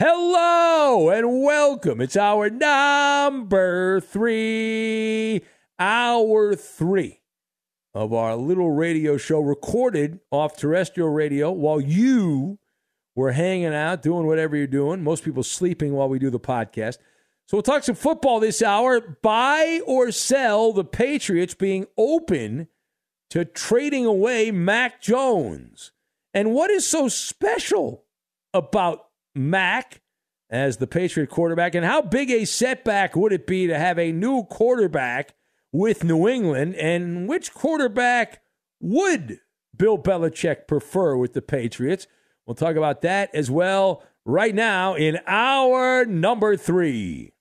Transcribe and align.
Hello 0.00 1.10
and 1.10 1.42
welcome. 1.42 2.00
It's 2.00 2.16
our 2.16 2.48
number 2.48 3.98
three, 3.98 5.42
hour 5.76 6.54
three 6.54 7.22
of 7.94 8.12
our 8.12 8.36
little 8.36 8.70
radio 8.70 9.16
show 9.16 9.40
recorded 9.40 10.20
off 10.30 10.56
terrestrial 10.56 11.08
radio 11.08 11.50
while 11.50 11.80
you 11.80 12.60
were 13.16 13.32
hanging 13.32 13.74
out, 13.74 14.00
doing 14.00 14.28
whatever 14.28 14.56
you're 14.56 14.68
doing. 14.68 15.02
Most 15.02 15.24
people 15.24 15.42
sleeping 15.42 15.94
while 15.94 16.08
we 16.08 16.20
do 16.20 16.30
the 16.30 16.38
podcast. 16.38 16.98
So 17.48 17.56
we'll 17.56 17.62
talk 17.62 17.82
some 17.82 17.96
football 17.96 18.38
this 18.38 18.62
hour. 18.62 19.00
Buy 19.00 19.80
or 19.84 20.12
sell 20.12 20.72
the 20.72 20.84
Patriots 20.84 21.54
being 21.54 21.86
open 21.96 22.68
to 23.30 23.44
trading 23.44 24.06
away 24.06 24.52
Mac 24.52 25.02
Jones. 25.02 25.90
And 26.32 26.54
what 26.54 26.70
is 26.70 26.86
so 26.86 27.08
special 27.08 28.04
about 28.54 29.07
Mac 29.34 30.00
as 30.50 30.78
the 30.78 30.86
Patriot 30.86 31.28
quarterback? 31.28 31.74
And 31.74 31.84
how 31.84 32.02
big 32.02 32.30
a 32.30 32.44
setback 32.44 33.16
would 33.16 33.32
it 33.32 33.46
be 33.46 33.66
to 33.66 33.78
have 33.78 33.98
a 33.98 34.12
new 34.12 34.44
quarterback 34.44 35.34
with 35.72 36.04
New 36.04 36.28
England? 36.28 36.74
And 36.76 37.28
which 37.28 37.52
quarterback 37.52 38.42
would 38.80 39.40
Bill 39.76 39.98
Belichick 39.98 40.66
prefer 40.66 41.16
with 41.16 41.32
the 41.32 41.42
Patriots? 41.42 42.06
We'll 42.46 42.54
talk 42.54 42.76
about 42.76 43.02
that 43.02 43.34
as 43.34 43.50
well 43.50 44.02
right 44.24 44.54
now 44.54 44.94
in 44.94 45.18
our 45.26 46.04
number 46.04 46.56
three. 46.56 47.32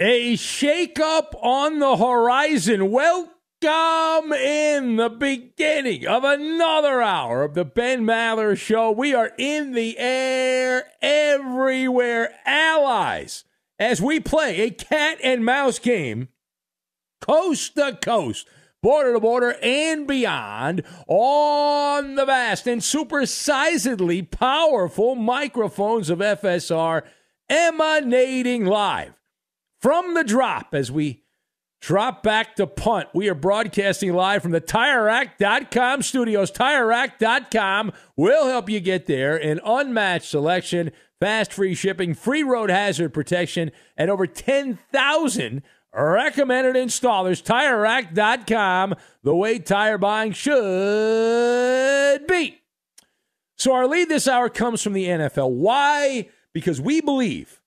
A 0.00 0.34
shakeup 0.34 1.34
on 1.40 1.78
the 1.78 1.96
horizon. 1.96 2.90
Welcome 2.90 3.32
Come 3.62 4.32
in 4.32 4.96
the 4.96 5.08
beginning 5.08 6.04
of 6.04 6.24
another 6.24 7.00
hour 7.00 7.44
of 7.44 7.54
the 7.54 7.64
Ben 7.64 8.04
Maller 8.04 8.58
Show. 8.58 8.90
We 8.90 9.14
are 9.14 9.30
in 9.38 9.72
the 9.72 9.96
air 9.98 10.90
everywhere, 11.00 12.34
allies, 12.44 13.44
as 13.78 14.02
we 14.02 14.18
play 14.18 14.62
a 14.62 14.70
cat 14.70 15.18
and 15.22 15.44
mouse 15.44 15.78
game, 15.78 16.26
coast 17.20 17.76
to 17.76 17.96
coast, 18.02 18.48
border 18.82 19.12
to 19.12 19.20
border, 19.20 19.54
and 19.62 20.08
beyond 20.08 20.82
on 21.06 22.16
the 22.16 22.26
vast 22.26 22.66
and 22.66 22.82
supersizedly 22.82 24.28
powerful 24.28 25.14
microphones 25.14 26.10
of 26.10 26.18
FSR 26.18 27.02
emanating 27.48 28.64
live 28.64 29.14
from 29.80 30.14
the 30.14 30.24
drop 30.24 30.74
as 30.74 30.90
we 30.90 31.21
Drop 31.82 32.22
back 32.22 32.54
to 32.54 32.66
punt. 32.68 33.08
We 33.12 33.28
are 33.28 33.34
broadcasting 33.34 34.12
live 34.14 34.40
from 34.40 34.52
the 34.52 34.60
TireRack.com 34.60 36.02
studios. 36.02 36.52
TireRack.com 36.52 37.92
will 38.14 38.46
help 38.46 38.70
you 38.70 38.78
get 38.78 39.06
there. 39.06 39.36
An 39.36 39.58
unmatched 39.64 40.30
selection, 40.30 40.92
fast 41.18 41.52
free 41.52 41.74
shipping, 41.74 42.14
free 42.14 42.44
road 42.44 42.70
hazard 42.70 43.12
protection, 43.12 43.72
and 43.96 44.12
over 44.12 44.28
10,000 44.28 45.62
recommended 45.92 46.76
installers. 46.76 47.42
TireRack.com, 47.42 48.94
the 49.24 49.34
way 49.34 49.58
tire 49.58 49.98
buying 49.98 50.30
should 50.30 52.26
be. 52.28 52.60
So 53.58 53.72
our 53.72 53.88
lead 53.88 54.08
this 54.08 54.28
hour 54.28 54.48
comes 54.48 54.82
from 54.82 54.92
the 54.92 55.06
NFL. 55.06 55.50
Why? 55.50 56.28
Because 56.52 56.80
we 56.80 57.00
believe 57.00 57.60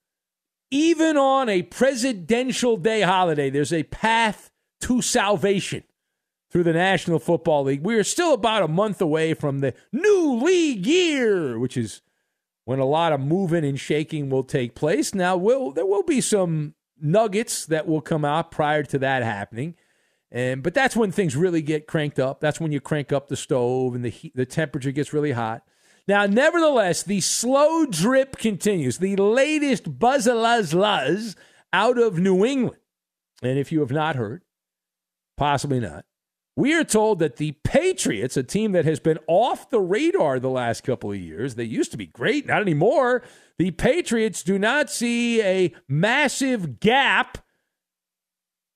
even 0.72 1.18
on 1.18 1.50
a 1.50 1.64
presidential 1.64 2.78
day 2.78 3.02
holiday, 3.02 3.50
there's 3.50 3.74
a 3.74 3.84
path 3.84 4.52
to 4.82 5.02
salvation 5.02 5.84
through 6.52 6.64
the 6.64 6.74
National 6.74 7.20
Football 7.20 7.64
League. 7.64 7.84
We 7.84 7.96
are 7.96 8.04
still 8.04 8.34
about 8.34 8.64
a 8.64 8.68
month 8.68 9.02
away 9.02 9.34
from 9.34 9.60
the 9.60 9.74
new 9.92 10.36
league 10.36 10.86
year, 10.86 11.60
which 11.60 11.78
is 11.78 12.02
when 12.64 12.80
a 12.80 12.86
lot 12.86 13.14
of 13.14 13.20
moving 13.20 13.66
and 13.66 13.80
shaking 13.80 14.30
will 14.30 14.44
take 14.44 14.76
place. 14.76 15.14
Now, 15.14 15.38
will 15.38 15.72
there 15.72 15.86
will 15.86 16.04
be 16.04 16.22
some 16.22 16.76
nuggets 17.00 17.66
that 17.66 17.88
will 17.88 18.02
come 18.02 18.26
out 18.26 18.52
prior 18.52 18.84
to 18.84 19.00
that 19.00 19.24
happening. 19.24 19.76
And 20.32 20.64
but 20.64 20.74
that's 20.74 20.96
when 20.96 21.12
things 21.12 21.36
really 21.36 21.62
get 21.62 21.88
cranked 21.88 22.20
up. 22.20 22.40
That's 22.40 22.60
when 22.60 22.72
you 22.72 22.82
crank 22.82 23.12
up 23.12 23.28
the 23.28 23.38
stove 23.38 23.96
and 23.96 24.04
the 24.04 24.10
heat, 24.10 24.36
the 24.36 24.46
temperature 24.46 24.92
gets 24.92 25.14
really 25.14 25.32
hot. 25.32 25.64
Now, 26.08 26.26
nevertheless, 26.26 27.02
the 27.04 27.22
slow 27.22 27.86
drip 27.86 28.38
continues. 28.38 29.00
The 29.00 29.16
latest 29.16 29.98
buzz 30.00 30.28
luzz 30.28 31.36
out 31.74 31.98
of 31.98 32.20
New 32.20 32.46
England. 32.46 32.80
And 33.42 33.58
if 33.58 33.72
you 33.72 33.80
have 33.80 33.92
not 33.92 34.16
heard, 34.16 34.44
possibly 35.36 35.80
not, 35.80 36.06
we 36.56 36.74
are 36.74 36.86
told 36.86 37.20
that 37.20 37.36
the 37.36 37.54
Patriots, 37.64 38.38
a 38.38 38.44
team 38.44 38.72
that 38.72 38.86
has 38.86 39.00
been 39.00 39.20
off 39.28 39.70
the 39.70 39.82
radar 39.82 40.40
the 40.40 40.50
last 40.50 40.84
couple 40.84 41.12
of 41.12 41.18
years, 41.18 41.56
they 41.56 41.66
used 41.66 41.92
to 41.92 41.98
be 41.98 42.06
great, 42.06 42.46
not 42.46 42.62
anymore. 42.62 43.24
The 43.58 43.72
Patriots 43.72 44.42
do 44.42 44.58
not 44.58 44.90
see 44.90 45.42
a 45.42 45.74
massive 45.90 46.80
gap 46.80 47.40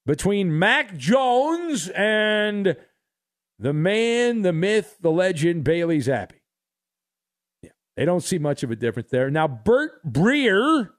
between 0.06 0.58
Mac 0.58 0.98
Jones 0.98 1.88
and 1.90 2.76
the 3.58 3.74
man, 3.74 4.42
the 4.42 4.54
myth, 4.54 4.98
the 5.00 5.12
legend, 5.12 5.64
Bailey 5.64 6.00
Zappe. 6.00 6.39
They 8.00 8.06
don't 8.06 8.24
see 8.24 8.40
much 8.40 8.63
of 8.63 8.72
a 8.72 8.78
difference 8.78 9.10
there. 9.10 9.30
Now, 9.30 9.50
Burt 9.50 10.10
Breer, 10.10 10.92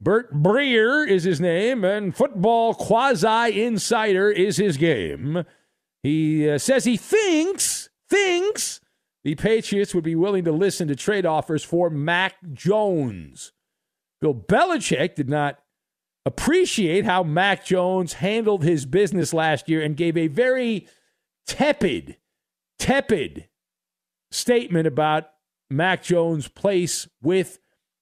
Burt 0.00 0.34
Breer 0.34 1.08
is 1.08 1.22
his 1.22 1.40
name, 1.40 1.84
and 1.84 2.16
Football 2.16 2.74
Quasi 2.74 3.62
Insider 3.62 4.28
is 4.28 4.56
his 4.56 4.76
game. 4.76 5.44
He 6.02 6.50
uh, 6.50 6.58
says 6.58 6.84
he 6.84 6.96
thinks, 6.96 7.90
thinks 8.08 8.80
the 9.22 9.36
Patriots 9.36 9.94
would 9.94 10.02
be 10.02 10.16
willing 10.16 10.42
to 10.46 10.50
listen 10.50 10.88
to 10.88 10.96
trade 10.96 11.26
offers 11.26 11.62
for 11.62 11.90
Mac 11.90 12.34
Jones. 12.52 13.52
Bill 14.20 14.34
Belichick 14.34 15.14
did 15.14 15.28
not 15.28 15.60
appreciate 16.26 17.04
how 17.04 17.22
Mac 17.22 17.64
Jones 17.64 18.14
handled 18.14 18.64
his 18.64 18.84
business 18.84 19.32
last 19.32 19.68
year 19.68 19.80
and 19.80 19.96
gave 19.96 20.16
a 20.16 20.26
very 20.26 20.88
tepid, 21.46 22.16
tepid 22.80 23.46
statement 24.32 24.88
about 24.88 25.26
Mac 25.70 26.02
Jones' 26.02 26.48
place 26.48 27.08
with 27.22 27.58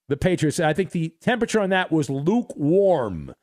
the 0.08 0.16
Patriots. 0.16 0.58
I 0.58 0.72
think 0.72 0.90
the 0.90 1.14
temperature 1.20 1.60
on 1.60 1.70
that 1.70 1.92
was 1.92 2.08
lukewarm, 2.08 3.34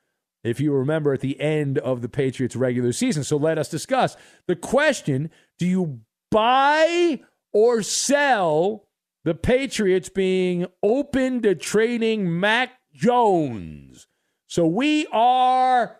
if 0.43 0.59
you 0.59 0.73
remember, 0.73 1.13
at 1.13 1.21
the 1.21 1.39
end 1.39 1.77
of 1.77 2.01
the 2.01 2.09
Patriots' 2.09 2.55
regular 2.55 2.91
season. 2.91 3.23
So 3.23 3.37
let 3.37 3.57
us 3.57 3.69
discuss 3.69 4.17
the 4.47 4.55
question 4.55 5.29
do 5.59 5.65
you 5.65 6.01
buy 6.31 7.21
or 7.53 7.81
sell 7.81 8.87
the 9.23 9.35
Patriots 9.35 10.09
being 10.09 10.65
open 10.83 11.41
to 11.43 11.55
trading 11.55 12.39
Mac 12.39 12.71
Jones? 12.93 14.07
So 14.47 14.65
we 14.67 15.07
are 15.11 15.99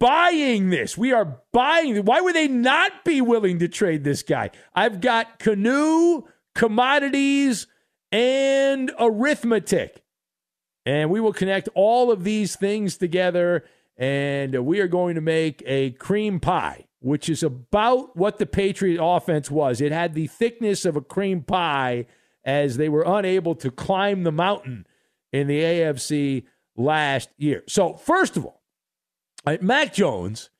buying 0.00 0.70
this. 0.70 0.98
We 0.98 1.12
are 1.12 1.40
buying. 1.52 2.04
Why 2.04 2.20
would 2.20 2.34
they 2.34 2.48
not 2.48 3.04
be 3.04 3.20
willing 3.20 3.60
to 3.60 3.68
trade 3.68 4.02
this 4.02 4.22
guy? 4.22 4.50
I've 4.74 5.00
got 5.00 5.38
canoe, 5.38 6.22
commodities, 6.54 7.66
and 8.12 8.90
arithmetic. 8.98 10.02
And 10.86 11.10
we 11.10 11.20
will 11.20 11.32
connect 11.32 11.68
all 11.74 12.10
of 12.10 12.24
these 12.24 12.56
things 12.56 12.96
together, 12.96 13.64
and 13.96 14.64
we 14.64 14.80
are 14.80 14.88
going 14.88 15.14
to 15.14 15.20
make 15.20 15.62
a 15.66 15.90
cream 15.92 16.40
pie, 16.40 16.86
which 17.00 17.28
is 17.28 17.42
about 17.42 18.16
what 18.16 18.38
the 18.38 18.46
Patriot 18.46 19.02
offense 19.02 19.50
was. 19.50 19.80
It 19.80 19.92
had 19.92 20.14
the 20.14 20.26
thickness 20.26 20.84
of 20.84 20.96
a 20.96 21.02
cream 21.02 21.42
pie 21.42 22.06
as 22.44 22.76
they 22.76 22.88
were 22.88 23.04
unable 23.06 23.54
to 23.56 23.70
climb 23.70 24.22
the 24.22 24.32
mountain 24.32 24.86
in 25.32 25.46
the 25.46 25.60
AFC 25.60 26.44
last 26.76 27.28
year. 27.36 27.62
So, 27.68 27.94
first 27.94 28.36
of 28.36 28.44
all, 28.46 28.62
uh, 29.46 29.58
Mac 29.60 29.92
Jones, 29.94 30.50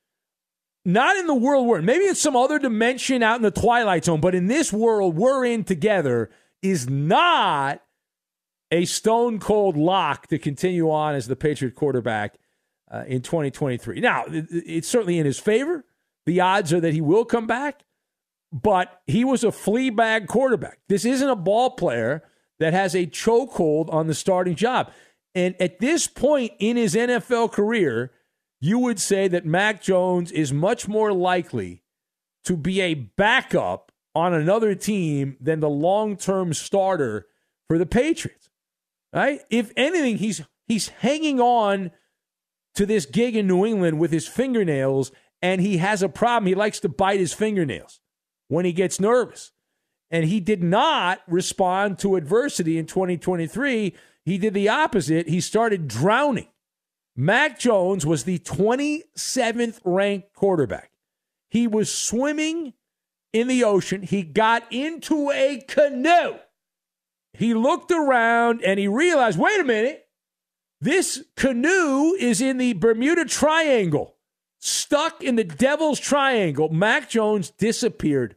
not 0.85 1.17
in 1.17 1.27
the 1.27 1.35
world 1.35 1.67
we're 1.67 1.79
in, 1.79 1.85
maybe 1.85 2.05
it's 2.05 2.21
some 2.21 2.37
other 2.37 2.59
dimension 2.59 3.23
out 3.23 3.37
in 3.37 3.43
the 3.43 3.51
twilight 3.51 4.05
zone, 4.05 4.21
but 4.21 4.35
in 4.35 4.47
this 4.47 4.73
world 4.73 5.17
we're 5.17 5.45
in 5.45 5.65
together, 5.65 6.31
is 6.63 6.89
not 6.89 7.83
a 8.71 8.85
stone 8.85 9.39
cold 9.39 9.77
lock 9.77 10.27
to 10.29 10.39
continue 10.39 10.91
on 10.91 11.15
as 11.15 11.27
the 11.27 11.37
Patriot 11.37 11.75
quarterback 11.75 12.37
uh, 12.91 13.05
in 13.07 13.23
2023. 13.23 14.01
Now, 14.01 14.25
it's 14.29 14.89
certainly 14.89 15.19
in 15.19 15.27
his 15.27 15.39
favor. 15.39 15.85
The 16.27 16.41
odds 16.41 16.73
are 16.73 16.81
that 16.81 16.93
he 16.95 17.01
will 17.01 17.25
come 17.25 17.47
back, 17.47 17.83
but 18.53 19.01
he 19.07 19.25
was 19.25 19.43
a 19.43 19.53
flea 19.53 19.91
bag 19.91 20.29
quarterback. 20.29 20.79
This 20.89 21.05
isn't 21.05 21.29
a 21.29 21.37
ball 21.37 21.71
player 21.71 22.23
that 22.59 22.73
has 22.73 22.95
a 22.95 23.07
chokehold 23.07 23.93
on 23.93 24.07
the 24.07 24.15
starting 24.15 24.55
job. 24.55 24.91
And 25.35 25.55
at 25.61 25.79
this 25.79 26.07
point 26.07 26.53
in 26.59 26.77
his 26.77 26.95
NFL 26.95 27.53
career, 27.53 28.13
you 28.61 28.79
would 28.79 29.01
say 29.01 29.29
that 29.29 29.47
Mac 29.47 29.83
Jones 29.83 30.31
is 30.33 30.53
much 30.53 30.87
more 30.87 31.13
likely 31.13 31.83
to 32.45 32.57
be 32.57 32.81
a 32.81 32.95
backup 32.95 33.93
on 34.15 34.35
another 34.35 34.75
team 34.75 35.37
than 35.41 35.61
the 35.61 35.69
long 35.69 36.17
term 36.17 36.53
starter 36.53 37.27
for 37.69 37.79
the 37.79 37.87
Patriots. 37.87 38.51
Right? 39.13 39.41
If 39.51 39.73
anything, 39.77 40.19
he's 40.19 40.43
he's 40.67 40.89
hanging 40.89 41.41
on 41.41 41.91
to 42.75 42.87
this 42.87 43.07
gig 43.07 43.37
in 43.37 43.47
New 43.47 43.67
England 43.67 43.99
with 43.99 44.13
his 44.13 44.29
fingernails, 44.29 45.11
and 45.43 45.61
he 45.61 45.79
has 45.79 46.03
a 46.03 46.09
problem. 46.09 46.47
He 46.47 46.55
likes 46.55 46.81
to 46.81 46.89
bite 46.89 47.21
his 47.21 47.33
fingernails 47.33 48.01
when 48.49 48.65
he 48.65 48.73
gets 48.73 49.01
nervous. 49.01 49.53
And 50.13 50.25
he 50.25 50.41
did 50.41 50.61
not 50.61 51.21
respond 51.29 52.01
to 52.01 52.17
adversity 52.17 52.77
in 52.79 52.87
2023 52.87 53.95
he 54.25 54.39
did 54.39 54.55
the 54.55 54.69
opposite. 54.69 55.29
He 55.29 55.41
started 55.41 55.89
drowning. 55.89 56.49
Mac 57.21 57.59
Jones 57.59 58.07
was 58.07 58.25
the 58.25 58.39
27th 58.39 59.81
ranked 59.85 60.33
quarterback. 60.33 60.91
He 61.51 61.67
was 61.67 61.93
swimming 61.95 62.73
in 63.35 63.47
the 63.47 63.63
ocean. 63.63 64.01
He 64.01 64.23
got 64.23 64.63
into 64.73 65.31
a 65.31 65.63
canoe. 65.69 66.39
He 67.35 67.53
looked 67.53 67.91
around 67.91 68.63
and 68.65 68.81
he 68.81 68.89
realized 68.89 69.39
wait 69.39 69.61
a 69.61 69.65
minute, 69.65 70.07
this 70.81 71.23
canoe 71.37 72.15
is 72.15 72.41
in 72.41 72.57
the 72.57 72.73
Bermuda 72.73 73.27
Triangle, 73.27 74.17
stuck 74.59 75.23
in 75.23 75.37
the 75.37 75.45
Devil's 75.45 76.01
Triangle. 76.01 76.71
Mac 76.71 77.11
Jones 77.11 77.51
disappeared. 77.51 78.37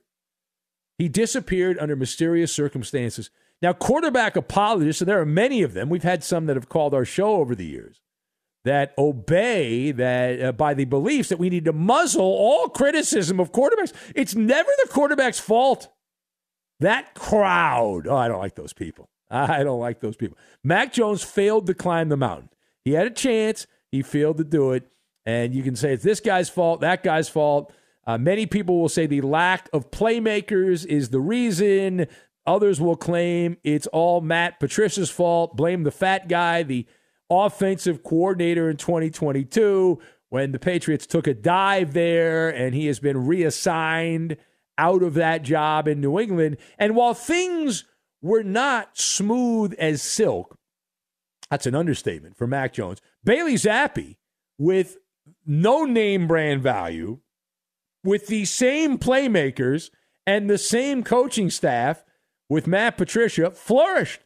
He 0.98 1.08
disappeared 1.08 1.78
under 1.80 1.96
mysterious 1.96 2.52
circumstances. 2.52 3.30
Now, 3.62 3.72
quarterback 3.72 4.36
apologists, 4.36 5.02
and 5.02 5.08
there 5.08 5.22
are 5.22 5.26
many 5.26 5.64
of 5.64 5.74
them, 5.74 5.88
we've 5.88 6.04
had 6.04 6.22
some 6.22 6.48
that 6.48 6.58
have 6.58 6.68
called 6.68 6.94
our 6.94 7.06
show 7.06 7.36
over 7.36 7.56
the 7.56 7.66
years, 7.66 8.02
that 8.66 8.94
obey 8.98 9.92
that 9.92 10.42
uh, 10.42 10.52
by 10.54 10.74
the 10.74 10.86
beliefs 10.86 11.30
that 11.30 11.40
we 11.40 11.50
need 11.50 11.66
to 11.66 11.74
muzzle 11.74 12.24
all 12.24 12.70
criticism 12.70 13.40
of 13.40 13.52
quarterbacks. 13.52 13.94
It's 14.16 14.36
never 14.36 14.70
the 14.84 14.90
quarterback's 14.90 15.40
fault. 15.40 15.90
That 16.80 17.14
crowd, 17.14 18.08
oh, 18.08 18.16
I 18.16 18.28
don't 18.28 18.40
like 18.40 18.56
those 18.56 18.74
people. 18.74 19.10
I 19.30 19.64
don't 19.64 19.80
like 19.80 20.00
those 20.00 20.16
people. 20.16 20.38
Mac 20.64 20.94
Jones 20.94 21.24
failed 21.24 21.68
to 21.68 21.74
climb 21.74 22.10
the 22.10 22.18
mountain. 22.18 22.50
He 22.86 22.92
had 22.94 23.08
a 23.08 23.12
chance, 23.12 23.68
he 23.92 24.02
failed 24.02 24.38
to 24.38 24.44
do 24.44 24.72
it. 24.72 24.88
And 25.26 25.54
you 25.54 25.64
can 25.64 25.76
say 25.76 25.94
it's 25.94 26.04
this 26.04 26.20
guy's 26.20 26.50
fault, 26.50 26.82
that 26.82 27.04
guy's 27.04 27.30
fault. 27.30 27.74
Uh, 28.06 28.18
many 28.18 28.46
people 28.46 28.80
will 28.80 28.90
say 28.90 29.08
the 29.08 29.22
lack 29.22 29.70
of 29.72 29.92
playmakers 29.92 30.86
is 30.86 31.10
the 31.10 31.22
reason. 31.22 32.08
Others 32.46 32.82
will 32.82 32.98
claim 32.98 33.56
it's 33.64 33.88
all 33.88 34.20
Matt 34.20 34.60
Patricia's 34.60 35.10
fault, 35.10 35.56
blame 35.56 35.84
the 35.84 35.92
fat 35.92 36.28
guy, 36.28 36.64
the 36.64 36.86
offensive 37.34 38.04
coordinator 38.04 38.70
in 38.70 38.78
2022, 38.78 40.00
when 40.30 40.52
the 40.52 40.60
Patriots 40.60 41.06
took 41.06 41.28
a 41.28 41.34
dive 41.34 41.94
there 41.94 42.50
and 42.50 42.74
he 42.74 42.88
has 42.88 43.00
been 43.00 43.26
reassigned 43.26 44.38
out 44.78 45.04
of 45.04 45.14
that 45.14 45.44
job 45.44 45.88
in 45.88 46.02
New 46.02 46.20
England. 46.20 46.58
And 46.80 46.96
while 46.96 47.14
things 47.14 47.86
were 48.22 48.44
not 48.44 48.98
smooth 48.98 49.74
as 49.78 50.02
silk, 50.02 50.58
that's 51.50 51.68
an 51.68 51.76
understatement 51.76 52.36
for 52.36 52.48
Mac 52.48 52.74
Jones. 52.74 53.00
Bailey 53.24 53.56
Zappe, 53.56 54.18
with 54.58 54.98
no 55.46 55.86
name 55.86 56.28
brand 56.28 56.64
value, 56.64 57.20
with 58.04 58.28
the 58.28 58.46
same 58.46 58.98
playmakers 58.98 59.90
and 60.26 60.50
the 60.50 60.58
same 60.58 61.04
coaching 61.04 61.50
staff 61.50 62.04
with 62.50 62.68
Matt 62.68 62.98
Patricia 62.98 63.52
flourished. 63.52 64.22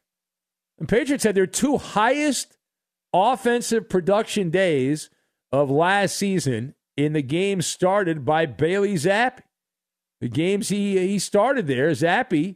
And 0.80 0.88
Patriots 0.88 1.24
had 1.24 1.36
their 1.36 1.48
two 1.48 1.78
highest 1.78 2.57
offensive 3.18 3.90
production 3.90 4.50
days 4.50 5.10
of 5.52 5.70
last 5.70 6.16
season 6.16 6.76
in 6.96 7.14
the 7.14 7.22
games 7.22 7.66
started 7.66 8.26
by 8.26 8.46
Bailey 8.46 8.96
Zappe. 8.96 9.40
The 10.20 10.30
games 10.30 10.70
he, 10.70 10.98
he 10.98 11.20
started 11.20 11.68
there, 11.68 11.92
Zappe 11.92 12.56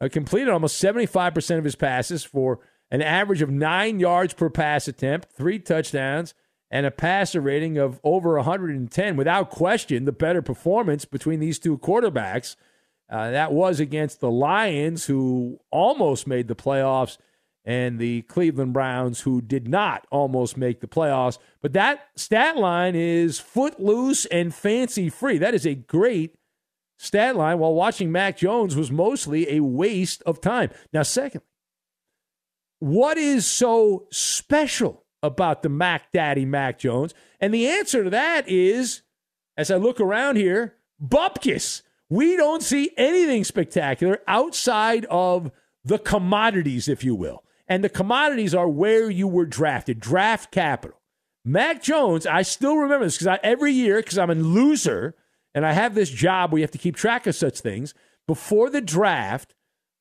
uh, 0.00 0.08
completed 0.08 0.48
almost 0.48 0.82
75% 0.82 1.58
of 1.58 1.64
his 1.64 1.74
passes 1.74 2.24
for 2.24 2.60
an 2.90 3.02
average 3.02 3.42
of 3.42 3.50
nine 3.50 3.98
yards 3.98 4.34
per 4.34 4.50
pass 4.50 4.86
attempt, 4.86 5.32
three 5.32 5.58
touchdowns, 5.58 6.34
and 6.70 6.86
a 6.86 6.90
passer 6.90 7.40
rating 7.40 7.78
of 7.78 8.00
over 8.04 8.36
110. 8.36 9.16
Without 9.16 9.50
question, 9.50 10.04
the 10.04 10.12
better 10.12 10.42
performance 10.42 11.04
between 11.04 11.40
these 11.40 11.58
two 11.58 11.78
quarterbacks– 11.78 12.56
uh, 13.12 13.30
that 13.30 13.52
was 13.52 13.78
against 13.78 14.20
the 14.20 14.30
Lions, 14.30 15.04
who 15.04 15.60
almost 15.70 16.26
made 16.26 16.48
the 16.48 16.56
playoffs 16.56 17.18
and 17.64 17.98
the 17.98 18.22
Cleveland 18.22 18.72
Browns, 18.72 19.20
who 19.20 19.40
did 19.40 19.68
not 19.68 20.06
almost 20.10 20.56
make 20.56 20.80
the 20.80 20.88
playoffs. 20.88 21.38
But 21.60 21.72
that 21.74 22.08
stat 22.16 22.56
line 22.56 22.94
is 22.96 23.38
footloose 23.38 24.26
and 24.26 24.54
fancy 24.54 25.08
free. 25.08 25.38
That 25.38 25.54
is 25.54 25.66
a 25.66 25.74
great 25.74 26.34
stat 26.98 27.36
line, 27.36 27.58
while 27.58 27.74
watching 27.74 28.12
Mac 28.12 28.36
Jones 28.36 28.76
was 28.76 28.90
mostly 28.90 29.50
a 29.50 29.60
waste 29.60 30.22
of 30.24 30.40
time. 30.40 30.70
Now, 30.92 31.02
secondly, 31.02 31.46
what 32.78 33.16
is 33.16 33.46
so 33.46 34.06
special 34.10 35.04
about 35.22 35.62
the 35.62 35.68
Mac 35.68 36.10
Daddy 36.12 36.44
Mac 36.44 36.78
Jones? 36.78 37.14
And 37.40 37.54
the 37.54 37.68
answer 37.68 38.04
to 38.04 38.10
that 38.10 38.48
is, 38.48 39.02
as 39.56 39.70
I 39.70 39.76
look 39.76 40.00
around 40.00 40.36
here, 40.36 40.76
bupkis. 41.00 41.82
We 42.08 42.36
don't 42.36 42.62
see 42.62 42.90
anything 42.96 43.44
spectacular 43.44 44.20
outside 44.26 45.06
of 45.06 45.50
the 45.84 45.98
commodities, 45.98 46.88
if 46.88 47.02
you 47.02 47.14
will. 47.14 47.42
And 47.72 47.82
the 47.82 47.88
commodities 47.88 48.54
are 48.54 48.68
where 48.68 49.08
you 49.08 49.26
were 49.26 49.46
drafted, 49.46 49.98
draft 49.98 50.50
capital. 50.50 51.00
Mac 51.42 51.82
Jones, 51.82 52.26
I 52.26 52.42
still 52.42 52.76
remember 52.76 53.06
this 53.06 53.16
because 53.16 53.38
every 53.42 53.72
year, 53.72 53.96
because 53.96 54.18
I'm 54.18 54.28
a 54.28 54.34
loser 54.34 55.14
and 55.54 55.64
I 55.64 55.72
have 55.72 55.94
this 55.94 56.10
job 56.10 56.52
where 56.52 56.58
you 56.58 56.64
have 56.64 56.70
to 56.72 56.76
keep 56.76 56.96
track 56.96 57.26
of 57.26 57.34
such 57.34 57.60
things, 57.60 57.94
before 58.28 58.68
the 58.68 58.82
draft, 58.82 59.54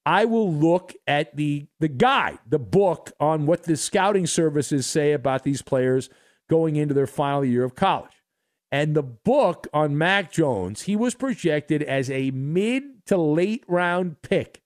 I 0.06 0.26
will 0.26 0.54
look 0.54 0.94
at 1.08 1.38
the 1.38 1.68
the 1.80 1.88
guide, 1.88 2.40
the 2.46 2.60
book 2.60 3.14
on 3.22 3.46
what 3.46 3.64
the 3.64 3.78
scouting 3.78 4.28
services 4.28 4.86
say 4.86 5.14
about 5.14 5.44
these 5.44 5.62
players 5.62 6.10
going 6.50 6.76
into 6.76 6.94
their 6.94 7.08
final 7.08 7.46
year 7.46 7.64
of 7.64 7.76
college. 7.76 8.22
And 8.70 8.98
the 8.98 9.04
book 9.04 9.66
on 9.72 9.98
Mac 9.98 10.30
Jones, 10.30 10.82
he 10.82 10.98
was 10.98 11.16
projected 11.16 11.84
as 11.84 12.12
a 12.12 12.32
mid 12.32 13.06
to 13.06 13.16
late 13.16 13.64
round 13.66 14.22
pick 14.24 14.61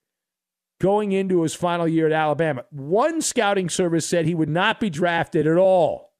going 0.79 1.11
into 1.11 1.41
his 1.43 1.53
final 1.53 1.87
year 1.87 2.07
at 2.07 2.11
Alabama. 2.11 2.65
One 2.71 3.21
scouting 3.21 3.69
service 3.69 4.07
said 4.07 4.25
he 4.25 4.35
would 4.35 4.49
not 4.49 4.79
be 4.79 4.89
drafted 4.89 5.47
at 5.47 5.57
all. 5.57 6.13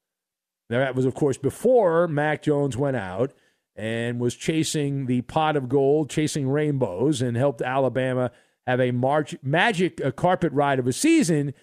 Now, 0.70 0.80
that 0.80 0.96
was, 0.96 1.06
of 1.06 1.14
course, 1.14 1.38
before 1.38 2.08
Mac 2.08 2.42
Jones 2.42 2.76
went 2.76 2.98
out 2.98 3.34
and 3.76 4.20
was 4.20 4.36
chasing 4.36 5.06
the 5.06 5.22
pot 5.22 5.56
of 5.56 5.70
gold, 5.70 6.10
chasing 6.10 6.50
rainbows, 6.50 7.22
and 7.22 7.36
helped 7.36 7.62
Alabama 7.62 8.32
have 8.66 8.80
a 8.80 8.92
march, 8.92 9.36
magic 9.44 10.00
a 10.00 10.12
carpet 10.12 10.52
ride 10.54 10.80
of 10.80 10.88
a 10.88 10.94
season 10.94 11.54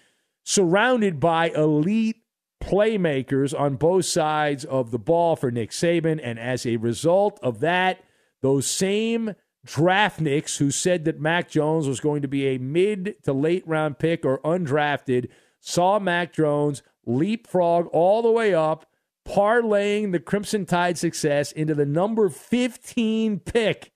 surrounded 0.43 1.19
by 1.19 1.49
elite 1.49 2.17
playmakers 2.61 3.57
on 3.57 3.75
both 3.75 4.05
sides 4.05 4.63
of 4.63 4.91
the 4.91 4.99
ball 4.99 5.35
for 5.35 5.51
Nick 5.51 5.71
Saban. 5.71 6.19
And 6.23 6.39
as 6.39 6.65
a 6.65 6.77
result 6.77 7.39
of 7.43 7.59
that, 7.59 8.03
those 8.41 8.67
same 8.67 9.35
draftniks 9.65 10.57
who 10.57 10.71
said 10.71 11.05
that 11.05 11.19
Mac 11.19 11.49
Jones 11.49 11.87
was 11.87 11.99
going 11.99 12.21
to 12.21 12.27
be 12.27 12.47
a 12.47 12.57
mid 12.57 13.15
to 13.23 13.33
late 13.33 13.67
round 13.67 13.99
pick 13.99 14.25
or 14.25 14.39
undrafted 14.39 15.29
saw 15.59 15.99
Mac 15.99 16.33
Jones 16.33 16.83
leapfrog 17.05 17.87
all 17.87 18.21
the 18.21 18.31
way 18.31 18.53
up, 18.53 18.85
parlaying 19.25 20.11
the 20.11 20.19
Crimson 20.19 20.65
Tide 20.65 20.97
success 20.97 21.51
into 21.51 21.73
the 21.73 21.85
number 21.85 22.29
15 22.29 23.39
pick 23.39 23.93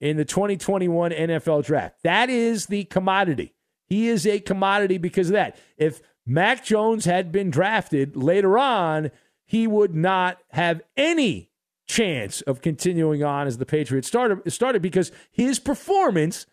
in 0.00 0.16
the 0.16 0.24
2021 0.24 1.12
NFL 1.12 1.64
draft. 1.64 1.96
That 2.02 2.28
is 2.28 2.66
the 2.66 2.84
commodity. 2.84 3.54
He 3.86 4.08
is 4.08 4.26
a 4.26 4.40
commodity 4.40 4.98
because 4.98 5.28
of 5.28 5.34
that. 5.34 5.56
If 5.76 6.02
Mac 6.26 6.64
Jones 6.64 7.04
had 7.04 7.32
been 7.32 7.50
drafted 7.50 8.16
later 8.16 8.58
on, 8.58 9.10
he 9.46 9.66
would 9.66 9.94
not 9.94 10.38
have 10.50 10.82
any 10.96 11.51
chance 11.92 12.40
of 12.42 12.62
continuing 12.62 13.22
on 13.22 13.46
as 13.46 13.58
the 13.58 13.66
Patriots 13.66 14.08
started, 14.08 14.50
started 14.50 14.80
because 14.80 15.12
his 15.30 15.58
performance, 15.58 16.46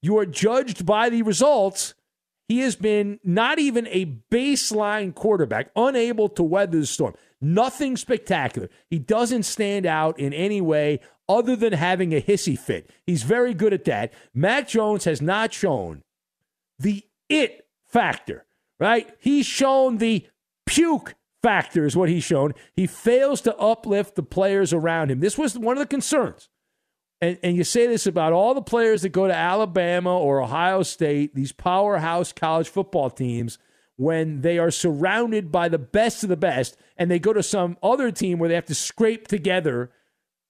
you 0.00 0.16
are 0.18 0.26
judged 0.26 0.86
by 0.86 1.10
the 1.10 1.22
results. 1.22 1.94
He 2.48 2.60
has 2.60 2.76
been 2.76 3.18
not 3.24 3.58
even 3.58 3.88
a 3.88 4.20
baseline 4.30 5.12
quarterback, 5.14 5.70
unable 5.74 6.28
to 6.30 6.42
weather 6.44 6.78
the 6.78 6.86
storm. 6.86 7.14
Nothing 7.40 7.96
spectacular. 7.96 8.70
He 8.88 9.00
doesn't 9.00 9.42
stand 9.42 9.84
out 9.84 10.18
in 10.20 10.32
any 10.32 10.60
way 10.60 11.00
other 11.28 11.56
than 11.56 11.72
having 11.72 12.14
a 12.14 12.20
hissy 12.20 12.56
fit. 12.56 12.88
He's 13.04 13.24
very 13.24 13.52
good 13.52 13.72
at 13.72 13.84
that. 13.86 14.12
Mac 14.32 14.68
Jones 14.68 15.04
has 15.04 15.20
not 15.20 15.52
shown 15.52 16.02
the 16.78 17.02
it 17.28 17.66
factor, 17.88 18.46
right? 18.78 19.10
He's 19.18 19.46
shown 19.46 19.98
the 19.98 20.26
puke 20.66 21.16
factor, 21.46 21.84
is 21.84 21.94
what 21.94 22.08
he's 22.08 22.24
shown. 22.24 22.52
He 22.74 22.88
fails 22.88 23.40
to 23.42 23.56
uplift 23.56 24.16
the 24.16 24.24
players 24.24 24.72
around 24.72 25.12
him. 25.12 25.20
This 25.20 25.38
was 25.38 25.56
one 25.56 25.76
of 25.76 25.80
the 25.80 25.86
concerns. 25.86 26.48
And, 27.20 27.38
and 27.40 27.56
you 27.56 27.62
say 27.62 27.86
this 27.86 28.04
about 28.04 28.32
all 28.32 28.52
the 28.52 28.62
players 28.62 29.02
that 29.02 29.10
go 29.10 29.28
to 29.28 29.32
Alabama 29.32 30.18
or 30.18 30.42
Ohio 30.42 30.82
State, 30.82 31.36
these 31.36 31.52
powerhouse 31.52 32.32
college 32.32 32.68
football 32.68 33.10
teams, 33.10 33.58
when 33.94 34.40
they 34.40 34.58
are 34.58 34.72
surrounded 34.72 35.52
by 35.52 35.68
the 35.68 35.78
best 35.78 36.24
of 36.24 36.28
the 36.30 36.36
best 36.36 36.76
and 36.96 37.08
they 37.08 37.20
go 37.20 37.32
to 37.32 37.44
some 37.44 37.78
other 37.80 38.10
team 38.10 38.40
where 38.40 38.48
they 38.48 38.56
have 38.56 38.66
to 38.66 38.74
scrape 38.74 39.28
together 39.28 39.92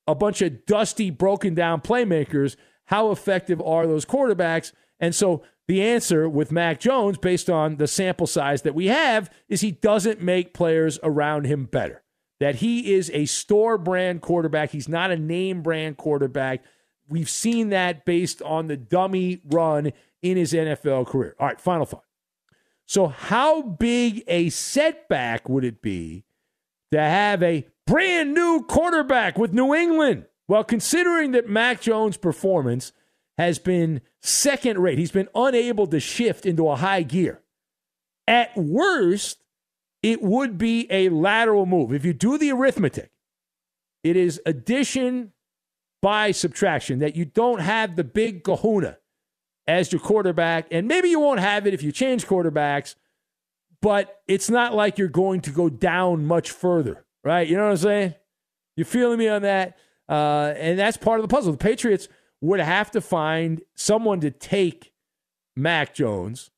a 0.08 0.14
bunch 0.14 0.40
of 0.40 0.64
dusty, 0.64 1.10
broken 1.10 1.54
down 1.54 1.82
playmakers, 1.82 2.56
how 2.86 3.10
effective 3.10 3.60
are 3.60 3.86
those 3.86 4.06
quarterbacks? 4.06 4.72
And 5.00 5.14
so 5.14 5.42
the 5.68 5.82
answer 5.82 6.28
with 6.28 6.52
Mac 6.52 6.80
Jones, 6.80 7.18
based 7.18 7.50
on 7.50 7.76
the 7.76 7.86
sample 7.86 8.26
size 8.26 8.62
that 8.62 8.74
we 8.74 8.86
have, 8.86 9.30
is 9.48 9.60
he 9.60 9.72
doesn't 9.72 10.20
make 10.20 10.54
players 10.54 10.98
around 11.02 11.46
him 11.46 11.64
better. 11.64 12.02
That 12.38 12.56
he 12.56 12.94
is 12.94 13.10
a 13.14 13.24
store 13.24 13.78
brand 13.78 14.20
quarterback. 14.20 14.70
He's 14.70 14.88
not 14.88 15.10
a 15.10 15.16
name 15.16 15.62
brand 15.62 15.96
quarterback. 15.96 16.62
We've 17.08 17.30
seen 17.30 17.70
that 17.70 18.04
based 18.04 18.42
on 18.42 18.66
the 18.66 18.76
dummy 18.76 19.40
run 19.44 19.92
in 20.22 20.36
his 20.36 20.52
NFL 20.52 21.06
career. 21.06 21.34
All 21.38 21.46
right, 21.46 21.60
final 21.60 21.86
thought. 21.86 22.04
So, 22.84 23.08
how 23.08 23.62
big 23.62 24.22
a 24.28 24.50
setback 24.50 25.48
would 25.48 25.64
it 25.64 25.82
be 25.82 26.24
to 26.92 27.00
have 27.00 27.42
a 27.42 27.66
brand 27.86 28.34
new 28.34 28.62
quarterback 28.62 29.38
with 29.38 29.52
New 29.52 29.74
England. 29.74 30.26
Well, 30.48 30.64
considering 30.64 31.32
that 31.32 31.48
Mac 31.48 31.80
Jones' 31.80 32.16
performance 32.16 32.92
has 33.38 33.58
been 33.58 34.00
second 34.26 34.78
rate, 34.78 34.98
he's 34.98 35.10
been 35.10 35.28
unable 35.34 35.86
to 35.88 36.00
shift 36.00 36.46
into 36.46 36.68
a 36.68 36.76
high 36.76 37.02
gear. 37.02 37.42
At 38.26 38.56
worst, 38.56 39.42
it 40.02 40.22
would 40.22 40.58
be 40.58 40.86
a 40.90 41.08
lateral 41.08 41.66
move. 41.66 41.92
If 41.92 42.04
you 42.04 42.12
do 42.12 42.38
the 42.38 42.50
arithmetic, 42.52 43.10
it 44.02 44.16
is 44.16 44.40
addition 44.46 45.32
by 46.02 46.30
subtraction 46.30 46.98
that 47.00 47.16
you 47.16 47.24
don't 47.24 47.60
have 47.60 47.96
the 47.96 48.04
big 48.04 48.44
kahuna 48.44 48.98
as 49.66 49.92
your 49.92 50.00
quarterback. 50.00 50.66
And 50.70 50.86
maybe 50.86 51.08
you 51.08 51.20
won't 51.20 51.40
have 51.40 51.66
it 51.66 51.74
if 51.74 51.82
you 51.82 51.90
change 51.92 52.26
quarterbacks, 52.26 52.94
but 53.80 54.20
it's 54.28 54.50
not 54.50 54.74
like 54.74 54.98
you're 54.98 55.08
going 55.08 55.40
to 55.42 55.50
go 55.50 55.68
down 55.68 56.26
much 56.26 56.50
further 56.50 57.06
right? 57.26 57.48
You 57.48 57.56
know 57.56 57.64
what 57.64 57.72
I'm 57.72 57.76
saying? 57.78 58.14
You're 58.76 58.86
feeling 58.86 59.18
me 59.18 59.28
on 59.28 59.42
that? 59.42 59.76
Uh, 60.08 60.54
and 60.56 60.78
that's 60.78 60.96
part 60.96 61.18
of 61.18 61.28
the 61.28 61.34
puzzle. 61.34 61.50
The 61.50 61.58
Patriots 61.58 62.08
would 62.40 62.60
have 62.60 62.90
to 62.92 63.00
find 63.00 63.62
someone 63.74 64.20
to 64.20 64.30
take 64.30 64.92
Mac 65.56 65.94
Jones. 65.94 66.50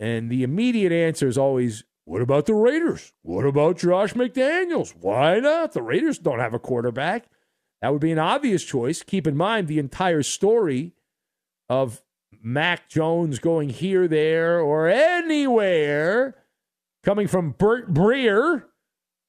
And 0.00 0.30
the 0.30 0.42
immediate 0.42 0.92
answer 0.92 1.28
is 1.28 1.38
always, 1.38 1.84
what 2.04 2.22
about 2.22 2.46
the 2.46 2.54
Raiders? 2.54 3.12
What 3.22 3.44
about 3.44 3.78
Josh 3.78 4.14
McDaniels? 4.14 4.94
Why 4.98 5.38
not? 5.38 5.72
The 5.72 5.82
Raiders 5.82 6.18
don't 6.18 6.40
have 6.40 6.54
a 6.54 6.58
quarterback. 6.58 7.26
That 7.80 7.92
would 7.92 8.00
be 8.00 8.12
an 8.12 8.18
obvious 8.18 8.64
choice. 8.64 9.02
Keep 9.02 9.26
in 9.26 9.36
mind 9.36 9.68
the 9.68 9.78
entire 9.78 10.22
story 10.22 10.92
of 11.68 12.02
Mac 12.42 12.88
Jones 12.88 13.38
going 13.38 13.68
here, 13.68 14.08
there, 14.08 14.60
or 14.60 14.88
anywhere 14.88 16.36
coming 17.04 17.28
from 17.28 17.52
Burt 17.52 17.92
Breer 17.92 18.64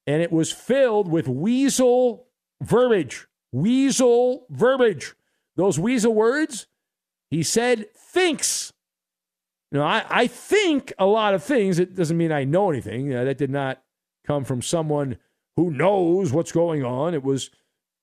and 0.06 0.22
it 0.22 0.32
was 0.32 0.52
filled 0.52 1.10
with 1.10 1.28
weasel 1.28 2.28
verbiage. 2.62 3.28
Weasel 3.52 4.46
verbiage. 4.50 5.13
Those 5.55 5.79
weasel 5.79 6.13
words, 6.13 6.67
he 7.29 7.43
said, 7.43 7.86
thinks. 7.95 8.74
You 9.72 9.79
know, 9.79 9.86
I, 9.86 10.05
I 10.10 10.27
think 10.27 10.93
a 10.98 11.05
lot 11.05 11.33
of 11.33 11.43
things. 11.43 11.79
It 11.79 11.95
doesn't 11.95 12.17
mean 12.17 12.31
I 12.31 12.43
know 12.43 12.69
anything. 12.69 13.07
You 13.07 13.13
know, 13.13 13.25
that 13.25 13.38
did 13.38 13.50
not 13.50 13.81
come 14.25 14.43
from 14.43 14.62
someone 14.62 15.17
who 15.55 15.72
knows 15.72 16.31
what's 16.31 16.51
going 16.51 16.83
on. 16.83 17.13
It 17.13 17.24
was 17.24 17.50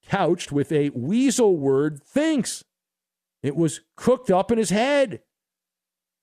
couched 0.08 0.52
with 0.52 0.72
a 0.72 0.90
weasel 0.90 1.56
word, 1.56 2.02
thinks. 2.02 2.64
It 3.42 3.56
was 3.56 3.80
cooked 3.96 4.30
up 4.30 4.50
in 4.50 4.58
his 4.58 4.70
head. 4.70 5.22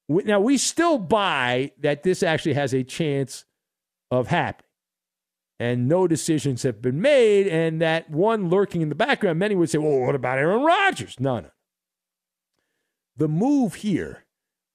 Now, 0.09 0.39
we 0.39 0.57
still 0.57 0.97
buy 0.97 1.71
that 1.79 2.03
this 2.03 2.23
actually 2.23 2.53
has 2.53 2.73
a 2.73 2.83
chance 2.83 3.45
of 4.09 4.27
happening 4.27 4.66
and 5.59 5.87
no 5.87 6.07
decisions 6.07 6.63
have 6.63 6.81
been 6.81 7.01
made, 7.01 7.47
and 7.47 7.81
that 7.81 8.09
one 8.09 8.49
lurking 8.49 8.81
in 8.81 8.89
the 8.89 8.95
background, 8.95 9.39
many 9.39 9.55
would 9.55 9.69
say, 9.69 9.77
well, 9.77 9.99
what 9.99 10.15
about 10.15 10.37
Aaron 10.37 10.63
Rodgers? 10.63 11.19
No, 11.19 11.39
no. 11.39 11.49
The 13.15 13.27
move 13.27 13.75
here 13.75 14.25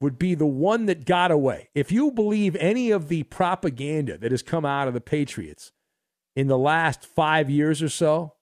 would 0.00 0.18
be 0.18 0.34
the 0.34 0.46
one 0.46 0.86
that 0.86 1.04
got 1.04 1.30
away. 1.30 1.68
If 1.74 1.92
you 1.92 2.10
believe 2.10 2.56
any 2.56 2.90
of 2.90 3.08
the 3.08 3.22
propaganda 3.24 4.18
that 4.18 4.32
has 4.32 4.42
come 4.42 4.64
out 4.64 4.88
of 4.88 4.94
the 4.94 5.00
Patriots 5.00 5.70
in 6.34 6.48
the 6.48 6.58
last 6.58 7.06
five 7.06 7.48
years 7.48 7.80
or 7.80 7.88
so, 7.88 8.34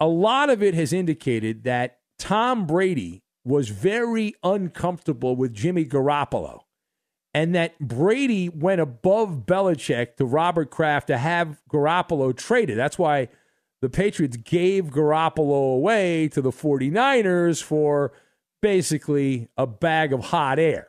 a 0.00 0.06
lot 0.06 0.48
of 0.48 0.62
it 0.62 0.72
has 0.74 0.92
indicated 0.92 1.64
that 1.64 1.98
Tom 2.18 2.66
Brady 2.66 3.22
was 3.44 3.68
very 3.68 4.34
uncomfortable 4.42 5.36
with 5.36 5.52
Jimmy 5.52 5.84
Garoppolo 5.84 6.60
and 7.34 7.54
that 7.56 7.78
Brady 7.80 8.48
went 8.48 8.80
above 8.80 9.44
Belichick 9.44 10.16
to 10.16 10.24
Robert 10.24 10.70
Kraft 10.70 11.08
to 11.08 11.18
have 11.18 11.60
Garoppolo 11.70 12.34
traded. 12.34 12.78
That's 12.78 12.98
why 12.98 13.28
the 13.82 13.90
Patriots 13.90 14.36
gave 14.36 14.86
Garoppolo 14.86 15.74
away 15.74 16.28
to 16.28 16.40
the 16.40 16.52
49ers 16.52 17.62
for 17.62 18.12
basically 18.62 19.48
a 19.56 19.66
bag 19.66 20.12
of 20.12 20.26
hot 20.26 20.60
air. 20.60 20.88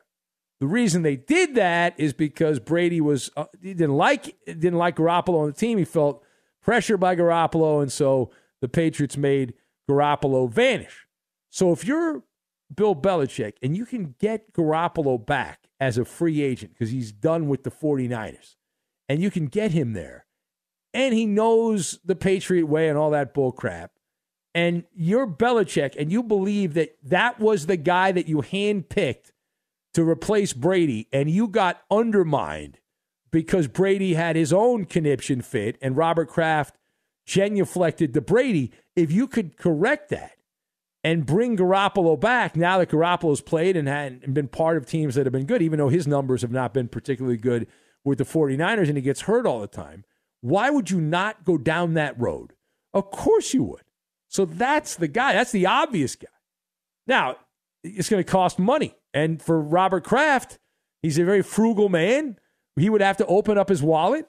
The 0.61 0.67
reason 0.67 1.01
they 1.01 1.17
did 1.17 1.55
that 1.55 1.95
is 1.97 2.13
because 2.13 2.59
Brady 2.59 3.01
was 3.01 3.29
uh, 3.35 3.45
he 3.61 3.73
didn't 3.73 3.97
like 3.97 4.37
didn't 4.45 4.77
like 4.77 4.95
Garoppolo 4.95 5.41
on 5.41 5.47
the 5.47 5.53
team. 5.53 5.77
He 5.77 5.83
felt 5.83 6.23
pressure 6.61 6.95
by 6.95 7.15
Garoppolo, 7.15 7.81
and 7.81 7.91
so 7.91 8.31
the 8.61 8.69
Patriots 8.69 9.17
made 9.17 9.55
Garoppolo 9.89 10.49
vanish. 10.49 11.07
So 11.49 11.73
if 11.73 11.83
you're 11.83 12.23
Bill 12.73 12.95
Belichick 12.95 13.53
and 13.61 13.75
you 13.75 13.85
can 13.85 14.15
get 14.19 14.53
Garoppolo 14.53 15.23
back 15.23 15.64
as 15.79 15.97
a 15.97 16.05
free 16.05 16.41
agent 16.41 16.73
because 16.73 16.91
he's 16.91 17.11
done 17.11 17.47
with 17.47 17.63
the 17.63 17.71
49ers, 17.71 18.55
and 19.09 19.21
you 19.21 19.29
can 19.29 19.47
get 19.47 19.71
him 19.71 19.93
there, 19.93 20.25
and 20.93 21.13
he 21.13 21.25
knows 21.25 21.99
the 22.03 22.15
Patriot 22.15 22.65
way 22.65 22.89
and 22.89 22.97
all 22.97 23.11
that 23.11 23.33
bull 23.33 23.51
crap, 23.51 23.91
and 24.53 24.85
you're 24.93 25.27
Belichick 25.27 25.95
and 25.99 26.11
you 26.11 26.23
believe 26.23 26.73
that 26.75 26.97
that 27.03 27.39
was 27.39 27.65
the 27.65 27.77
guy 27.77 28.11
that 28.11 28.27
you 28.27 28.37
handpicked 28.37 29.31
to 29.93 30.07
replace 30.07 30.53
Brady, 30.53 31.07
and 31.11 31.29
you 31.29 31.47
got 31.47 31.81
undermined 31.89 32.79
because 33.31 33.67
Brady 33.67 34.13
had 34.13 34.35
his 34.35 34.53
own 34.53 34.85
conniption 34.85 35.41
fit 35.41 35.77
and 35.81 35.97
Robert 35.97 36.29
Kraft 36.29 36.77
genuflected 37.27 38.13
to 38.13 38.21
Brady. 38.21 38.71
If 38.95 39.11
you 39.11 39.27
could 39.27 39.57
correct 39.57 40.09
that 40.09 40.34
and 41.05 41.23
bring 41.23 41.55
Garoppolo 41.55 42.19
back 42.19 42.55
now 42.55 42.79
that 42.79 42.89
Garoppolo's 42.89 43.39
played 43.39 43.77
and 43.77 43.87
had 43.87 44.33
been 44.33 44.47
part 44.47 44.75
of 44.75 44.87
teams 44.87 45.13
that 45.13 45.27
have 45.27 45.33
been 45.33 45.45
good, 45.45 45.61
even 45.61 45.77
though 45.77 45.87
his 45.87 46.07
numbers 46.07 46.41
have 46.41 46.51
not 46.51 46.73
been 46.73 46.87
particularly 46.87 47.37
good 47.37 47.67
with 48.03 48.17
the 48.17 48.23
49ers 48.23 48.87
and 48.87 48.97
he 48.97 49.03
gets 49.03 49.21
hurt 49.21 49.45
all 49.45 49.59
the 49.59 49.67
time, 49.67 50.03
why 50.41 50.71
would 50.71 50.89
you 50.89 50.99
not 50.99 51.43
go 51.45 51.59
down 51.59 51.93
that 51.93 52.19
road? 52.19 52.53
Of 52.91 53.11
course 53.11 53.53
you 53.53 53.63
would. 53.65 53.83
So 54.29 54.45
that's 54.45 54.95
the 54.95 55.07
guy. 55.07 55.33
That's 55.33 55.51
the 55.51 55.67
obvious 55.67 56.15
guy. 56.15 56.27
Now, 57.05 57.35
it's 57.83 58.09
going 58.09 58.23
to 58.23 58.29
cost 58.29 58.57
money. 58.57 58.95
And 59.13 59.39
for 59.39 59.61
Robert 59.61 60.03
Kraft, 60.03 60.57
he's 61.03 61.19
a 61.19 61.23
very 61.23 61.43
frugal 61.43 61.87
man. 61.87 62.37
He 62.77 62.89
would 62.89 63.01
have 63.01 63.17
to 63.17 63.27
open 63.27 63.59
up 63.59 63.69
his 63.69 63.83
wallet. 63.83 64.25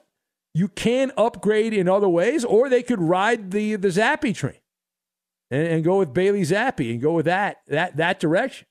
You 0.53 0.67
can 0.67 1.11
upgrade 1.17 1.73
in 1.73 1.89
other 1.89 2.07
ways, 2.07 2.45
or 2.45 2.69
they 2.69 2.83
could 2.83 3.01
ride 3.01 3.49
the 3.49 3.77
the 3.77 3.87
Zappe 3.87 4.35
train 4.35 4.59
and, 5.51 5.67
and 5.67 5.83
go 5.83 5.99
with 5.99 6.13
Bailey 6.13 6.41
Zappe 6.41 6.91
and 6.91 7.01
go 7.01 7.13
with 7.13 7.25
that 7.25 7.61
that 7.67 7.97
that 7.97 8.19
direction. 8.19 8.67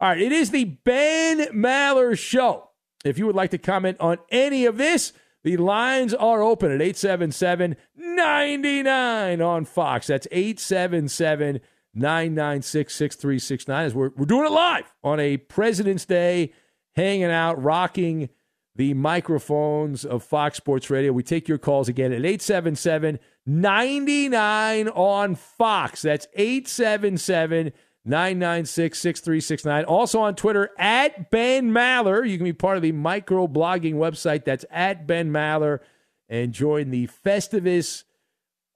All 0.00 0.08
right, 0.08 0.20
it 0.20 0.32
is 0.32 0.50
the 0.50 0.64
Ben 0.64 1.40
Maller 1.52 2.18
Show. 2.18 2.70
If 3.04 3.18
you 3.18 3.26
would 3.26 3.36
like 3.36 3.50
to 3.50 3.58
comment 3.58 3.98
on 4.00 4.18
any 4.30 4.64
of 4.64 4.76
this, 4.76 5.12
the 5.44 5.56
lines 5.56 6.14
are 6.14 6.42
open 6.42 6.70
at 6.70 6.80
877 6.80 7.76
99 7.96 9.40
on 9.40 9.64
Fox. 9.64 10.06
That's 10.06 10.26
877 10.30 11.60
996 11.94 12.94
6369 12.94 13.86
as 13.86 13.94
we're, 13.94 14.10
we're 14.16 14.24
doing 14.24 14.46
it 14.46 14.52
live 14.52 14.92
on 15.02 15.20
a 15.20 15.36
President's 15.36 16.04
Day, 16.04 16.52
hanging 16.94 17.24
out, 17.24 17.62
rocking 17.62 18.28
the 18.74 18.94
microphones 18.94 20.04
of 20.04 20.22
Fox 20.22 20.56
Sports 20.56 20.90
Radio. 20.90 21.12
We 21.12 21.22
take 21.22 21.48
your 21.48 21.58
calls 21.58 21.88
again 21.88 22.12
at 22.12 22.24
877 22.24 23.18
99 23.46 24.88
on 24.88 25.34
Fox. 25.34 26.02
That's 26.02 26.26
877 26.34 27.72
996 28.04 28.98
6369. 28.98 29.84
Also 29.84 30.20
on 30.20 30.34
Twitter 30.34 30.70
at 30.78 31.30
Ben 31.30 31.70
Maller. 31.70 32.28
You 32.28 32.36
can 32.36 32.44
be 32.44 32.52
part 32.52 32.76
of 32.76 32.82
the 32.82 32.92
micro 32.92 33.46
blogging 33.46 33.94
website 33.94 34.44
that's 34.44 34.64
at 34.70 35.06
Ben 35.06 35.30
Maller 35.30 35.80
and 36.28 36.52
join 36.52 36.90
the 36.90 37.08
Festivus 37.08 38.04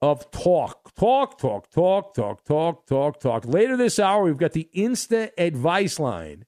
of 0.01 0.29
talk. 0.31 0.93
Talk, 0.95 1.37
talk, 1.37 1.69
talk, 1.69 2.13
talk, 2.13 2.45
talk, 2.45 2.85
talk, 2.85 3.19
talk. 3.19 3.45
Later 3.45 3.75
this 3.75 3.99
hour, 3.99 4.23
we've 4.23 4.37
got 4.37 4.53
the 4.53 4.69
Insta 4.75 5.31
advice 5.37 5.99
line. 5.99 6.45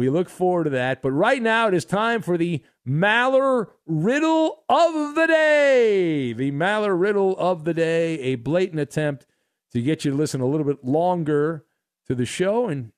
We 0.00 0.08
look 0.08 0.30
forward 0.30 0.64
to 0.64 0.70
that. 0.70 1.02
But 1.02 1.10
right 1.10 1.42
now, 1.42 1.68
it 1.68 1.74
is 1.74 1.84
time 1.84 2.22
for 2.22 2.38
the 2.38 2.62
Maller 2.88 3.66
Riddle 3.84 4.64
of 4.66 5.14
the 5.14 5.26
Day. 5.26 6.32
The 6.32 6.52
Maller 6.52 6.98
Riddle 6.98 7.36
of 7.36 7.64
the 7.64 7.74
Day, 7.74 8.18
a 8.20 8.36
blatant 8.36 8.80
attempt 8.80 9.26
to 9.72 9.82
get 9.82 10.02
you 10.02 10.12
to 10.12 10.16
listen 10.16 10.40
a 10.40 10.46
little 10.46 10.64
bit 10.64 10.82
longer 10.82 11.66
to 12.06 12.14
the 12.14 12.24
show 12.24 12.66
and 12.66 12.92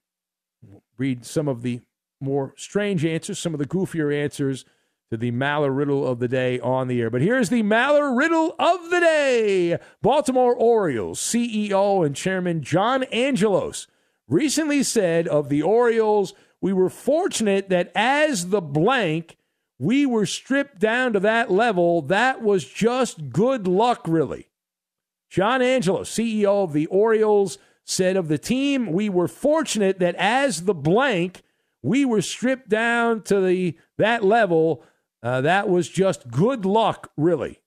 read 0.97 1.27
some 1.27 1.49
of 1.49 1.63
the 1.63 1.81
more 2.21 2.55
strange 2.57 3.05
answers, 3.05 3.41
some 3.41 3.53
of 3.53 3.59
the 3.59 3.67
goofier 3.67 4.15
answers 4.15 4.65
to 5.11 5.17
the 5.17 5.33
Maller 5.33 5.77
riddle 5.77 6.07
of 6.07 6.21
the 6.21 6.29
day 6.29 6.61
on 6.61 6.87
the 6.87 7.01
air. 7.01 7.11
But 7.11 7.23
here's 7.23 7.49
the 7.49 7.65
Maller 7.65 8.17
riddle 8.17 8.55
of 8.61 8.91
the 8.91 9.01
day. 9.01 9.77
Baltimore 10.03 10.55
Orioles 10.55 11.19
CEO 11.19 12.07
and 12.07 12.15
Chairman 12.15 12.63
John 12.63 13.03
Angelos 13.13 13.89
recently 14.29 14.85
said 14.85 15.27
of 15.27 15.49
the 15.49 15.63
Orioles, 15.63 16.33
we 16.63 16.73
were 16.73 16.89
fortunate 16.89 17.69
that 17.69 17.93
as 17.95 18.49
the 18.49 18.63
blank, 18.63 19.37
we 19.79 20.07
were 20.07 20.25
stripped 20.25 20.79
down 20.79 21.13
to 21.13 21.21
that 21.21 21.51
level. 21.51 22.01
That 22.01 22.41
was 22.41 22.65
just 22.65 23.29
good 23.31 23.67
luck, 23.67 24.03
really. 24.07 24.49
John 25.29 25.61
Angelo, 25.61 26.03
CEO 26.03 26.65
of 26.65 26.73
the 26.73 26.87
Orioles, 26.87 27.59
said 27.85 28.17
of 28.17 28.29
the 28.29 28.39
team, 28.39 28.93
we 28.93 29.11
were 29.11 29.29
fortunate 29.29 29.99
that 29.99 30.15
as 30.15 30.65
the 30.65 30.75
blank, 30.75 31.43
we 31.83 32.07
were 32.07 32.23
stripped 32.23 32.71
down 32.71 33.23
to 33.25 33.41
the 33.41 33.77
that 33.99 34.25
level 34.25 34.85
uh, 35.23 35.41
that 35.43 35.69
was 35.69 35.89
just 35.89 36.31
good 36.31 36.65
luck, 36.65 37.13
really. 37.17 37.61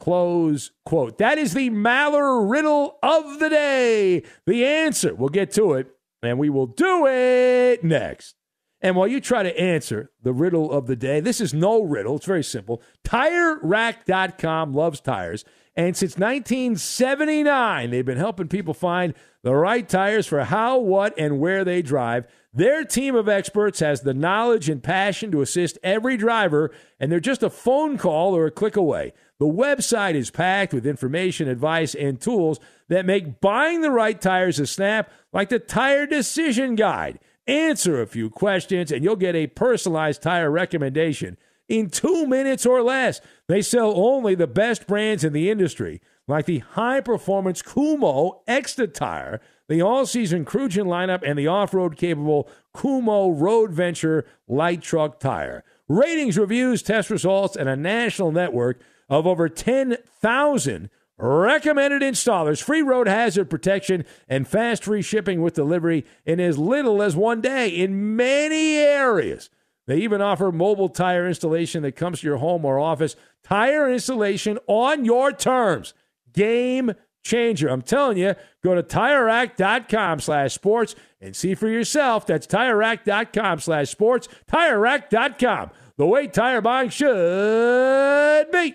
Close 0.00 0.70
quote. 0.84 1.18
That 1.18 1.38
is 1.38 1.54
the 1.54 1.70
Maller 1.70 2.48
riddle 2.48 2.98
of 3.02 3.40
the 3.40 3.50
day. 3.50 4.22
The 4.46 4.64
answer, 4.64 5.14
we'll 5.14 5.28
get 5.28 5.50
to 5.52 5.74
it, 5.74 5.88
and 6.22 6.38
we 6.38 6.50
will 6.50 6.66
do 6.66 7.06
it 7.06 7.84
next. 7.84 8.34
And 8.80 8.94
while 8.94 9.08
you 9.08 9.20
try 9.20 9.42
to 9.42 9.60
answer 9.60 10.10
the 10.22 10.32
riddle 10.32 10.70
of 10.70 10.86
the 10.86 10.96
day, 10.96 11.20
this 11.20 11.40
is 11.40 11.52
no 11.52 11.82
riddle. 11.82 12.16
It's 12.16 12.26
very 12.26 12.44
simple. 12.44 12.80
TireRack.com 13.04 14.72
loves 14.72 15.00
tires. 15.00 15.44
And 15.74 15.96
since 15.96 16.16
1979, 16.16 17.90
they've 17.90 18.04
been 18.04 18.18
helping 18.18 18.48
people 18.48 18.74
find 18.74 19.14
the 19.42 19.54
right 19.54 19.88
tires 19.88 20.26
for 20.26 20.44
how, 20.44 20.78
what, 20.78 21.14
and 21.16 21.38
where 21.38 21.64
they 21.64 21.82
drive. 21.82 22.26
Their 22.52 22.84
team 22.84 23.14
of 23.14 23.28
experts 23.28 23.80
has 23.80 24.00
the 24.00 24.14
knowledge 24.14 24.68
and 24.68 24.82
passion 24.82 25.30
to 25.30 25.40
assist 25.40 25.78
every 25.82 26.16
driver, 26.16 26.72
and 26.98 27.12
they're 27.12 27.20
just 27.20 27.44
a 27.44 27.50
phone 27.50 27.96
call 27.98 28.34
or 28.34 28.46
a 28.46 28.50
click 28.50 28.76
away. 28.76 29.12
The 29.38 29.46
website 29.46 30.14
is 30.14 30.30
packed 30.30 30.74
with 30.74 30.86
information, 30.86 31.46
advice, 31.48 31.94
and 31.94 32.20
tools 32.20 32.58
that 32.88 33.06
make 33.06 33.40
buying 33.40 33.80
the 33.80 33.90
right 33.90 34.20
tires 34.20 34.58
a 34.58 34.66
snap, 34.66 35.10
like 35.32 35.48
the 35.48 35.58
Tire 35.58 36.06
Decision 36.06 36.74
Guide. 36.74 37.18
Answer 37.46 38.00
a 38.00 38.06
few 38.06 38.30
questions, 38.30 38.92
and 38.92 39.02
you'll 39.02 39.16
get 39.16 39.34
a 39.34 39.46
personalized 39.46 40.22
tire 40.22 40.50
recommendation 40.50 41.36
in 41.68 41.90
two 41.90 42.26
minutes 42.26 42.66
or 42.66 42.82
less. 42.82 43.20
They 43.46 43.62
sell 43.62 43.92
only 43.96 44.34
the 44.34 44.46
best 44.46 44.86
brands 44.86 45.24
in 45.24 45.32
the 45.32 45.50
industry, 45.50 46.00
like 46.26 46.46
the 46.46 46.58
high 46.58 47.00
performance 47.00 47.62
Kumho 47.62 48.40
Ecsta 48.46 48.92
tire 48.92 49.40
the 49.68 49.82
all 49.82 50.06
season 50.06 50.44
Crugen 50.44 50.86
lineup, 50.86 51.22
and 51.22 51.38
the 51.38 51.46
off 51.46 51.74
road 51.74 51.96
capable 51.96 52.48
Kumho 52.74 53.38
Road 53.38 53.70
Venture 53.70 54.24
light 54.48 54.82
truck 54.82 55.20
tire. 55.20 55.62
Ratings, 55.88 56.38
reviews, 56.38 56.82
test 56.82 57.10
results, 57.10 57.54
and 57.54 57.68
a 57.68 57.76
national 57.76 58.32
network 58.32 58.80
of 59.08 59.26
over 59.26 59.48
10,000 59.48 60.90
recommended 61.18 62.02
installers, 62.02 62.62
free 62.62 62.82
road 62.82 63.08
hazard 63.08 63.50
protection, 63.50 64.04
and 64.28 64.46
fast 64.46 64.84
free 64.84 65.02
shipping 65.02 65.42
with 65.42 65.54
delivery 65.54 66.06
in 66.24 66.40
as 66.40 66.58
little 66.58 67.02
as 67.02 67.16
one 67.16 67.40
day 67.40 67.68
in 67.68 68.16
many 68.16 68.76
areas. 68.76 69.50
They 69.86 69.98
even 69.98 70.20
offer 70.20 70.52
mobile 70.52 70.90
tire 70.90 71.26
installation 71.26 71.82
that 71.82 71.96
comes 71.96 72.20
to 72.20 72.26
your 72.26 72.36
home 72.36 72.64
or 72.64 72.78
office. 72.78 73.16
Tire 73.42 73.90
installation 73.90 74.58
on 74.66 75.04
your 75.04 75.32
terms. 75.32 75.94
Game 76.32 76.92
changer. 77.24 77.68
I'm 77.68 77.82
telling 77.82 78.18
you, 78.18 78.34
go 78.62 78.74
to 78.74 78.82
TireRack.com 78.82 80.20
slash 80.20 80.52
sports 80.52 80.94
and 81.20 81.34
see 81.34 81.54
for 81.54 81.68
yourself. 81.68 82.26
That's 82.26 82.46
TireRack.com 82.46 83.60
slash 83.60 83.88
sports. 83.88 84.28
TireRack.com, 84.50 85.70
the 85.96 86.06
way 86.06 86.26
tire 86.26 86.60
buying 86.60 86.90
should 86.90 88.50
be. 88.50 88.74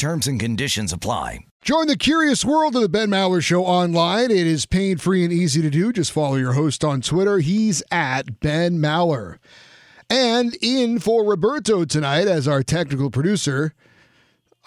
Terms 0.00 0.26
and 0.26 0.40
conditions 0.40 0.94
apply. 0.94 1.40
Join 1.60 1.86
the 1.86 1.94
curious 1.94 2.42
world 2.42 2.74
of 2.74 2.80
the 2.80 2.88
Ben 2.88 3.10
Maller 3.10 3.42
Show 3.42 3.66
online. 3.66 4.30
It 4.30 4.46
is 4.46 4.64
pain 4.64 4.96
free 4.96 5.24
and 5.24 5.30
easy 5.30 5.60
to 5.60 5.68
do. 5.68 5.92
Just 5.92 6.10
follow 6.10 6.36
your 6.36 6.54
host 6.54 6.82
on 6.82 7.02
Twitter. 7.02 7.40
He's 7.40 7.82
at 7.90 8.40
Ben 8.40 8.78
Maller. 8.78 9.36
And 10.08 10.56
in 10.62 11.00
for 11.00 11.22
Roberto 11.22 11.84
tonight 11.84 12.28
as 12.28 12.48
our 12.48 12.62
technical 12.62 13.10
producer, 13.10 13.74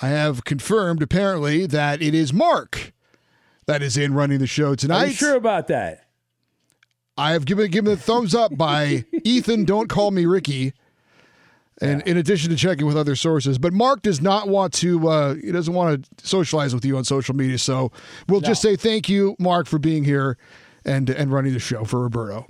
I 0.04 0.10
have 0.10 0.44
confirmed 0.44 1.02
apparently 1.02 1.66
that 1.66 2.00
it 2.00 2.14
is 2.14 2.32
Mark 2.32 2.94
that 3.66 3.82
is 3.82 3.98
in 3.98 4.14
running 4.14 4.38
the 4.38 4.46
show 4.46 4.76
tonight. 4.76 5.04
Are 5.04 5.08
you 5.08 5.14
sure 5.14 5.36
about 5.36 5.68
that? 5.70 6.06
I 7.18 7.32
have 7.32 7.46
given 7.46 7.72
given 7.72 7.94
a 7.94 7.98
thumbs 7.98 8.36
up 8.36 8.56
by 8.56 9.06
Ethan. 9.24 9.66
Don't 9.66 9.90
call 9.90 10.12
me 10.12 10.28
Ricky. 10.28 10.74
And 11.82 12.02
in 12.04 12.18
addition 12.18 12.50
to 12.52 12.56
checking 12.56 12.86
with 12.86 12.96
other 12.96 13.16
sources, 13.16 13.58
but 13.58 13.74
Mark 13.74 14.04
does 14.04 14.22
not 14.22 14.48
want 14.48 14.74
to. 14.76 15.08
Uh, 15.08 15.34
he 15.36 15.52
doesn't 15.52 15.74
want 15.74 16.04
to 16.20 16.28
socialize 16.28 16.74
with 16.74 16.86
you 16.86 16.98
on 16.98 17.04
social 17.04 17.36
media. 17.36 17.58
So 17.58 17.92
we'll 18.30 18.42
No. 18.42 18.48
just 18.48 18.62
say 18.62 18.76
thank 18.76 19.10
you, 19.10 19.36
Mark, 19.40 19.66
for 19.68 19.80
being 19.80 20.04
here 20.04 20.38
and 20.86 21.10
and 21.10 21.32
running 21.32 21.54
the 21.54 21.60
show 21.60 21.84
for 21.84 22.02
Roberto. 22.02 22.46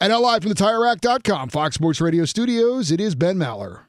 And 0.00 0.10
now 0.10 0.20
live 0.20 0.42
from 0.42 0.50
the 0.50 0.54
TireRack.com, 0.56 1.48
Fox 1.50 1.74
Sports 1.76 2.00
Radio 2.00 2.24
studios, 2.26 2.90
it 2.90 3.00
is 3.00 3.14
Ben 3.14 3.36
Maller. 3.36 3.84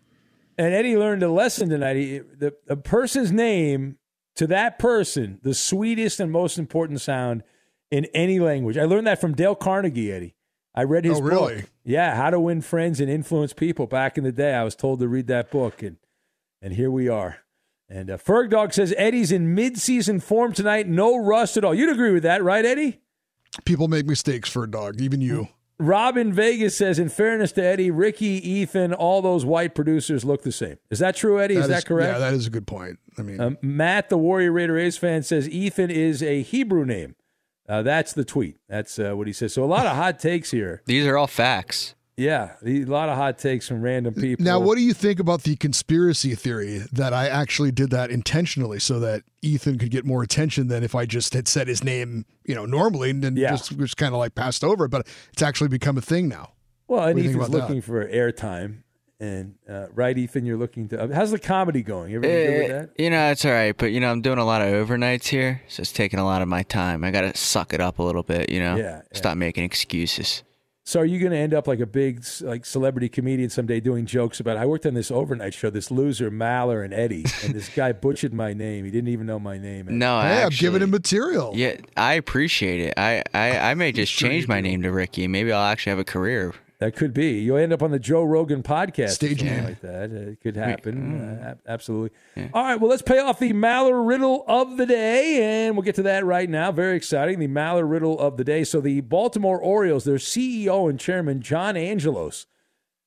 And 0.57 0.73
Eddie 0.73 0.95
learned 0.95 1.23
a 1.23 1.29
lesson 1.31 1.69
tonight. 1.69 1.95
He, 1.97 2.19
the, 2.19 2.53
the 2.67 2.77
person's 2.77 3.31
name 3.31 3.97
to 4.35 4.47
that 4.47 4.77
person, 4.79 5.39
the 5.43 5.53
sweetest 5.53 6.19
and 6.19 6.31
most 6.31 6.57
important 6.57 7.01
sound 7.01 7.43
in 7.89 8.05
any 8.13 8.39
language. 8.39 8.77
I 8.77 8.85
learned 8.85 9.07
that 9.07 9.19
from 9.19 9.33
Dale 9.33 9.55
Carnegie, 9.55 10.11
Eddie. 10.13 10.35
I 10.73 10.83
read 10.83 11.05
his 11.05 11.19
Oh, 11.19 11.21
really? 11.21 11.65
Yeah, 11.83 12.15
How 12.15 12.29
to 12.29 12.39
Win 12.39 12.61
Friends 12.61 12.99
and 12.99 13.09
Influence 13.09 13.53
People. 13.53 13.87
Back 13.87 14.17
in 14.17 14.23
the 14.23 14.31
day, 14.31 14.53
I 14.53 14.63
was 14.63 14.75
told 14.75 14.99
to 14.99 15.07
read 15.07 15.27
that 15.27 15.51
book, 15.51 15.83
and 15.83 15.97
and 16.61 16.73
here 16.73 16.91
we 16.91 17.09
are. 17.09 17.37
And 17.89 18.09
uh, 18.09 18.17
Ferg 18.17 18.51
Dog 18.51 18.71
says 18.73 18.93
Eddie's 18.97 19.31
in 19.33 19.53
mid-season 19.53 20.21
form 20.21 20.53
tonight, 20.53 20.87
no 20.87 21.17
rust 21.17 21.57
at 21.57 21.65
all. 21.65 21.73
You'd 21.75 21.89
agree 21.91 22.11
with 22.11 22.23
that, 22.23 22.41
right, 22.41 22.63
Eddie? 22.63 23.01
People 23.65 23.89
make 23.89 24.05
mistakes 24.05 24.49
Ferg 24.49 24.71
Dog, 24.71 25.01
even 25.01 25.19
you. 25.19 25.49
Robin 25.77 26.31
Vegas 26.31 26.77
says, 26.77 26.99
in 26.99 27.09
fairness 27.09 27.51
to 27.53 27.63
Eddie, 27.63 27.89
Ricky, 27.91 28.27
Ethan, 28.49 28.93
all 28.93 29.21
those 29.21 29.43
white 29.43 29.73
producers 29.75 30.23
look 30.23 30.43
the 30.43 30.51
same. 30.51 30.77
Is 30.91 30.99
that 30.99 31.15
true, 31.15 31.41
Eddie? 31.41 31.55
is 31.55 31.67
that 31.67 31.85
correct? 31.85 32.13
Yeah, 32.13 32.19
that 32.19 32.33
is 32.33 32.45
a 32.47 32.51
good 32.51 32.67
point. 32.67 32.99
I 33.17 33.23
mean, 33.23 33.41
Um, 33.41 33.57
Matt, 33.63 34.09
the 34.09 34.17
Warrior 34.17 34.51
Raider 34.51 34.77
A's 34.77 34.97
fan, 34.97 35.23
says 35.23 35.49
Ethan 35.49 35.89
is 35.89 36.21
a 36.23 36.43
Hebrew 36.43 36.85
name. 36.85 37.15
Uh, 37.69 37.81
that's 37.81 38.13
the 38.13 38.25
tweet. 38.25 38.57
That's 38.67 38.99
uh, 38.99 39.13
what 39.13 39.27
he 39.27 39.33
says. 39.33 39.53
So 39.53 39.63
a 39.63 39.65
lot 39.65 39.85
of 39.85 39.95
hot 39.95 40.19
takes 40.19 40.51
here. 40.51 40.81
These 40.87 41.05
are 41.05 41.17
all 41.17 41.27
facts. 41.27 41.95
Yeah, 42.17 42.51
a 42.63 42.83
lot 42.83 43.09
of 43.09 43.15
hot 43.17 43.39
takes 43.39 43.67
from 43.67 43.81
random 43.81 44.13
people. 44.13 44.43
Now, 44.45 44.59
what 44.59 44.75
do 44.77 44.83
you 44.83 44.93
think 44.93 45.19
about 45.19 45.41
the 45.43 45.55
conspiracy 45.55 46.35
theory 46.35 46.83
that 46.91 47.13
I 47.13 47.27
actually 47.27 47.71
did 47.71 47.89
that 47.91 48.11
intentionally 48.11 48.77
so 48.79 48.99
that 48.99 49.23
Ethan 49.41 49.79
could 49.79 49.89
get 49.89 50.05
more 50.05 50.21
attention 50.21 50.67
than 50.67 50.83
if 50.83 50.93
I 50.93 51.05
just 51.07 51.33
had 51.33 51.47
said 51.47 51.67
his 51.67 51.83
name, 51.83 52.25
you 52.45 52.53
know, 52.53 52.65
normally 52.65 53.09
and 53.11 53.37
Yeah. 53.37 53.51
just 53.51 53.75
just 53.77 53.97
kind 53.97 54.13
of 54.13 54.19
like 54.19 54.35
passed 54.35 54.63
over? 54.63 54.85
it, 54.85 54.89
But 54.89 55.07
it's 55.33 55.41
actually 55.41 55.69
become 55.69 55.97
a 55.97 56.01
thing 56.01 56.27
now. 56.27 56.51
well, 56.87 57.05
and 57.05 57.15
what 57.15 57.23
think 57.23 57.29
Ethan's 57.35 57.47
about 57.47 57.51
that? 57.57 57.63
looking 57.69 57.81
for 57.81 58.05
airtime, 58.07 58.83
and 59.21 59.53
uh, 59.69 59.85
right, 59.93 60.17
Ethan, 60.17 60.45
you're 60.45 60.57
looking 60.57 60.87
to. 60.89 61.09
how's 61.13 61.31
the 61.31 61.39
comedy 61.39 61.83
going? 61.83 62.13
Everything 62.13 62.45
good 62.47 62.61
with 62.63 62.71
Eh, 62.71 62.79
that? 62.79 62.89
you 62.97 63.09
know, 63.09 63.31
it's 63.31 63.45
all 63.45 63.51
right, 63.51 63.77
but 63.77 63.91
you 63.91 63.99
know, 63.99 64.11
I'm 64.11 64.21
doing 64.21 64.39
a 64.39 64.45
lot 64.45 64.61
of 64.61 64.67
overnights 64.69 65.27
here, 65.27 65.61
so 65.69 65.81
it's 65.81 65.91
taking 65.91 66.19
a 66.19 66.25
lot 66.25 66.41
of 66.41 66.47
my 66.47 66.63
time. 66.63 67.03
I 67.03 67.11
got 67.11 67.21
to 67.21 67.37
suck 67.37 67.73
it 67.73 67.79
up 67.79 67.99
a 67.99 68.03
little 68.03 68.23
bit, 68.23 68.49
you 68.49 68.59
know. 68.59 68.75
Yeah, 68.75 68.83
yeah. 68.83 69.01
Stop 69.13 69.37
making 69.37 69.63
excuses. 69.63 70.43
So 70.83 70.99
are 70.99 71.05
you 71.05 71.19
going 71.19 71.31
to 71.31 71.37
end 71.37 71.53
up 71.53 71.67
like 71.67 71.79
a 71.79 71.85
big 71.85 72.23
like 72.41 72.65
celebrity 72.65 73.07
comedian 73.07 73.51
someday 73.51 73.79
doing 73.79 74.07
jokes 74.07 74.39
about 74.39 74.57
I 74.57 74.65
worked 74.65 74.87
on 74.87 74.95
this 74.95 75.11
overnight 75.11 75.53
show, 75.53 75.69
this 75.69 75.91
loser 75.91 76.31
Maller 76.31 76.83
and 76.83 76.91
Eddie, 76.91 77.23
and 77.45 77.53
this 77.53 77.69
guy 77.69 77.91
butchered 78.05 78.33
my 78.33 78.53
name. 78.53 78.83
He 78.85 78.89
didn't 78.91 79.09
even 79.09 79.27
know 79.27 79.39
my 79.39 79.59
name. 79.59 79.87
And- 79.87 79.99
No, 79.99 80.19
Hey, 80.19 80.41
I'm 80.41 80.49
giving 80.49 80.81
him 80.81 80.89
material. 80.89 81.53
Yeah, 81.55 81.75
I 81.95 82.15
appreciate 82.15 82.79
it. 82.81 82.95
I, 82.97 83.21
I, 83.31 83.59
I 83.71 83.73
may 83.75 83.91
just 83.91 84.11
Sure 84.11 84.27
change 84.27 84.47
my 84.47 84.59
do. 84.59 84.69
name 84.69 84.81
to 84.81 84.91
Ricky. 84.91 85.27
Maybe 85.27 85.51
I'll 85.51 85.63
actually 85.63 85.91
have 85.91 85.99
a 85.99 86.03
career. 86.03 86.55
That 86.81 86.95
could 86.95 87.13
be. 87.13 87.41
You'll 87.41 87.57
end 87.57 87.73
up 87.73 87.83
on 87.83 87.91
the 87.91 87.99
Joe 87.99 88.23
Rogan 88.23 88.63
podcast. 88.63 89.11
Stage 89.11 89.43
name. 89.43 89.65
like 89.65 89.81
that. 89.81 90.11
It 90.11 90.41
could 90.41 90.55
happen. 90.55 91.21
Uh, 91.39 91.53
absolutely. 91.67 92.09
Yeah. 92.35 92.47
All 92.55 92.63
right. 92.63 92.81
Well, 92.81 92.89
let's 92.89 93.03
pay 93.03 93.19
off 93.19 93.37
the 93.37 93.53
Maller 93.53 94.03
riddle 94.03 94.43
of 94.47 94.77
the 94.77 94.87
day, 94.87 95.67
and 95.67 95.75
we'll 95.75 95.83
get 95.83 95.93
to 95.95 96.01
that 96.01 96.25
right 96.25 96.49
now. 96.49 96.71
Very 96.71 96.97
exciting. 96.97 97.37
The 97.37 97.47
Maller 97.47 97.87
riddle 97.87 98.19
of 98.19 98.37
the 98.37 98.43
day. 98.43 98.63
So 98.63 98.81
the 98.81 99.01
Baltimore 99.01 99.59
Orioles, 99.61 100.05
their 100.05 100.15
CEO 100.15 100.89
and 100.89 100.99
chairman 100.99 101.39
John 101.41 101.77
Angelos. 101.77 102.47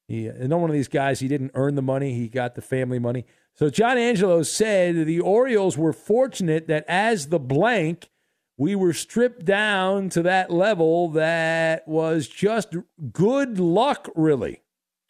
He, 0.07 0.29
another 0.29 0.59
one 0.59 0.71
of 0.71 0.75
these 0.75 0.87
guys. 0.87 1.19
He 1.19 1.27
didn't 1.27 1.51
earn 1.55 1.75
the 1.75 1.83
money. 1.83 2.15
He 2.15 2.29
got 2.29 2.55
the 2.55 2.63
family 2.63 3.01
money. 3.01 3.27
So 3.55 3.71
John 3.71 3.99
Angelos 3.99 4.53
said 4.53 5.05
the 5.05 5.19
Orioles 5.19 5.77
were 5.77 5.93
fortunate 5.93 6.69
that 6.69 6.85
as 6.87 7.27
the 7.27 7.41
blank 7.41 8.09
we 8.57 8.75
were 8.75 8.93
stripped 8.93 9.45
down 9.45 10.09
to 10.11 10.23
that 10.23 10.51
level 10.51 11.09
that 11.11 11.87
was 11.89 12.29
just 12.29 12.77
good 13.13 13.59
luck, 13.59 14.09
really, 14.15 14.63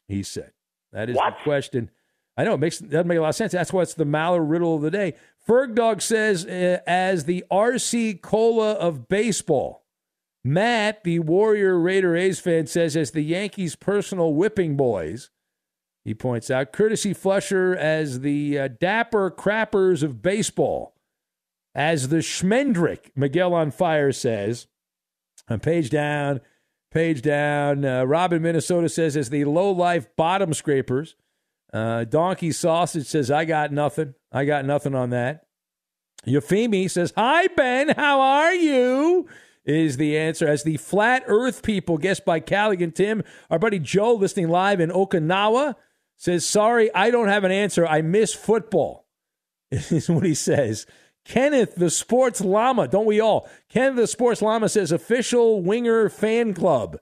he 0.09 0.23
said. 0.23 0.53
That 0.93 1.11
is 1.11 1.17
the 1.17 1.33
question. 1.43 1.91
I 2.37 2.45
know 2.45 2.55
it 2.55 2.61
makes 2.61 2.79
doesn't 2.79 3.07
make 3.07 3.19
a 3.19 3.21
lot 3.21 3.29
of 3.29 3.35
sense. 3.35 3.53
That's 3.53 3.73
what's 3.73 3.95
the 3.95 4.05
Maller 4.05 4.49
riddle 4.49 4.77
of 4.77 4.83
the 4.83 4.91
day. 4.91 5.15
Ferg 5.47 5.75
Dog 5.75 6.01
says, 6.01 6.47
uh, 6.47 6.79
as 6.87 7.25
the 7.25 7.45
RC 7.51 8.23
Cola 8.23 8.73
of 8.73 9.09
baseball. 9.09 9.83
Matt, 10.47 11.05
the 11.05 11.21
Warrior 11.21 11.79
Raider 11.79 12.17
A's 12.17 12.39
fan, 12.39 12.67
says, 12.67 12.97
as 12.97 13.13
the 13.13 13.23
Yankees' 13.23 13.77
personal 13.77 14.35
whipping 14.35 14.77
boys. 14.77 15.31
He 16.05 16.13
points 16.13 16.51
out, 16.51 16.73
courtesy 16.73 17.15
Flusher 17.15 17.75
as 17.75 18.21
the 18.21 18.59
uh, 18.59 18.69
dapper 18.69 19.31
crappers 19.31 20.03
of 20.03 20.21
baseball 20.21 20.94
as 21.75 22.09
the 22.09 22.19
Schmendrick, 22.19 23.11
Miguel 23.17 23.53
on 23.53 23.71
Fire 23.71 24.13
says. 24.13 24.67
On 25.49 25.61
page 25.61 25.91
down, 25.91 26.41
page 26.91 27.21
down. 27.21 27.85
Uh, 27.85 28.05
Robin, 28.05 28.41
Minnesota 28.41 28.89
says, 28.89 29.17
as 29.17 29.31
the 29.31 29.45
low 29.45 29.71
life 29.71 30.07
bottom 30.17 30.55
scrapers. 30.55 31.17
Uh, 31.73 32.05
Donkey 32.05 32.53
Sausage 32.53 33.07
says, 33.07 33.31
I 33.31 33.45
got 33.45 33.73
nothing. 33.73 34.15
I 34.31 34.45
got 34.45 34.65
nothing 34.65 34.95
on 34.95 35.11
that. 35.11 35.47
Euphemi 36.25 36.91
says, 36.91 37.13
Hi, 37.17 37.49
Ben. 37.49 37.91
How 37.91 38.21
are 38.21 38.55
you? 38.55 39.29
Is 39.65 39.97
the 39.97 40.17
answer. 40.17 40.47
As 40.47 40.63
the 40.63 40.77
Flat 40.77 41.25
Earth 41.27 41.63
people, 41.63 41.99
guessed 41.99 42.25
by 42.25 42.41
Callaghan 42.41 42.93
Tim, 42.93 43.23
our 43.51 43.59
buddy 43.59 43.79
Joe, 43.79 44.15
listening 44.15 44.49
live 44.49 44.81
in 44.81 44.91
Okinawa, 44.91 45.75
says, 46.17 46.47
Sorry, 46.47 46.95
I 46.95 47.11
don't 47.11 47.29
have 47.29 47.45
an 47.45 47.53
answer. 47.53 47.87
I 47.87 48.03
miss 48.03 48.33
football 48.33 49.07
is 49.71 50.09
what 50.09 50.25
he 50.25 50.35
says. 50.35 50.87
Kenneth, 51.25 51.75
the 51.77 51.91
sports 51.91 52.41
llama, 52.41 52.87
don't 52.87 53.07
we 53.07 53.21
all? 53.21 53.49
Kenneth, 53.69 53.97
the 53.97 54.07
sports 54.07 54.43
llama 54.43 54.69
says 54.69 54.93
official 54.93 55.63
winger 55.63 56.09
fan 56.09 56.53
club 56.55 56.99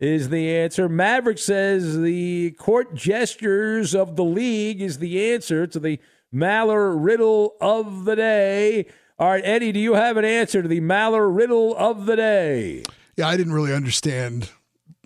is 0.00 0.28
the 0.30 0.54
answer. 0.54 0.88
Maverick 0.88 1.38
says 1.38 1.98
the 2.00 2.52
court 2.52 2.94
gestures 2.94 3.94
of 3.94 4.16
the 4.16 4.24
league 4.24 4.80
is 4.80 4.98
the 4.98 5.32
answer 5.32 5.66
to 5.66 5.78
the 5.78 5.98
Maller 6.34 6.94
riddle 6.98 7.56
of 7.60 8.04
the 8.04 8.16
day. 8.16 8.86
All 9.18 9.30
right, 9.30 9.44
Eddie, 9.44 9.72
do 9.72 9.80
you 9.80 9.94
have 9.94 10.16
an 10.16 10.24
answer 10.24 10.62
to 10.62 10.68
the 10.68 10.80
Maller 10.80 11.34
riddle 11.34 11.74
of 11.76 12.06
the 12.06 12.16
day? 12.16 12.82
Yeah, 13.16 13.28
I 13.28 13.36
didn't 13.36 13.54
really 13.54 13.72
understand. 13.72 14.50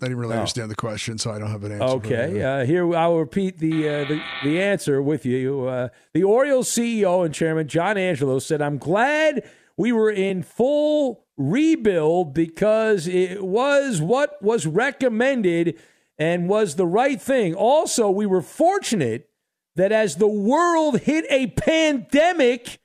I 0.01 0.05
didn't 0.05 0.17
really 0.17 0.33
Oh. 0.35 0.39
understand 0.39 0.71
the 0.71 0.75
question, 0.75 1.17
so 1.19 1.31
I 1.31 1.37
don't 1.39 1.51
have 1.51 1.63
an 1.63 1.73
answer. 1.73 1.85
Okay, 1.97 2.41
uh, 2.41 2.65
here 2.65 2.95
I'll 2.95 3.17
repeat 3.19 3.59
the, 3.59 3.87
uh, 3.87 4.05
the 4.05 4.21
the 4.43 4.61
answer 4.61 5.01
with 5.01 5.25
you. 5.25 5.67
Uh, 5.67 5.89
the 6.13 6.23
Orioles 6.23 6.69
CEO 6.71 7.23
and 7.23 7.33
chairman 7.33 7.67
John 7.67 7.97
Angelo 7.97 8.39
said, 8.39 8.61
"I'm 8.61 8.77
glad 8.79 9.47
we 9.77 9.91
were 9.91 10.09
in 10.11 10.41
full 10.43 11.25
rebuild 11.37 12.33
because 12.33 13.07
it 13.07 13.43
was 13.43 14.01
what 14.01 14.41
was 14.41 14.65
recommended 14.67 15.77
and 16.17 16.49
was 16.49 16.75
the 16.75 16.85
right 16.87 17.21
thing. 17.21 17.53
Also, 17.55 18.09
we 18.09 18.25
were 18.25 18.41
fortunate 18.41 19.29
that 19.75 19.91
as 19.91 20.15
the 20.17 20.27
world 20.27 20.99
hit 21.01 21.25
a 21.29 21.47
pandemic." 21.47 22.79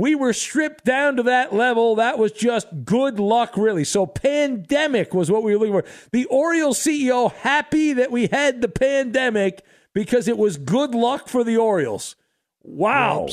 We 0.00 0.14
were 0.14 0.32
stripped 0.32 0.86
down 0.86 1.16
to 1.16 1.22
that 1.24 1.52
level. 1.52 1.96
That 1.96 2.18
was 2.18 2.32
just 2.32 2.66
good 2.86 3.20
luck, 3.20 3.54
really. 3.58 3.84
So, 3.84 4.06
pandemic 4.06 5.12
was 5.12 5.30
what 5.30 5.42
we 5.42 5.54
were 5.54 5.58
looking 5.58 5.78
for. 5.78 6.08
The 6.10 6.24
Orioles 6.24 6.78
CEO 6.78 7.30
happy 7.30 7.92
that 7.92 8.10
we 8.10 8.28
had 8.28 8.62
the 8.62 8.68
pandemic 8.68 9.62
because 9.92 10.26
it 10.26 10.38
was 10.38 10.56
good 10.56 10.94
luck 10.94 11.28
for 11.28 11.44
the 11.44 11.58
Orioles. 11.58 12.16
Wow. 12.62 13.28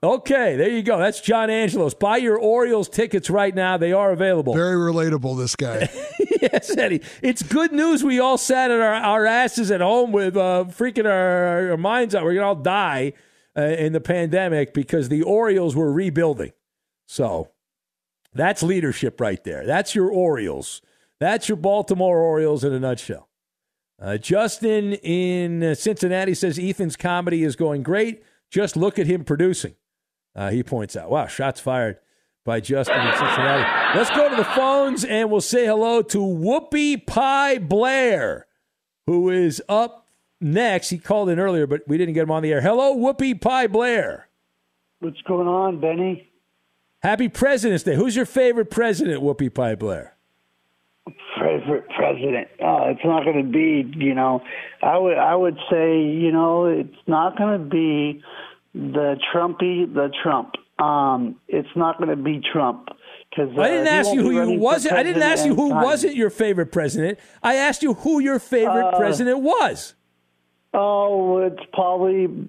Okay, 0.00 0.54
there 0.54 0.70
you 0.70 0.84
go. 0.84 0.96
That's 1.00 1.20
John 1.20 1.50
Angelos. 1.50 1.94
Buy 1.94 2.18
your 2.18 2.38
Orioles 2.38 2.88
tickets 2.88 3.28
right 3.28 3.54
now. 3.54 3.76
They 3.76 3.92
are 3.92 4.12
available. 4.12 4.54
Very 4.54 4.76
relatable, 4.76 5.36
this 5.36 5.56
guy. 5.56 5.90
yes, 6.40 6.76
Eddie. 6.76 7.02
It's 7.20 7.42
good 7.42 7.72
news 7.72 8.04
we 8.04 8.20
all 8.20 8.38
sat 8.38 8.70
at 8.70 8.78
our, 8.78 8.94
our 8.94 9.26
asses 9.26 9.72
at 9.72 9.80
home 9.80 10.12
with 10.12 10.36
uh, 10.36 10.66
freaking 10.68 11.06
our, 11.06 11.72
our 11.72 11.76
minds 11.76 12.14
out. 12.14 12.22
We're 12.22 12.34
going 12.34 12.42
to 12.42 12.46
all 12.46 12.54
die 12.54 13.14
uh, 13.56 13.62
in 13.62 13.92
the 13.92 14.00
pandemic 14.00 14.74
because 14.74 15.08
the 15.08 15.22
Orioles 15.22 15.76
were 15.76 15.92
rebuilding. 15.92 16.52
So 17.06 17.50
that's 18.34 18.62
leadership 18.62 19.20
right 19.20 19.42
there. 19.44 19.66
That's 19.66 19.94
your 19.94 20.10
Orioles. 20.10 20.80
That's 21.20 21.48
your 21.48 21.56
Baltimore 21.56 22.18
Orioles 22.18 22.64
in 22.64 22.72
a 22.72 22.80
nutshell. 22.80 23.28
Uh, 24.00 24.16
Justin 24.16 24.94
in 24.94 25.74
Cincinnati 25.76 26.34
says 26.34 26.58
Ethan's 26.58 26.96
comedy 26.96 27.44
is 27.44 27.54
going 27.54 27.82
great. 27.82 28.22
Just 28.50 28.76
look 28.76 28.98
at 28.98 29.06
him 29.06 29.24
producing. 29.24 29.76
Uh, 30.34 30.50
he 30.50 30.62
points 30.62 30.96
out, 30.96 31.10
wow, 31.10 31.26
shots 31.26 31.60
fired 31.60 31.98
by 32.44 32.58
Justin 32.58 32.98
in 32.98 33.12
Cincinnati. 33.12 33.96
Let's 33.96 34.10
go 34.10 34.28
to 34.28 34.36
the 34.36 34.44
phones 34.44 35.04
and 35.04 35.30
we'll 35.30 35.40
say 35.40 35.66
hello 35.66 36.02
to 36.02 36.18
Whoopi 36.18 37.06
Pie 37.06 37.58
Blair, 37.58 38.46
who 39.06 39.30
is 39.30 39.62
up 39.68 40.01
next. 40.42 40.90
He 40.90 40.98
called 40.98 41.28
in 41.28 41.38
earlier, 41.38 41.66
but 41.66 41.82
we 41.86 41.96
didn't 41.98 42.14
get 42.14 42.22
him 42.24 42.30
on 42.30 42.42
the 42.42 42.52
air. 42.52 42.60
Hello, 42.60 42.96
Whoopi 42.96 43.40
Pie 43.40 43.66
Blair. 43.68 44.28
What's 45.00 45.20
going 45.22 45.48
on, 45.48 45.80
Benny? 45.80 46.28
Happy 47.02 47.28
President's 47.28 47.82
Day. 47.82 47.96
Who's 47.96 48.14
your 48.14 48.26
favorite 48.26 48.70
president, 48.70 49.22
Whoopi 49.22 49.52
Pie 49.52 49.74
Blair? 49.74 50.16
Favorite 51.40 51.88
president? 51.96 52.48
Oh, 52.62 52.90
it's 52.90 53.04
not 53.04 53.24
going 53.24 53.44
to 53.44 53.50
be. 53.50 53.90
You 53.98 54.14
know, 54.14 54.42
I 54.82 54.96
would 54.96 55.18
I 55.18 55.34
would 55.34 55.58
say 55.70 56.00
you 56.00 56.30
know 56.30 56.66
it's 56.66 56.94
not 57.08 57.36
going 57.36 57.58
to 57.58 57.64
be 57.64 58.22
the 58.74 59.16
Trumpy 59.34 59.92
the 59.92 60.12
Trump. 60.22 60.54
Um, 60.78 61.36
it's 61.48 61.68
not 61.74 61.98
going 61.98 62.10
to 62.10 62.16
be 62.16 62.40
Trump 62.52 62.88
uh, 63.38 63.42
I 63.60 63.68
didn't 63.68 63.86
ask 63.86 64.12
you 64.12 64.22
who 64.22 64.30
you 64.52 64.58
wasn't. 64.58 64.94
I 64.94 65.02
didn't 65.02 65.22
ask 65.22 65.44
you 65.44 65.54
who 65.54 65.68
president 65.68 65.84
wasn't 65.84 66.16
your 66.16 66.30
favorite 66.30 66.66
president. 66.66 67.18
I 67.42 67.54
asked 67.56 67.82
you 67.82 67.94
who 67.94 68.20
your 68.20 68.38
favorite 68.38 68.88
Uh, 68.88 68.98
president 68.98 69.40
was. 69.40 69.94
Oh, 70.74 71.38
it's 71.38 71.62
probably 71.72 72.48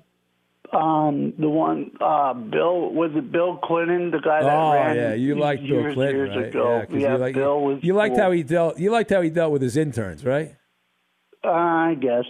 um, 0.72 1.34
the 1.38 1.50
one 1.50 1.92
uh, 2.02 2.34
Bill 2.34 2.92
was 2.94 3.12
it 3.16 3.32
Bill 3.32 3.58
Clinton, 3.64 4.12
the 4.12 4.20
guy 4.20 4.42
that 4.42 4.50
Oh 4.50 4.72
ran 4.74 4.96
yeah, 4.96 5.14
you 5.14 5.36
liked 5.36 5.62
Bill 5.68 5.94
Clinton, 5.94 6.16
years 6.16 6.30
right? 6.36 6.46
ago. 6.48 6.78
Yeah, 6.80 6.86
'cause 6.86 7.02
you, 7.02 7.18
like, 7.18 7.36
Bill 7.36 7.62
was 7.62 7.80
you 7.84 7.94
liked 7.94 8.18
how 8.18 8.32
he 8.32 8.44
dealt. 8.44 8.80
You 8.80 8.92
liked 8.92 9.10
how 9.12 9.22
he 9.22 9.30
dealt 9.30 9.52
with 9.52 9.62
his 9.62 9.78
interns, 9.78 10.26
right? 10.26 10.56
I 11.44 11.96
guess. 12.00 12.26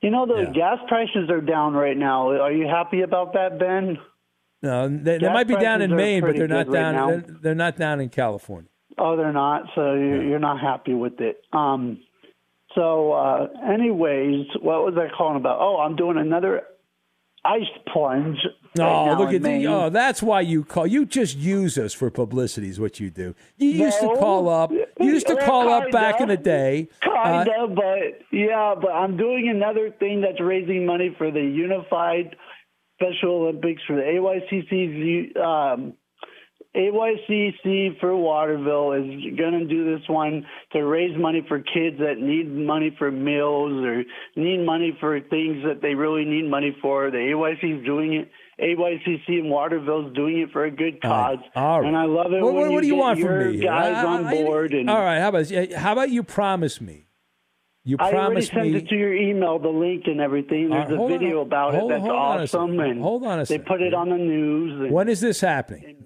You 0.00 0.10
know 0.10 0.26
the 0.26 0.42
Yeah. 0.42 0.52
gas 0.52 0.78
prices 0.88 1.28
are 1.30 1.40
down 1.40 1.74
right 1.74 1.96
now. 1.96 2.28
Are 2.30 2.52
you 2.52 2.66
happy 2.68 3.00
about 3.02 3.32
that, 3.32 3.58
Ben? 3.58 3.98
No, 4.62 4.88
they, 4.88 5.18
they 5.18 5.28
might 5.32 5.48
be 5.48 5.56
down 5.56 5.82
in 5.82 5.94
Maine, 5.94 6.22
but 6.22 6.36
they're 6.36 6.46
not 6.48 6.66
good 6.66 6.72
right 6.74 6.92
down. 6.92 7.08
they're, 7.10 7.36
they're 7.42 7.54
not 7.54 7.76
down 7.76 8.00
in 8.00 8.08
California. 8.08 8.68
Oh, 8.96 9.16
they're 9.16 9.32
not. 9.32 9.62
So 9.74 9.94
you're, 9.94 10.22
you're 10.22 10.38
not 10.38 10.60
happy 10.60 10.94
with 10.94 11.20
it. 11.20 11.42
Um. 11.52 11.98
So, 12.74 13.12
uh, 13.12 13.46
anyways, 13.72 14.46
what 14.60 14.84
was 14.84 14.94
I 14.96 15.08
calling 15.16 15.36
about? 15.36 15.58
Oh, 15.60 15.78
I'm 15.78 15.94
doing 15.96 16.16
another 16.18 16.62
ice 17.44 17.62
plunge. 17.92 18.38
Oh, 18.78 18.82
right 18.82 19.06
now 19.06 19.18
look 19.18 19.32
at 19.32 19.42
the. 19.42 19.66
Oh, 19.68 19.90
that's 19.90 20.22
why 20.22 20.40
you 20.40 20.64
call. 20.64 20.86
You 20.86 21.06
just 21.06 21.36
use 21.36 21.78
us 21.78 21.92
for 21.92 22.10
publicity, 22.10 22.68
is 22.68 22.80
what 22.80 22.98
you 22.98 23.10
do. 23.10 23.34
You 23.56 23.68
used 23.70 24.00
to 24.00 24.08
call 24.18 24.48
up. 24.48 24.72
You 24.72 24.86
used 24.98 25.28
to 25.28 25.36
call 25.36 25.68
up 25.68 25.90
back 25.92 26.20
in 26.20 26.28
the 26.28 26.36
day. 26.36 26.88
Kind 27.04 27.48
Uh, 27.48 27.64
of, 27.64 27.74
but 27.76 28.22
yeah, 28.32 28.74
but 28.80 28.90
I'm 28.90 29.16
doing 29.16 29.48
another 29.48 29.90
thing 29.90 30.20
that's 30.22 30.40
raising 30.40 30.84
money 30.86 31.14
for 31.16 31.30
the 31.30 31.40
Unified 31.42 32.34
Special 33.00 33.42
Olympics 33.42 33.82
for 33.86 33.94
the 33.96 34.02
AYCC's 34.02 35.36
um, 35.36 35.94
AYCC 36.76 38.00
for 38.00 38.16
Waterville 38.16 38.92
is 38.92 39.36
going 39.36 39.58
to 39.60 39.64
do 39.66 39.94
this 39.96 40.08
one 40.08 40.44
to 40.72 40.80
raise 40.84 41.16
money 41.18 41.44
for 41.46 41.58
kids 41.60 41.98
that 41.98 42.18
need 42.18 42.50
money 42.50 42.94
for 42.98 43.10
meals 43.10 43.72
or 43.84 44.02
need 44.36 44.64
money 44.66 44.96
for 45.00 45.20
things 45.20 45.62
that 45.64 45.80
they 45.82 45.94
really 45.94 46.24
need 46.24 46.48
money 46.50 46.76
for. 46.82 47.10
The 47.10 47.16
AYC 47.18 47.80
is 47.80 47.84
doing 47.84 48.14
it. 48.14 48.30
AYCC 48.60 49.28
in 49.40 49.48
Waterville 49.50 50.08
is 50.08 50.14
doing 50.14 50.38
it 50.40 50.50
for 50.52 50.64
a 50.64 50.70
good 50.70 51.02
cause, 51.02 51.38
all 51.56 51.80
right. 51.80 51.88
and 51.88 51.96
I 51.96 52.04
love 52.04 52.32
it 52.32 52.40
What, 52.40 52.54
when 52.54 52.62
what, 52.66 52.72
what 52.72 52.80
do 52.82 52.86
you 52.86 52.94
get 52.94 53.00
want 53.00 53.20
from 53.20 53.50
me? 53.50 53.58
guys 53.60 53.96
I- 53.96 54.04
on 54.06 54.30
board. 54.30 54.72
and 54.74 54.88
all 54.88 55.00
right, 55.00 55.18
how 55.20 55.30
about 55.30 55.50
how 55.74 55.92
about 55.92 56.10
you 56.10 56.22
promise 56.22 56.80
me? 56.80 57.08
You 57.82 57.96
I 57.98 58.12
already 58.12 58.42
sent 58.42 58.70
me. 58.70 58.76
it 58.76 58.88
to 58.90 58.94
your 58.96 59.12
email, 59.12 59.58
the 59.58 59.68
link 59.70 60.04
and 60.06 60.20
everything. 60.20 60.70
There's 60.70 60.88
right, 60.88 61.00
a 61.00 61.06
video 61.18 61.38
a- 61.40 61.42
about 61.42 61.74
hold- 61.74 61.90
it 61.90 61.94
that's 61.96 62.06
hold 62.06 62.16
on 62.16 62.40
a 62.42 62.46
second. 62.46 62.60
awesome, 62.70 62.80
and 62.80 63.02
Hold 63.02 63.26
on 63.26 63.40
a 63.40 63.44
they 63.44 63.58
put 63.58 63.82
it 63.82 63.92
on 63.92 64.08
the 64.08 64.16
news. 64.18 64.90
When 64.92 65.08
is 65.08 65.20
this 65.20 65.40
happening? 65.40 65.96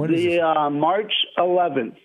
When 0.00 0.14
is 0.14 0.22
the 0.22 0.40
uh, 0.40 0.70
March 0.70 1.12
11th, 1.38 1.96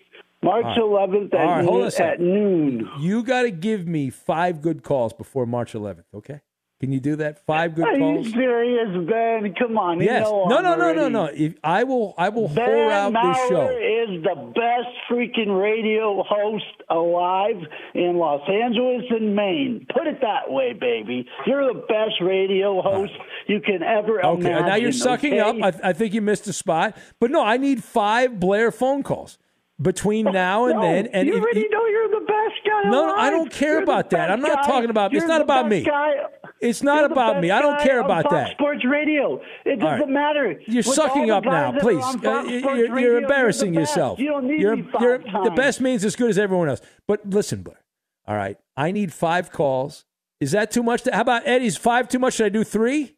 March 0.42 0.64
right. 0.64 0.78
11th 0.78 1.34
All 1.34 1.40
at, 1.40 1.46
right, 1.46 1.64
hold 1.64 1.82
on 1.82 1.88
a 1.88 1.90
noon, 1.90 2.00
at 2.08 2.20
noon. 2.20 2.90
You 3.00 3.22
got 3.22 3.42
to 3.42 3.50
give 3.50 3.86
me 3.86 4.10
five 4.10 4.60
good 4.62 4.82
calls 4.82 5.12
before 5.12 5.46
March 5.46 5.72
11th. 5.72 6.04
Okay? 6.14 6.40
Can 6.78 6.92
you 6.92 7.00
do 7.00 7.16
that? 7.16 7.44
Five 7.46 7.74
good 7.74 7.86
Are 7.88 7.96
calls. 7.96 8.26
Are 8.26 8.28
you 8.28 8.34
serious, 8.34 9.08
Ben? 9.08 9.54
Come 9.58 9.78
on, 9.78 9.98
you 9.98 10.04
Yes. 10.04 10.24
know 10.24 10.44
No, 10.46 10.60
no, 10.60 10.74
no, 10.76 10.92
no, 10.92 11.08
no. 11.08 11.24
If 11.24 11.54
I 11.64 11.84
will, 11.84 12.12
I 12.18 12.28
will 12.28 12.48
Ben 12.48 12.68
hold 12.68 12.92
out 12.92 13.12
Maller 13.14 13.32
this 13.32 13.48
show. 13.48 13.68
is 13.70 14.22
the 14.22 14.52
best 14.54 14.94
freaking 15.10 15.58
radio 15.58 16.22
host 16.22 16.66
alive 16.90 17.56
in 17.94 18.18
Los 18.18 18.46
Angeles 18.46 19.04
and 19.08 19.34
Maine. 19.34 19.86
Put 19.88 20.06
it 20.06 20.20
that 20.20 20.50
way, 20.52 20.74
baby. 20.74 21.26
You're 21.46 21.72
the 21.72 21.80
best 21.88 22.20
radio 22.20 22.82
host 22.82 23.12
you 23.48 23.60
can 23.60 23.82
ever 23.82 24.24
Okay, 24.24 24.48
imagine. 24.50 24.66
now 24.66 24.74
you're 24.76 24.92
sucking 24.92 25.40
okay? 25.40 25.60
up. 25.62 25.74
I, 25.84 25.90
I 25.90 25.92
think 25.92 26.14
you 26.14 26.20
missed 26.20 26.46
a 26.48 26.52
spot. 26.52 26.96
But 27.20 27.30
no, 27.30 27.42
I 27.42 27.56
need 27.56 27.82
five 27.84 28.38
Blair 28.40 28.70
phone 28.72 29.02
calls 29.02 29.38
between 29.80 30.24
now 30.32 30.66
and 30.66 30.76
No, 30.76 30.82
then. 30.82 31.06
And 31.08 31.26
you 31.28 31.36
if- 31.36 31.42
already 31.42 31.68
know 31.68 31.86
you're 31.86 32.08
the 32.20 32.26
best 32.26 32.64
guy. 32.64 32.90
No, 32.90 33.06
no, 33.06 33.14
I 33.14 33.30
don't 33.30 33.50
care 33.50 33.72
You're 33.74 33.82
about 33.82 34.10
that. 34.10 34.30
I'm 34.30 34.40
not 34.40 34.62
guy. 34.62 34.66
talking 34.66 34.90
about- 34.90 35.12
it's 35.12 35.20
You're 35.20 35.28
not 35.28 35.40
about 35.40 35.68
me. 35.68 35.82
Guy. 35.84 36.12
It's 36.60 36.82
not 36.82 37.00
You're 37.02 37.12
about 37.12 37.40
me. 37.40 37.50
I 37.50 37.60
don't 37.60 37.78
care 37.80 38.00
about 38.00 38.22
Fox 38.24 38.34
that. 38.34 38.50
Sports 38.52 38.82
Radio. 38.88 39.40
It 39.66 39.78
doesn't 39.78 40.00
right. 40.00 40.08
matter. 40.08 40.58
You're 40.66 40.76
With 40.76 40.86
sucking 40.86 41.30
up 41.30 41.44
now, 41.44 41.72
guys 41.72 41.82
that 41.82 41.86
are 41.86 42.42
please. 42.44 42.64
Uh, 42.64 42.72
you're, 42.74 42.98
you're 42.98 43.18
embarrassing 43.18 43.74
yourself. 43.74 44.18
You 44.18 44.28
don't 44.28 44.46
need 44.48 44.60
You're- 44.60 44.76
me 44.76 44.88
five 44.90 45.02
you're- 45.02 45.24
times. 45.30 45.44
the 45.44 45.50
best 45.50 45.80
means 45.82 46.04
as 46.04 46.16
good 46.16 46.30
as 46.30 46.38
everyone 46.38 46.68
else. 46.70 46.80
But 47.06 47.28
listen, 47.28 47.62
Blair. 47.62 47.82
All 48.26 48.34
right, 48.36 48.56
I 48.76 48.90
need 48.90 49.12
five 49.12 49.52
calls. 49.52 50.04
Is 50.40 50.50
that 50.52 50.70
too 50.70 50.82
much? 50.82 51.02
To, 51.02 51.14
how 51.14 51.20
about 51.20 51.46
Eddie's 51.46 51.76
five 51.76 52.08
too 52.08 52.18
much? 52.18 52.34
Should 52.34 52.46
I 52.46 52.48
do 52.50 52.64
three? 52.64 53.15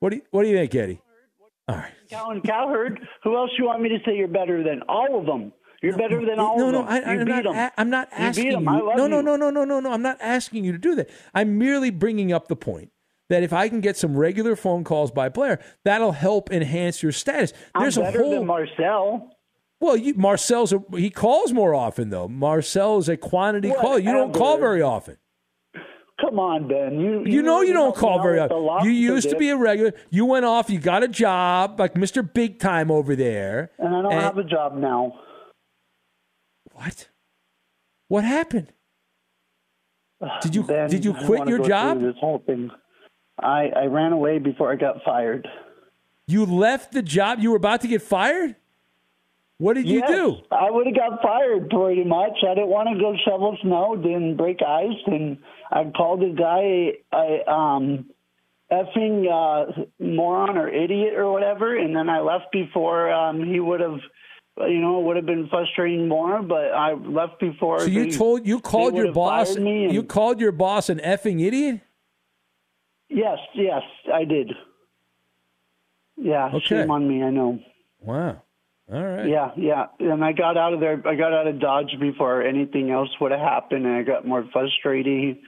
What 0.00 0.10
do 0.10 0.16
you, 0.16 0.22
What 0.30 0.42
do 0.42 0.48
you 0.48 0.56
think, 0.56 0.74
Eddie? 0.74 1.00
All 1.68 1.76
right. 1.76 1.92
Colin 2.10 2.40
Cowherd. 2.42 3.00
Who 3.22 3.36
else 3.36 3.50
you 3.58 3.66
want 3.66 3.80
me 3.82 3.88
to 3.90 3.98
say 4.04 4.16
you're 4.16 4.26
better 4.28 4.64
than? 4.64 4.82
All 4.88 5.18
of 5.20 5.26
them. 5.26 5.52
You're 5.82 5.96
better 5.96 6.20
than 6.26 6.38
all 6.38 6.58
no, 6.58 6.66
of 6.66 6.72
no, 6.72 6.78
them. 6.80 6.88
I, 6.88 6.98
you 6.98 7.20
I'm 7.20 7.24
beat 7.26 7.30
not. 7.32 7.44
them. 7.44 7.54
a- 7.54 7.72
I'm 7.78 7.90
not 7.90 8.08
You 8.10 8.16
asking 8.18 8.50
them. 8.50 8.62
you. 8.64 8.68
I 8.68 8.78
love 8.80 8.96
no, 8.96 9.06
no, 9.06 9.20
no, 9.20 9.36
no, 9.36 9.50
no, 9.50 9.64
no, 9.64 9.80
no. 9.80 9.92
I'm 9.92 10.02
not 10.02 10.18
asking 10.20 10.64
you 10.64 10.72
to 10.72 10.78
do 10.78 10.94
that. 10.96 11.08
I'm 11.32 11.56
merely 11.58 11.90
bringing 11.90 12.32
up 12.32 12.48
the 12.48 12.56
point 12.56 12.90
that 13.30 13.42
if 13.42 13.52
I 13.52 13.68
can 13.68 13.80
get 13.80 13.96
some 13.96 14.16
regular 14.16 14.56
phone 14.56 14.82
calls 14.84 15.10
by 15.10 15.28
Blair, 15.28 15.60
that'll 15.84 16.12
help 16.12 16.50
enhance 16.50 17.02
your 17.02 17.12
status. 17.12 17.52
There's 17.78 17.96
I'm 17.96 18.02
a 18.02 18.06
better 18.08 18.22
whole. 18.24 18.30
than 18.32 18.46
Marcel. 18.46 19.30
well, 19.80 19.96
you, 19.96 20.14
Marcel's 20.14 20.72
a, 20.72 20.82
he 20.96 21.08
calls 21.08 21.52
more 21.52 21.74
often 21.74 22.10
though. 22.10 22.26
Marcel 22.28 22.98
is 22.98 23.08
a 23.08 23.16
quantity 23.16 23.70
call. 23.72 23.98
You 23.98 24.12
don't 24.12 24.34
call 24.34 24.58
very 24.58 24.82
often. 24.82 25.16
Come 26.20 26.38
on, 26.38 26.68
Ben. 26.68 27.00
You 27.00 27.24
You 27.24 27.42
know 27.42 27.62
you 27.62 27.72
don't 27.72 27.96
call 27.96 28.22
very 28.22 28.38
often. 28.38 28.84
You 28.84 28.90
used 28.90 29.24
to 29.24 29.30
dip, 29.30 29.38
be 29.38 29.50
a 29.50 29.56
regular. 29.56 29.92
You 30.10 30.26
went 30.26 30.44
off. 30.44 30.68
You 30.68 30.78
got 30.78 31.02
a 31.02 31.08
job 31.08 31.78
like 31.78 31.94
Mr. 31.94 32.30
Big 32.30 32.58
Time 32.58 32.90
over 32.90 33.16
there. 33.16 33.70
and 33.78 33.94
I 33.94 34.02
don't 34.02 34.12
and- 34.12 34.20
have 34.20 34.38
a 34.38 34.44
job 34.44 34.76
now. 34.76 35.14
What? 36.72 37.08
What 38.08 38.24
happened? 38.24 38.72
Did 40.42 40.54
you 40.54 40.64
Ben, 40.64 40.90
did 40.90 41.04
you 41.04 41.14
quit 41.14 41.48
your 41.48 41.66
job? 41.66 42.00
This 42.00 42.16
whole 42.20 42.42
thing. 42.44 42.70
I 43.38 43.70
I 43.74 43.84
ran 43.86 44.12
away 44.12 44.38
before 44.38 44.70
I 44.70 44.76
got 44.76 45.02
fired. 45.02 45.48
You 46.26 46.44
left 46.44 46.92
the 46.92 47.02
job. 47.02 47.38
You 47.40 47.50
were 47.50 47.56
about 47.56 47.80
to 47.82 47.88
get 47.88 48.02
fired. 48.02 48.56
What 49.60 49.74
did 49.74 49.86
you 49.86 50.00
do? 50.06 50.36
I 50.50 50.70
would 50.70 50.86
have 50.86 50.96
got 50.96 51.20
fired 51.22 51.68
pretty 51.68 52.02
much. 52.04 52.32
I 52.48 52.54
didn't 52.54 52.70
want 52.70 52.88
to 52.88 52.98
go 52.98 53.14
shovel 53.28 53.58
snow, 53.60 53.94
didn't 53.94 54.38
break 54.38 54.60
ice, 54.66 54.96
and 55.06 55.36
I 55.70 55.84
called 55.94 56.20
the 56.20 56.32
guy 56.34 56.96
a 57.14 57.50
um, 57.50 58.06
effing 58.72 59.28
uh, 59.28 59.82
moron 59.98 60.56
or 60.56 60.66
idiot 60.70 61.12
or 61.14 61.30
whatever, 61.30 61.76
and 61.78 61.94
then 61.94 62.08
I 62.08 62.20
left 62.20 62.50
before 62.52 63.12
um, 63.12 63.44
he 63.44 63.60
would 63.60 63.80
have, 63.80 63.98
you 64.60 64.78
know, 64.80 64.98
it 65.00 65.04
would 65.04 65.16
have 65.16 65.26
been 65.26 65.46
frustrating 65.50 66.08
more. 66.08 66.40
But 66.40 66.72
I 66.72 66.94
left 66.94 67.38
before. 67.38 67.80
So 67.80 67.84
you 67.86 68.06
they- 68.06 68.16
told 68.16 68.46
you 68.46 68.60
called 68.60 68.96
your 68.96 69.12
boss. 69.12 69.56
and- 69.56 69.92
You 69.92 70.02
called 70.04 70.40
your 70.40 70.52
boss 70.52 70.88
an 70.88 71.00
effing 71.00 71.44
idiot. 71.46 71.82
Yes, 73.10 73.36
yes, 73.54 73.82
I 74.10 74.24
did. 74.24 74.52
Yeah, 76.16 76.46
Okay. 76.46 76.60
shame 76.60 76.90
on 76.90 77.06
me. 77.06 77.22
I 77.22 77.28
know. 77.28 77.58
Wow. 78.00 78.40
All 78.92 79.04
right. 79.04 79.28
Yeah, 79.28 79.50
yeah. 79.56 79.86
And 80.00 80.24
I 80.24 80.32
got 80.32 80.56
out 80.56 80.72
of 80.74 80.80
there. 80.80 81.00
I 81.06 81.14
got 81.14 81.32
out 81.32 81.46
of 81.46 81.60
Dodge 81.60 81.90
before 82.00 82.42
anything 82.42 82.90
else 82.90 83.08
would 83.20 83.30
have 83.30 83.40
happened, 83.40 83.86
and 83.86 83.94
I 83.94 84.02
got 84.02 84.26
more 84.26 84.44
frustrated 84.52 85.38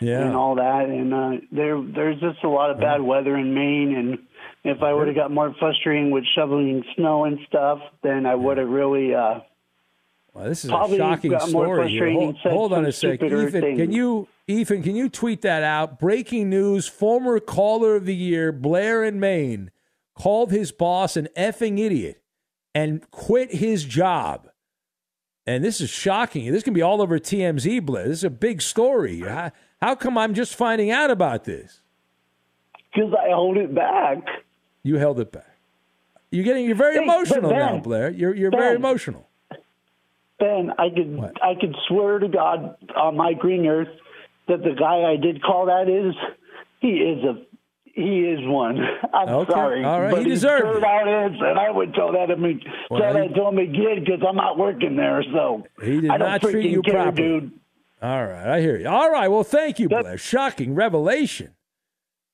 Yeah. 0.00 0.20
and 0.24 0.36
all 0.36 0.54
that. 0.56 0.84
And 0.86 1.12
uh, 1.12 1.30
there, 1.50 1.82
there's 1.82 2.20
just 2.20 2.44
a 2.44 2.48
lot 2.48 2.70
of 2.70 2.78
bad 2.78 3.02
weather 3.02 3.36
in 3.36 3.54
Maine, 3.54 3.96
and 3.96 4.18
if 4.64 4.82
I 4.82 4.92
would 4.92 5.08
have 5.08 5.16
got 5.16 5.32
more 5.32 5.52
frustrating 5.58 6.12
with 6.12 6.22
shoveling 6.36 6.84
snow 6.96 7.24
and 7.24 7.38
stuff, 7.48 7.80
then 8.04 8.24
I 8.26 8.34
would 8.34 8.58
have 8.58 8.68
really. 8.68 9.14
Uh, 9.14 9.40
Wow, 10.34 10.44
this 10.44 10.64
is 10.64 10.70
Probably 10.70 10.96
a 10.96 11.00
shocking 11.00 11.38
story. 11.40 11.90
here. 11.90 12.10
Hold, 12.10 12.36
hold 12.38 12.72
on 12.72 12.86
a 12.86 12.92
sec, 12.92 13.22
Ethan. 13.22 13.50
things. 13.50 13.78
Can 13.78 13.92
you, 13.92 14.28
Ethan? 14.48 14.82
Can 14.82 14.96
you 14.96 15.10
tweet 15.10 15.42
that 15.42 15.62
out? 15.62 15.98
Breaking 15.98 16.48
news: 16.48 16.88
Former 16.88 17.38
caller 17.38 17.96
of 17.96 18.06
the 18.06 18.14
year, 18.14 18.50
Blair 18.50 19.04
in 19.04 19.20
Maine, 19.20 19.70
called 20.14 20.50
his 20.50 20.72
boss 20.72 21.18
an 21.18 21.28
effing 21.36 21.78
idiot 21.78 22.21
and 22.74 23.08
quit 23.10 23.54
his 23.54 23.84
job. 23.84 24.48
And 25.46 25.64
this 25.64 25.80
is 25.80 25.90
shocking. 25.90 26.50
This 26.52 26.62
can 26.62 26.72
be 26.74 26.82
all 26.82 27.02
over 27.02 27.18
TMZ, 27.18 27.84
Blair. 27.84 28.04
This 28.08 28.18
is 28.18 28.24
a 28.24 28.30
big 28.30 28.62
story. 28.62 29.20
How, 29.20 29.50
how 29.80 29.94
come 29.96 30.16
I'm 30.16 30.34
just 30.34 30.54
finding 30.54 30.90
out 30.90 31.10
about 31.10 31.44
this? 31.44 31.80
Because 32.94 33.12
I 33.14 33.30
hold 33.32 33.56
it 33.56 33.74
back. 33.74 34.18
You 34.84 34.98
held 34.98 35.18
it 35.18 35.32
back. 35.32 35.48
You're 36.30 36.44
getting. 36.44 36.64
You're 36.64 36.76
very 36.76 36.96
Hey, 36.96 37.02
emotional 37.02 37.50
now, 37.50 37.78
Blair. 37.78 38.10
You're 38.10 38.34
you're 38.34 38.50
very 38.50 38.76
emotional. 38.76 39.28
Ben, 40.38 40.72
I 40.78 40.88
could 40.88 41.18
I 41.42 41.54
could 41.60 41.74
swear 41.88 42.18
to 42.18 42.28
God 42.28 42.76
on 42.96 43.16
my 43.16 43.34
green 43.34 43.66
earth 43.66 43.88
that 44.48 44.62
the 44.62 44.74
guy 44.78 45.02
I 45.10 45.16
did 45.16 45.42
call 45.42 45.66
that 45.66 45.88
is 45.88 46.14
he 46.80 46.88
is 46.88 47.22
a 47.24 47.42
he 47.94 48.20
is 48.20 48.40
one. 48.42 48.78
I'm 49.14 49.28
Okay, 49.28 49.52
sorry, 49.52 49.84
all 49.84 50.00
right, 50.00 50.10
but 50.10 50.22
he 50.22 50.28
deserved 50.30 50.64
turned 50.64 50.78
it. 50.78 50.84
out 50.84 51.26
is, 51.32 51.38
and 51.40 51.58
I 51.58 51.70
would 51.70 51.94
tell 51.94 52.12
that 52.12 52.26
to 52.26 52.36
me. 52.36 52.60
Well, 52.90 53.00
tell 53.00 53.14
he- 53.22 53.28
that 53.28 53.34
to 53.34 53.46
him 53.48 53.58
again 53.58 54.04
because 54.04 54.20
I'm 54.26 54.36
not 54.36 54.58
working 54.58 54.96
there. 54.96 55.22
So 55.32 55.64
He 55.82 56.00
did 56.00 56.10
I 56.10 56.18
don't 56.18 56.28
not 56.28 56.40
treat 56.42 56.70
you 56.70 56.82
care, 56.82 56.94
properly. 57.04 57.40
dude. 57.40 57.52
All 58.02 58.24
right, 58.26 58.46
I 58.48 58.60
hear 58.60 58.76
you. 58.78 58.88
All 58.88 59.10
right, 59.10 59.28
well, 59.28 59.44
thank 59.44 59.78
you, 59.78 59.88
Blair. 59.88 60.18
Shocking 60.18 60.74
revelation. 60.74 61.54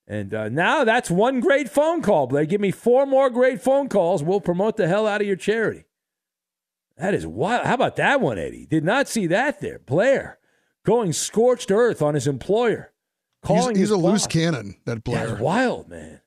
And 0.06 0.32
uh, 0.32 0.48
now 0.48 0.84
that's 0.84 1.10
one 1.10 1.40
great 1.40 1.68
phone 1.68 2.00
call, 2.00 2.26
Blair. 2.26 2.46
Give 2.46 2.60
me 2.62 2.70
four 2.70 3.04
more 3.04 3.28
great 3.28 3.60
phone 3.60 3.90
calls. 3.90 4.22
We'll 4.22 4.40
promote 4.40 4.78
the 4.78 4.88
hell 4.88 5.06
out 5.06 5.20
of 5.20 5.26
your 5.26 5.36
charity. 5.36 5.84
That 6.96 7.12
is 7.12 7.26
wild. 7.26 7.66
How 7.66 7.74
about 7.74 7.96
that 7.96 8.20
one, 8.20 8.38
Eddie? 8.38 8.64
Did 8.64 8.84
not 8.84 9.06
see 9.08 9.26
that 9.26 9.60
there. 9.60 9.78
Blair 9.80 10.38
going 10.84 11.12
scorched 11.12 11.70
earth 11.70 12.00
on 12.00 12.14
his 12.14 12.26
employer. 12.26 12.92
He's, 13.42 13.48
Calling 13.48 13.76
he's 13.76 13.82
his 13.88 13.90
a 13.90 13.96
loose 13.96 14.26
cannon, 14.26 14.76
that 14.84 15.04
Blair. 15.04 15.28
That's 15.28 15.40
wild, 15.40 15.88
man. 15.88 16.20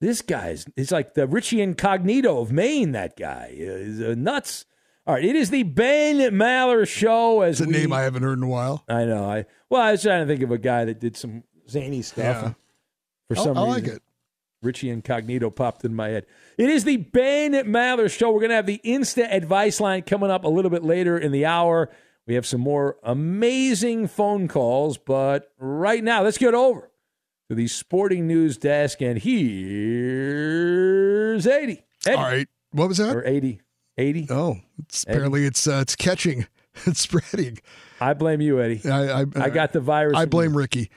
This 0.00 0.22
guy's 0.22 0.66
it's 0.76 0.90
like 0.92 1.14
the 1.14 1.26
Richie 1.26 1.60
Incognito 1.60 2.40
of 2.40 2.52
Maine. 2.52 2.92
That 2.92 3.16
guy 3.16 3.50
is 3.52 4.00
uh, 4.00 4.14
nuts. 4.16 4.64
All 5.06 5.14
right, 5.14 5.24
it 5.24 5.36
is 5.36 5.50
the 5.50 5.64
Ben 5.64 6.16
Maller 6.32 6.86
Show. 6.88 7.42
As 7.42 7.60
It's 7.60 7.66
a 7.68 7.70
we, 7.70 7.78
name 7.78 7.92
I 7.92 8.02
haven't 8.02 8.22
heard 8.22 8.38
in 8.38 8.44
a 8.44 8.48
while. 8.48 8.84
I 8.88 9.04
know. 9.04 9.24
I 9.24 9.46
well, 9.68 9.82
I 9.82 9.92
was 9.92 10.02
trying 10.02 10.26
to 10.26 10.32
think 10.32 10.42
of 10.42 10.50
a 10.50 10.58
guy 10.58 10.84
that 10.84 11.00
did 11.00 11.16
some 11.16 11.42
zany 11.68 12.02
stuff. 12.02 12.24
Yeah. 12.24 12.52
For 13.28 13.38
I- 13.38 13.44
some 13.44 13.58
I 13.58 13.66
reason, 13.66 13.84
like 13.84 13.96
it. 13.96 14.02
Richie 14.62 14.88
Incognito 14.90 15.50
popped 15.50 15.84
in 15.84 15.94
my 15.94 16.08
head. 16.08 16.26
It 16.56 16.70
is 16.70 16.84
the 16.84 16.96
Ben 16.96 17.52
Maller 17.52 18.10
Show. 18.10 18.30
We're 18.32 18.40
going 18.40 18.48
to 18.50 18.56
have 18.56 18.64
the 18.66 18.80
Insta 18.84 19.30
advice 19.30 19.78
line 19.80 20.02
coming 20.02 20.30
up 20.30 20.44
a 20.44 20.48
little 20.48 20.70
bit 20.70 20.82
later 20.82 21.18
in 21.18 21.32
the 21.32 21.44
hour. 21.44 21.90
We 22.26 22.34
have 22.34 22.46
some 22.46 22.60
more 22.62 22.96
amazing 23.02 24.08
phone 24.08 24.48
calls, 24.48 24.96
but 24.96 25.52
right 25.58 26.02
now, 26.02 26.22
let's 26.22 26.38
get 26.38 26.54
over 26.54 26.90
to 27.50 27.54
the 27.54 27.68
sporting 27.68 28.26
news 28.26 28.56
desk, 28.56 29.02
and 29.02 29.18
here's 30.24 31.46
80. 31.46 31.82
Eddie. 32.06 32.16
All 32.16 32.22
right. 32.24 32.48
What 32.72 32.88
was 32.88 32.96
that? 32.98 33.14
Or 33.14 33.26
80. 33.26 33.60
80. 33.98 34.26
Oh, 34.30 34.56
it's, 34.78 35.04
apparently 35.04 35.44
it's 35.44 35.66
uh, 35.68 35.80
it's 35.82 35.96
catching. 35.96 36.46
It's 36.86 36.98
spreading. 37.02 37.58
I 38.00 38.14
blame 38.14 38.40
you, 38.40 38.60
Eddie. 38.60 38.80
I, 38.90 39.20
I, 39.20 39.26
I 39.36 39.48
got 39.50 39.72
the 39.72 39.78
virus. 39.78 40.18
I 40.18 40.24
blame 40.24 40.54
you. 40.54 40.58
Ricky. 40.58 40.90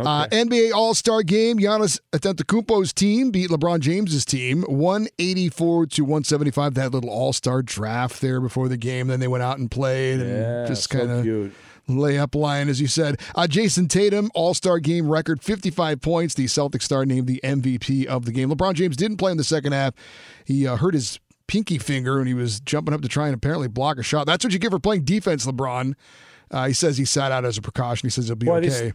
Uh, 0.00 0.26
NBA 0.28 0.72
All 0.72 0.94
Star 0.94 1.22
Game. 1.22 1.58
Giannis 1.58 2.00
Antetokounmpo's 2.12 2.92
team 2.92 3.30
beat 3.30 3.50
LeBron 3.50 3.80
James's 3.80 4.24
team, 4.24 4.62
one 4.62 5.06
eighty 5.18 5.48
four 5.48 5.86
to 5.86 6.04
one 6.04 6.24
seventy 6.24 6.50
five. 6.50 6.74
That 6.74 6.92
little 6.92 7.10
All 7.10 7.32
Star 7.32 7.62
draft 7.62 8.20
there 8.20 8.40
before 8.40 8.68
the 8.68 8.76
game. 8.76 9.06
Then 9.08 9.20
they 9.20 9.28
went 9.28 9.42
out 9.42 9.58
and 9.58 9.70
played 9.70 10.20
and 10.20 10.30
Yeah, 10.30 10.66
just 10.66 10.90
kind 10.90 11.10
of 11.10 11.22
cute. 11.22 11.52
lay 11.86 12.18
up 12.18 12.34
line, 12.34 12.68
as 12.68 12.80
you 12.80 12.86
said. 12.86 13.20
Uh, 13.34 13.46
Jayson 13.46 13.88
Tatum, 13.88 14.30
All 14.34 14.54
Star 14.54 14.78
game 14.78 15.08
record, 15.08 15.42
55 15.42 16.00
points. 16.00 16.34
The 16.34 16.46
Celtic 16.46 16.82
star 16.82 17.04
named 17.06 17.26
the 17.26 17.40
MVP 17.44 18.06
of 18.06 18.24
the 18.24 18.32
game. 18.32 18.50
LeBron 18.50 18.74
James 18.74 18.96
didn't 18.96 19.18
play 19.18 19.30
in 19.30 19.36
the 19.36 19.44
second 19.44 19.72
half. 19.72 19.94
He 20.44 20.66
uh, 20.66 20.76
hurt 20.76 20.94
his 20.94 21.20
pinky 21.46 21.76
finger 21.78 22.18
and 22.18 22.26
he 22.26 22.32
was 22.34 22.58
jumping 22.60 22.94
up 22.94 23.02
to 23.02 23.08
try 23.08 23.26
and 23.26 23.34
apparently 23.34 23.68
block 23.68 23.98
a 23.98 24.02
shot. 24.02 24.26
That's 24.26 24.42
what 24.44 24.52
you 24.54 24.58
get 24.58 24.70
for 24.70 24.78
playing 24.78 25.04
defense, 25.04 25.44
LeBron. 25.46 25.94
Uh, 26.50 26.66
he 26.68 26.72
says 26.72 26.96
he 26.96 27.04
sat 27.04 27.32
out 27.32 27.44
as 27.44 27.58
a 27.58 27.62
precaution. 27.62 28.06
He 28.06 28.10
says 28.10 28.26
he'll 28.28 28.36
be 28.36 28.46
Boy, 28.46 28.58
okay. 28.58 28.92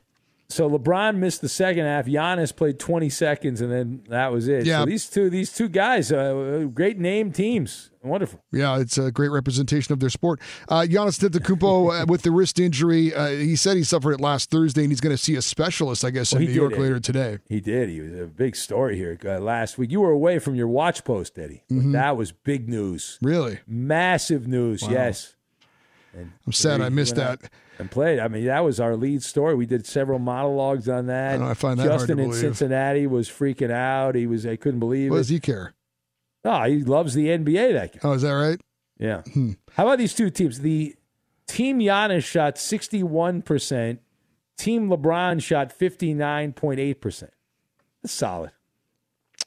So 0.51 0.67
LeBron 0.69 1.17
missed 1.17 1.41
the 1.41 1.49
second 1.49 1.85
half. 1.85 2.05
Giannis 2.07 2.55
played 2.55 2.79
20 2.79 3.09
seconds, 3.09 3.61
and 3.61 3.71
then 3.71 4.03
that 4.09 4.31
was 4.31 4.47
it. 4.47 4.65
Yeah. 4.65 4.79
So 4.79 4.85
these 4.85 5.07
two, 5.09 5.29
these 5.29 5.53
two 5.53 5.67
guys, 5.69 6.11
uh, 6.11 6.67
great 6.73 6.97
name 6.97 7.31
teams, 7.31 7.91
wonderful. 8.01 8.41
Yeah, 8.51 8.79
it's 8.79 8.97
a 8.97 9.11
great 9.11 9.29
representation 9.29 9.93
of 9.93 9.99
their 9.99 10.09
sport. 10.09 10.39
Uh, 10.67 10.81
Giannis 10.89 11.19
Antetokounmpo 11.19 12.01
uh, 12.01 12.05
with 12.07 12.23
the 12.23 12.31
wrist 12.31 12.59
injury. 12.59 13.13
Uh, 13.13 13.27
he 13.27 13.55
said 13.55 13.77
he 13.77 13.83
suffered 13.83 14.13
it 14.13 14.19
last 14.21 14.49
Thursday, 14.49 14.81
and 14.81 14.91
he's 14.91 15.01
going 15.01 15.15
to 15.15 15.21
see 15.21 15.35
a 15.35 15.41
specialist, 15.41 16.03
I 16.03 16.09
guess, 16.09 16.33
Well, 16.33 16.41
in 16.41 16.47
New 16.47 16.53
York 16.55 16.73
it. 16.73 16.79
later 16.79 16.99
today. 16.99 17.37
He 17.47 17.61
did. 17.61 17.89
He 17.89 18.01
was 18.01 18.19
a 18.19 18.25
big 18.25 18.55
story 18.55 18.97
here 18.97 19.19
uh, 19.23 19.37
last 19.39 19.77
week. 19.77 19.91
You 19.91 20.01
were 20.01 20.09
away 20.11 20.39
from 20.39 20.55
your 20.55 20.67
watch 20.67 21.03
post, 21.03 21.37
Eddie. 21.37 21.63
But 21.69 21.77
Mhm. 21.77 21.91
That 21.91 22.17
was 22.17 22.31
big 22.31 22.67
news. 22.67 23.19
Really? 23.21 23.59
Massive 23.67 24.47
news. 24.47 24.81
Wow. 24.81 24.89
Yes. 24.91 25.35
And 26.15 26.31
I'm 26.47 26.53
sad 26.53 26.81
I 26.81 26.89
missed 26.89 27.17
went 27.17 27.29
out 27.29 27.39
that. 27.41 27.51
And 27.79 27.89
played. 27.89 28.19
I 28.19 28.27
mean, 28.27 28.45
that 28.45 28.59
was 28.59 28.79
our 28.81 28.95
lead 28.97 29.23
story. 29.23 29.55
We 29.55 29.65
did 29.65 29.85
several 29.85 30.19
monologues 30.19 30.89
on 30.89 31.05
that. 31.07 31.35
I 31.35 31.37
know, 31.37 31.47
I 31.47 31.53
find 31.53 31.79
that 31.79 31.83
hard 31.87 31.93
to 31.93 31.97
Justin 32.07 32.19
in 32.19 32.25
believe. 32.29 32.41
Cincinnati 32.41 33.07
was 33.07 33.29
freaking 33.29 33.71
out. 33.71 34.15
He 34.15 34.27
was. 34.27 34.45
I 34.45 34.57
couldn't 34.57 34.81
believe 34.81 35.11
What 35.11 35.15
it. 35.15 35.19
does 35.19 35.29
he 35.29 35.39
care? 35.39 35.73
Oh, 36.43 36.63
he 36.63 36.83
loves 36.83 37.13
the 37.13 37.27
NBA. 37.27 37.73
That 37.73 37.93
guy. 37.93 37.99
Oh, 38.03 38.11
is 38.13 38.21
that 38.23 38.31
right? 38.31 38.59
Yeah. 38.97 39.21
Hmm. 39.33 39.51
How 39.73 39.85
about 39.87 39.97
these 39.97 40.13
two 40.13 40.29
teams? 40.29 40.59
The 40.59 40.93
team 41.47 41.79
Giannis 41.79 42.25
shot 42.25 42.55
61%. 42.55 43.99
Team 44.57 44.89
LeBron 44.89 45.41
shot 45.41 45.69
59.8%. 45.77 47.29
That's 48.03 48.13
solid. 48.13 48.51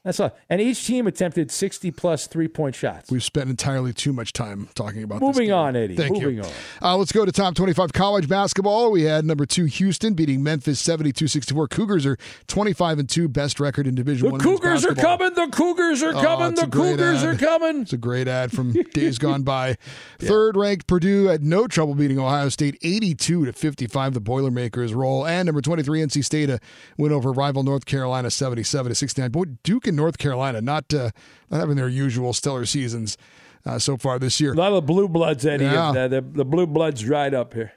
That's 0.05 0.19
all. 0.19 0.37
And 0.51 0.61
each 0.61 0.85
team 0.85 1.07
attempted 1.07 1.53
60 1.53 1.93
plus 1.93 2.27
three 2.27 2.49
point 2.49 2.75
shots. 2.75 3.09
We've 3.09 3.23
spent 3.23 3.49
entirely 3.49 3.93
too 3.93 4.13
much 4.13 4.33
time 4.33 4.69
talking 4.75 5.05
about 5.05 5.21
this 5.21 5.27
Moving 5.29 5.53
on, 5.53 5.77
Eddie. 5.77 5.95
Thank 5.95 6.15
Moving 6.15 6.39
you. 6.39 6.43
on. 6.43 6.51
Uh, 6.83 6.97
let's 6.97 7.13
go 7.13 7.25
to 7.25 7.31
top 7.31 7.55
25 7.55 7.93
college 7.93 8.29
basketball. 8.29 8.91
We 8.91 9.03
had 9.03 9.25
number 9.25 9.47
two 9.47 9.67
Houston 9.67 10.15
beating 10.15 10.43
Memphis 10.43 10.81
72 10.81 11.29
64. 11.29 11.69
Cougars 11.69 12.05
are 12.05 12.17
25 12.49 12.99
and 12.99 13.09
2, 13.09 13.29
best 13.29 13.61
record 13.61 13.87
in 13.87 13.95
Division 13.95 14.27
The 14.27 14.33
One. 14.33 14.39
men's 14.45 14.61
Cougars 14.61 14.85
are 14.85 14.95
coming. 14.97 15.35
The 15.35 15.47
Cougars 15.53 16.03
are 16.03 16.15
Oh, 16.17 16.21
coming. 16.21 16.53
it's 16.53 16.61
the 16.63 16.67
Cougars 16.67 17.23
are 17.23 17.37
coming. 17.37 17.83
It's 17.83 17.93
a 17.93 17.97
great 17.97 18.27
ad 18.27 18.51
from 18.51 18.73
days 18.95 19.19
gone 19.19 19.43
by. 19.45 19.77
Third 20.19 20.57
ranked 20.57 20.89
Purdue 20.89 21.27
had 21.27 21.45
no 21.45 21.69
trouble 21.69 21.95
beating 21.95 22.19
Ohio 22.19 22.49
State 22.49 22.77
82 22.83 23.45
to 23.45 23.53
55. 23.53 24.15
The 24.15 24.21
Boilermakers 24.21 24.95
roll. 24.95 25.25
And 25.25 25.47
number 25.47 25.61
23 25.61 26.01
NC 26.01 26.25
State 26.25 26.51
uh, 26.51 26.59
win 26.99 27.13
over 27.13 27.31
rival 27.31 27.63
North 27.63 27.87
Carolina 27.87 28.31
77 28.33 28.89
to 28.89 28.95
69. 28.97 29.31
Boy, 29.31 29.45
Duke 29.63 29.87
and 29.93 29.97
North 29.97 30.19
Carolina 30.19 30.61
not 30.61 30.93
uh, 30.93 31.11
not 31.51 31.61
having 31.61 31.77
their 31.77 31.89
usual 31.89 32.33
stellar 32.33 32.65
seasons 32.65 33.17
uh, 33.65 33.79
so 33.79 33.97
far 33.97 34.19
this 34.19 34.41
year. 34.41 34.53
A 34.53 34.57
lot 34.57 34.73
of 34.73 34.87
blue 34.87 35.09
bloods, 35.09 35.47
Eddie. 35.47 35.65
Yeah. 35.65 35.91
Uh, 35.91 36.09
the, 36.09 36.21
the 36.21 36.45
blue 36.45 36.67
bloods 36.67 37.03
dried 37.03 37.35
up 37.35 37.55
here. 37.55 37.73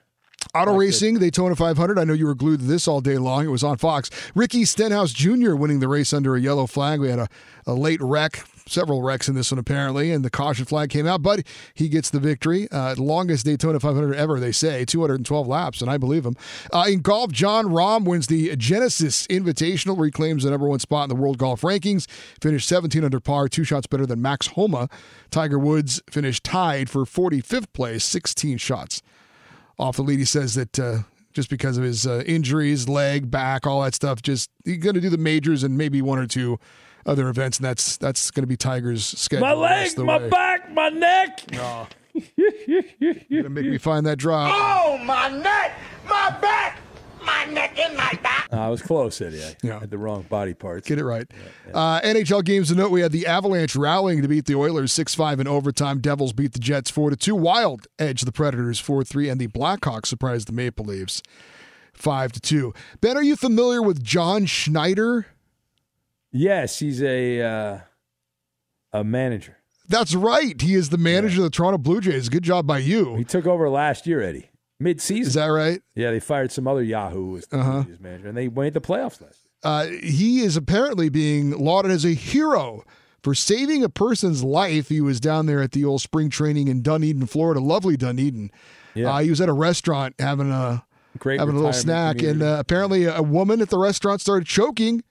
Auto 0.53 0.73
racing, 0.73 1.19
Daytona 1.19 1.55
500. 1.55 1.99
I 1.99 2.05
know 2.05 2.13
you 2.13 2.27
were 2.27 2.35
glued 2.35 2.61
to 2.61 2.65
this 2.65 2.87
all 2.87 3.01
day 3.01 3.17
long. 3.17 3.43
It 3.43 3.49
was 3.49 3.63
on 3.63 3.77
Fox. 3.77 4.09
Ricky 4.35 4.63
Stenhouse 4.63 5.11
Jr. 5.11 5.55
winning 5.55 5.79
the 5.79 5.87
race 5.87 6.13
under 6.13 6.35
a 6.35 6.39
yellow 6.39 6.65
flag. 6.65 7.01
We 7.01 7.09
had 7.09 7.19
a, 7.19 7.27
a 7.67 7.73
late 7.73 7.99
wreck, 8.01 8.45
several 8.67 9.01
wrecks 9.01 9.27
in 9.29 9.35
this 9.35 9.51
one 9.51 9.59
apparently, 9.59 10.11
and 10.11 10.25
the 10.25 10.29
caution 10.29 10.65
flag 10.65 10.89
came 10.89 11.05
out, 11.05 11.21
but 11.21 11.45
he 11.73 11.87
gets 11.87 12.09
the 12.09 12.19
victory. 12.19 12.67
Uh, 12.71 12.95
longest 12.97 13.45
Daytona 13.45 13.79
500 13.79 14.15
ever, 14.15 14.39
they 14.39 14.51
say, 14.51 14.85
212 14.85 15.47
laps, 15.47 15.81
and 15.81 15.89
I 15.89 15.97
believe 15.97 16.25
him. 16.25 16.35
Uh, 16.73 16.85
in 16.87 17.01
golf, 17.01 17.31
Jon 17.31 17.67
Rahm 17.67 18.05
wins 18.05 18.27
the 18.27 18.55
Genesis 18.55 19.27
Invitational, 19.27 19.99
reclaims 19.99 20.43
the 20.43 20.51
number 20.51 20.67
one 20.67 20.79
spot 20.79 21.03
in 21.03 21.09
the 21.09 21.21
world 21.21 21.37
golf 21.37 21.61
rankings, 21.61 22.07
finished 22.41 22.67
17 22.67 23.03
under 23.03 23.19
par, 23.19 23.47
two 23.47 23.63
shots 23.63 23.87
better 23.87 24.05
than 24.05 24.21
Max 24.21 24.47
Homa. 24.47 24.89
Tiger 25.29 25.59
Woods 25.59 26.01
finished 26.09 26.43
tied 26.43 26.89
for 26.89 27.05
45th 27.05 27.71
place, 27.73 28.03
16 28.03 28.57
shots 28.57 29.01
off 29.77 29.97
the 29.97 30.01
lead. 30.01 30.19
He 30.19 30.25
says 30.25 30.55
that 30.55 30.79
uh, 30.79 30.99
just 31.33 31.49
because 31.49 31.77
of 31.77 31.83
his 31.83 32.07
uh, 32.07 32.23
injuries, 32.25 32.87
leg, 32.87 33.29
back, 33.29 33.67
all 33.67 33.81
that 33.81 33.93
stuff, 33.93 34.21
just 34.21 34.49
he's 34.63 34.77
going 34.77 34.95
to 34.95 35.01
do 35.01 35.09
the 35.09 35.17
majors 35.17 35.63
and 35.63 35.77
maybe 35.77 36.01
one 36.01 36.17
or 36.17 36.25
two 36.25 36.57
other 37.05 37.29
events, 37.29 37.57
and 37.57 37.65
that's 37.65 37.97
that's 37.97 38.31
going 38.31 38.43
to 38.43 38.47
be 38.47 38.57
Tiger's 38.57 39.05
schedule. 39.05 39.45
My 39.45 39.53
leg, 39.53 39.97
my 39.97 40.17
way. 40.17 40.29
back, 40.29 40.71
my 40.71 40.89
neck. 40.89 41.43
No. 41.51 41.87
You're 42.37 43.13
gonna 43.29 43.49
make 43.49 43.65
me 43.65 43.77
find 43.77 44.05
that 44.05 44.17
drop. 44.17 44.51
Oh, 44.53 44.97
my 44.99 45.27
neck, 45.29 45.73
my 46.07 46.29
back, 46.41 46.79
my 47.25 47.43
neck 47.45 47.77
and 47.77 47.97
my 47.97 48.17
back. 48.23 48.47
Uh, 48.53 48.57
I 48.57 48.69
was 48.69 48.81
close, 48.81 49.19
Eddie. 49.19 49.41
I 49.43 49.79
had 49.79 49.89
the 49.89 49.97
wrong 49.97 50.21
body 50.23 50.53
parts. 50.53 50.87
Get 50.87 50.97
it 50.97 51.03
right. 51.03 51.29
Uh, 51.73 51.99
NHL 52.01 52.45
games 52.45 52.69
to 52.69 52.75
note: 52.75 52.91
we 52.91 53.01
had 53.01 53.11
the 53.11 53.27
Avalanche 53.27 53.75
rallying 53.75 54.21
to 54.21 54.29
beat 54.29 54.45
the 54.45 54.55
Oilers 54.55 54.93
six 54.93 55.13
five 55.13 55.41
in 55.41 55.47
overtime. 55.47 55.99
Devils 55.99 56.31
beat 56.31 56.53
the 56.53 56.59
Jets 56.59 56.89
four 56.89 57.09
to 57.09 57.17
two. 57.17 57.35
Wild 57.35 57.87
edge 57.99 58.21
the 58.21 58.31
Predators 58.31 58.79
four 58.79 59.03
three, 59.03 59.27
and 59.27 59.39
the 59.41 59.47
Blackhawks 59.47 60.05
surprised 60.05 60.47
the 60.47 60.53
Maple 60.53 60.85
Leafs 60.85 61.21
five 61.93 62.31
to 62.31 62.39
two. 62.39 62.73
Ben, 63.01 63.17
are 63.17 63.23
you 63.23 63.35
familiar 63.35 63.81
with 63.81 64.01
John 64.01 64.45
Schneider? 64.45 65.25
Yes, 66.37 66.79
he's 66.79 67.01
a 67.01 67.41
uh, 67.41 67.79
a 68.91 69.03
manager. 69.03 69.57
That's 69.87 70.13
right. 70.15 70.59
He 70.59 70.73
is 70.73 70.89
the 70.89 70.97
manager 70.97 71.37
of 71.37 71.43
the 71.43 71.49
Toronto 71.49 71.77
Blue 71.77 72.01
Jays. 72.01 72.27
Good 72.27 72.43
job 72.43 72.67
by 72.67 72.79
you. 72.79 73.15
He 73.15 73.23
took 73.23 73.45
over 73.45 73.69
last 73.69 74.05
year, 74.05 74.21
Eddie. 74.21 74.49
Mid 74.79 74.99
season. 74.99 75.27
Is 75.27 75.33
that 75.35 75.45
right? 75.45 75.79
Yeah, 75.95 76.11
they 76.11 76.19
fired 76.19 76.51
some 76.51 76.67
other 76.67 76.83
Yahoo 76.83 77.39
the 77.39 77.57
Uh-huh. 77.57 77.83
Manager, 78.01 78.27
and 78.27 78.37
they 78.37 78.49
made 78.49 78.73
the 78.73 78.81
playoffs 78.81 79.21
last 79.21 79.21
year. 79.43 79.51
Uh, 79.63 79.85
he 80.03 80.41
is 80.41 80.57
apparently 80.57 81.07
being 81.09 81.51
lauded 81.51 81.91
as 81.91 82.03
a 82.03 82.09
hero 82.13 82.83
for 83.23 83.33
saving 83.33 83.83
a 83.83 83.89
person's 83.89 84.43
life. 84.43 84.89
He 84.89 84.99
was 85.01 85.19
down 85.21 85.45
there 85.45 85.61
at 85.61 85.71
the 85.71 85.85
old 85.85 86.01
spring 86.01 86.29
training 86.29 86.67
in 86.67 86.81
Dunedin, 86.81 87.25
Florida. 87.27 87.61
Lovely 87.61 87.95
Dunedin. 87.95 88.51
Yeah. 88.95 89.13
Uh, 89.15 89.19
he 89.19 89.29
was 89.29 89.39
at 89.39 89.47
a 89.49 89.53
restaurant 89.53 90.15
having 90.19 90.51
a 90.51 90.83
Great 91.19 91.39
having 91.39 91.55
a 91.55 91.57
little 91.57 91.71
snack, 91.73 92.21
and 92.21 92.43
uh, 92.43 92.57
apparently 92.59 93.05
a 93.05 93.21
woman 93.21 93.61
at 93.61 93.69
the 93.69 93.77
restaurant 93.77 94.19
started 94.19 94.45
choking, 94.47 95.03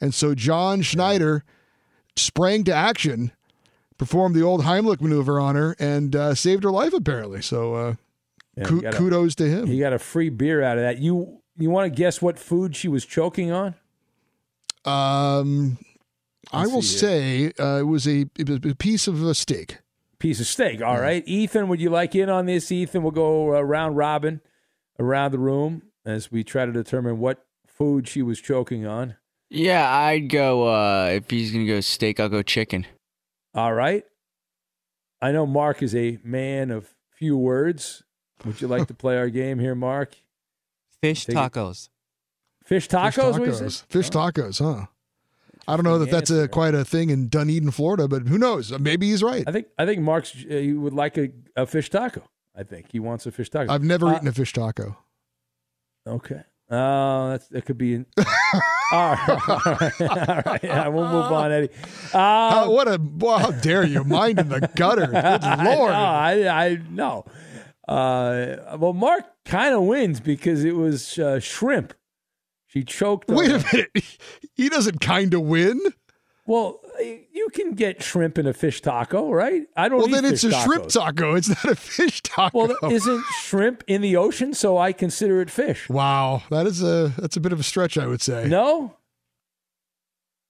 and 0.00 0.14
so 0.14 0.34
John 0.34 0.82
Schneider 0.82 1.44
sprang 2.16 2.64
to 2.64 2.74
action, 2.74 3.32
performed 3.96 4.34
the 4.34 4.42
old 4.42 4.62
Heimlich 4.62 5.00
maneuver 5.00 5.38
on 5.40 5.54
her, 5.56 5.76
and 5.78 6.14
uh, 6.16 6.34
saved 6.34 6.64
her 6.64 6.70
life. 6.70 6.92
Apparently, 6.92 7.42
so 7.42 7.74
uh, 7.74 7.94
Yeah, 8.56 8.64
ku- 8.64 8.80
he 8.80 8.86
a- 8.86 8.92
kudos 8.92 9.34
to 9.36 9.48
him. 9.48 9.66
He 9.66 9.78
got 9.78 9.92
a 9.92 9.98
free 9.98 10.28
beer 10.30 10.62
out 10.62 10.78
of 10.78 10.84
that. 10.84 10.98
You 10.98 11.40
you 11.56 11.70
want 11.70 11.92
to 11.92 11.96
guess 11.96 12.22
what 12.22 12.38
food 12.38 12.76
she 12.76 12.88
was 12.88 13.04
choking 13.04 13.50
on? 13.50 13.74
Um, 14.84 15.78
I 16.52 16.60
Let's 16.62 16.72
will 16.72 16.82
say 16.82 17.52
uh, 17.58 17.78
it 17.80 17.86
was 17.86 18.06
a 18.06 18.26
it 18.38 18.48
was 18.48 18.58
a 18.70 18.74
piece 18.74 19.06
of 19.08 19.22
a 19.22 19.34
steak. 19.34 19.78
Piece 20.18 20.40
of 20.40 20.46
steak. 20.46 20.82
All 20.82 21.00
right, 21.00 21.22
Ethan, 21.28 21.68
would 21.68 21.80
you 21.80 21.90
like 21.90 22.14
in 22.14 22.28
on 22.28 22.46
this? 22.46 22.72
Ethan, 22.72 23.02
we'll 23.02 23.12
go 23.12 23.56
uh, 23.56 23.60
round 23.60 23.96
robin 23.96 24.40
around 24.98 25.30
the 25.32 25.38
room 25.38 25.82
as 26.04 26.32
we 26.32 26.42
try 26.42 26.66
to 26.66 26.72
determine 26.72 27.18
what 27.18 27.44
food 27.66 28.08
she 28.08 28.22
was 28.22 28.40
choking 28.40 28.84
on. 28.86 29.14
Yeah, 29.50 29.88
I'd 29.90 30.28
go. 30.28 30.68
uh 30.68 31.06
If 31.12 31.30
he's 31.30 31.52
gonna 31.52 31.66
go 31.66 31.80
steak, 31.80 32.20
I'll 32.20 32.28
go 32.28 32.42
chicken. 32.42 32.86
All 33.54 33.72
right. 33.72 34.04
I 35.20 35.32
know 35.32 35.46
Mark 35.46 35.82
is 35.82 35.94
a 35.94 36.18
man 36.22 36.70
of 36.70 36.94
few 37.12 37.36
words. 37.36 38.04
Would 38.44 38.60
you 38.60 38.68
like 38.68 38.86
to 38.88 38.94
play 38.94 39.16
our 39.18 39.28
game 39.30 39.58
here, 39.58 39.74
Mark? 39.74 40.14
Fish 41.02 41.24
Take 41.26 41.34
it. 41.34 41.38
tacos. 41.38 41.88
Fish 42.64 42.88
tacos? 42.88 43.14
Fish 43.14 43.38
what 43.38 43.42
is 43.48 43.60
tacos. 43.60 43.86
Fish 43.90 44.10
tacos, 44.10 44.58
huh? 44.60 44.86
I 45.66 45.76
don't 45.76 45.84
know 45.84 45.98
that 45.98 46.10
that's 46.10 46.30
a, 46.30 46.46
quite 46.48 46.74
a 46.74 46.84
thing 46.84 47.10
in 47.10 47.28
Dunedin, 47.28 47.70
Florida, 47.72 48.06
but 48.08 48.28
who 48.28 48.38
knows? 48.38 48.70
Maybe 48.78 49.08
he's 49.10 49.22
right. 49.22 49.44
I 49.46 49.52
think 49.52 49.66
I 49.78 49.86
think 49.86 50.00
Mark's 50.00 50.34
uh, 50.34 50.54
he 50.54 50.72
would 50.72 50.92
like 50.94 51.18
a, 51.18 51.30
a 51.56 51.66
fish 51.66 51.90
taco. 51.90 52.22
I 52.56 52.62
think 52.62 52.86
he 52.92 53.00
wants 53.00 53.26
a 53.26 53.32
fish 53.32 53.50
taco. 53.50 53.72
I've 53.72 53.82
never 53.82 54.06
Uh, 54.06 54.16
eaten 54.16 54.28
a 54.28 54.32
fish 54.32 54.52
taco. 54.52 54.96
Okay. 56.06 56.42
Uh, 56.70 57.30
that's, 57.30 57.48
that 57.48 57.64
could 57.64 57.78
be. 57.78 57.94
An, 57.94 58.06
all 58.18 58.24
right. 58.92 59.28
All 59.48 59.60
right. 59.64 60.00
All 60.00 60.42
right. 60.44 60.60
Yeah, 60.62 60.88
we'll 60.88 61.06
move 61.08 61.32
on, 61.32 61.50
Eddie. 61.50 61.70
Uh, 62.12 62.18
How, 62.50 62.70
what 62.70 62.88
a 62.88 63.00
well, 63.18 63.38
how 63.38 63.50
dare 63.52 63.84
you? 63.84 64.04
Mind 64.04 64.38
in 64.38 64.48
the 64.50 64.68
gutter. 64.76 65.06
Good 65.06 65.64
lord. 65.64 65.92
I 65.92 66.34
know. 66.34 66.48
I, 66.48 66.64
I 66.64 66.78
know. 66.90 67.24
Uh, 67.86 68.76
well, 68.76 68.92
Mark 68.92 69.24
kind 69.46 69.74
of 69.74 69.82
wins 69.82 70.20
because 70.20 70.62
it 70.64 70.76
was 70.76 71.18
uh, 71.18 71.40
shrimp. 71.40 71.94
She 72.66 72.84
choked. 72.84 73.28
Wait 73.28 73.50
a 73.50 73.64
minute. 73.72 73.90
He 74.54 74.68
doesn't 74.68 75.00
kind 75.00 75.34
of 75.34 75.42
win. 75.42 75.80
Well, 76.48 76.80
you 76.98 77.48
can 77.52 77.72
get 77.72 78.02
shrimp 78.02 78.38
in 78.38 78.46
a 78.46 78.54
fish 78.54 78.80
taco, 78.80 79.30
right? 79.30 79.64
I 79.76 79.90
don't. 79.90 79.98
Well, 79.98 80.08
eat 80.08 80.12
then 80.12 80.24
it's 80.24 80.44
a 80.44 80.48
fish 80.48 80.62
shrimp 80.62 80.88
taco. 80.88 81.34
It's 81.36 81.50
not 81.50 81.64
a 81.66 81.76
fish 81.76 82.22
taco. 82.22 82.68
Well, 82.80 82.90
isn't 82.90 83.22
shrimp 83.42 83.84
in 83.86 84.00
the 84.00 84.16
ocean? 84.16 84.54
So 84.54 84.78
I 84.78 84.94
consider 84.94 85.42
it 85.42 85.50
fish. 85.50 85.90
wow, 85.90 86.42
that 86.48 86.66
is 86.66 86.82
a 86.82 87.12
that's 87.18 87.36
a 87.36 87.40
bit 87.40 87.52
of 87.52 87.60
a 87.60 87.62
stretch, 87.62 87.98
I 87.98 88.06
would 88.06 88.22
say. 88.22 88.48
No. 88.48 88.96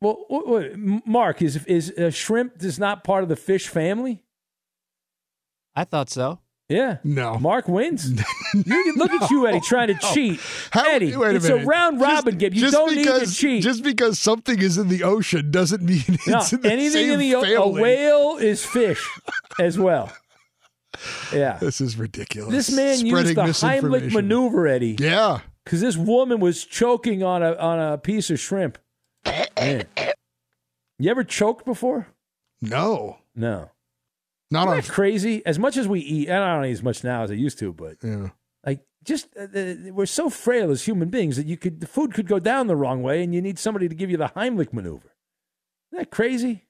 Well, 0.01 0.25
wait, 0.31 0.47
wait, 0.77 1.05
Mark 1.05 1.43
is 1.43 1.65
is 1.67 1.91
uh, 1.91 2.11
shrimp 2.11 2.63
is 2.63 2.79
not 2.79 3.03
part 3.03 3.25
of 3.25 3.29
the 3.29 3.35
fish 3.35 3.67
family? 3.67 4.23
I 5.75 5.83
thought 5.83 6.11
so. 6.11 6.39
Yeah. 6.69 6.99
No. 7.03 7.39
Mark 7.39 7.67
wins. 7.67 8.11
you, 8.55 8.95
look 8.97 9.11
at 9.11 9.31
you, 9.31 9.47
Eddie, 9.47 9.61
trying 9.61 9.89
to 9.89 9.95
cheat. 10.13 10.39
Eddie, 10.75 11.17
Wait 11.17 11.33
a 11.33 11.37
it's 11.37 11.47
a 11.47 11.65
round 11.65 11.99
robin 11.99 12.37
game. 12.37 12.53
You 12.53 12.71
don't 12.71 12.95
need 12.95 13.07
to 13.07 13.27
cheat. 13.27 13.63
Just 13.63 13.83
because 13.83 14.19
something 14.19 14.61
is 14.61 14.77
in 14.77 14.89
the 14.89 15.03
ocean 15.03 15.51
doesn't 15.51 15.83
mean 15.83 16.05
it's 16.07 16.27
no, 16.27 16.41
in 16.53 16.61
the 16.61 16.71
anything 16.71 16.91
same 16.91 17.13
in 17.13 17.19
the 17.21 17.33
a 17.33 17.69
whale 17.69 18.37
is 18.37 18.65
fish 18.65 19.09
as 19.59 19.79
well. 19.79 20.13
Yeah. 21.33 21.59
This 21.61 21.81
is 21.81 21.97
ridiculous. 21.97 22.53
This 22.53 22.71
man 22.77 22.97
Spreading 22.97 23.47
used 23.47 23.63
the 23.63 23.67
Heimlich 23.67 24.13
maneuver, 24.13 24.67
Eddie. 24.67 24.97
Yeah. 24.99 25.41
Because 25.65 25.81
this 25.81 25.97
woman 25.97 26.41
was 26.41 26.65
choking 26.65 27.23
on 27.23 27.43
a 27.43 27.55
on 27.55 27.79
a 27.79 27.99
piece 27.99 28.31
of 28.31 28.41
shrimp. 28.41 28.79
Man. 29.57 29.87
You 30.99 31.11
ever 31.11 31.25
choked 31.25 31.65
before? 31.65 32.09
No. 32.61 33.19
No. 33.35 33.71
Not 34.51 34.61
Isn't 34.69 34.71
on. 34.71 34.77
that 34.81 34.89
crazy. 34.91 35.45
As 35.45 35.59
much 35.59 35.77
as 35.77 35.87
we 35.87 36.01
eat, 36.01 36.29
and 36.29 36.43
I 36.43 36.55
don't 36.57 36.65
eat 36.65 36.73
as 36.73 36.83
much 36.83 37.05
now 37.05 37.23
as 37.23 37.31
I 37.31 37.35
used 37.35 37.59
to, 37.59 37.73
but 37.73 37.97
Yeah. 38.03 38.31
like 38.65 38.81
just 39.05 39.29
uh, 39.39 39.43
uh, 39.55 39.75
we're 39.93 40.07
so 40.07 40.31
frail 40.31 40.71
as 40.71 40.85
human 40.87 41.09
beings 41.11 41.37
that 41.37 41.47
you 41.47 41.57
could 41.57 41.81
the 41.81 41.87
food 41.87 42.15
could 42.15 42.27
go 42.27 42.39
down 42.39 42.67
the 42.67 42.77
wrong 42.77 43.03
way, 43.03 43.23
and 43.23 43.35
you 43.35 43.43
need 43.43 43.59
somebody 43.59 43.89
to 43.89 43.95
give 43.95 44.11
you 44.11 44.17
the 44.17 44.29
Heimlich 44.29 44.73
maneuver. 44.73 45.13
Isn't 45.93 45.99
that 46.05 46.11
crazy? 46.11 46.65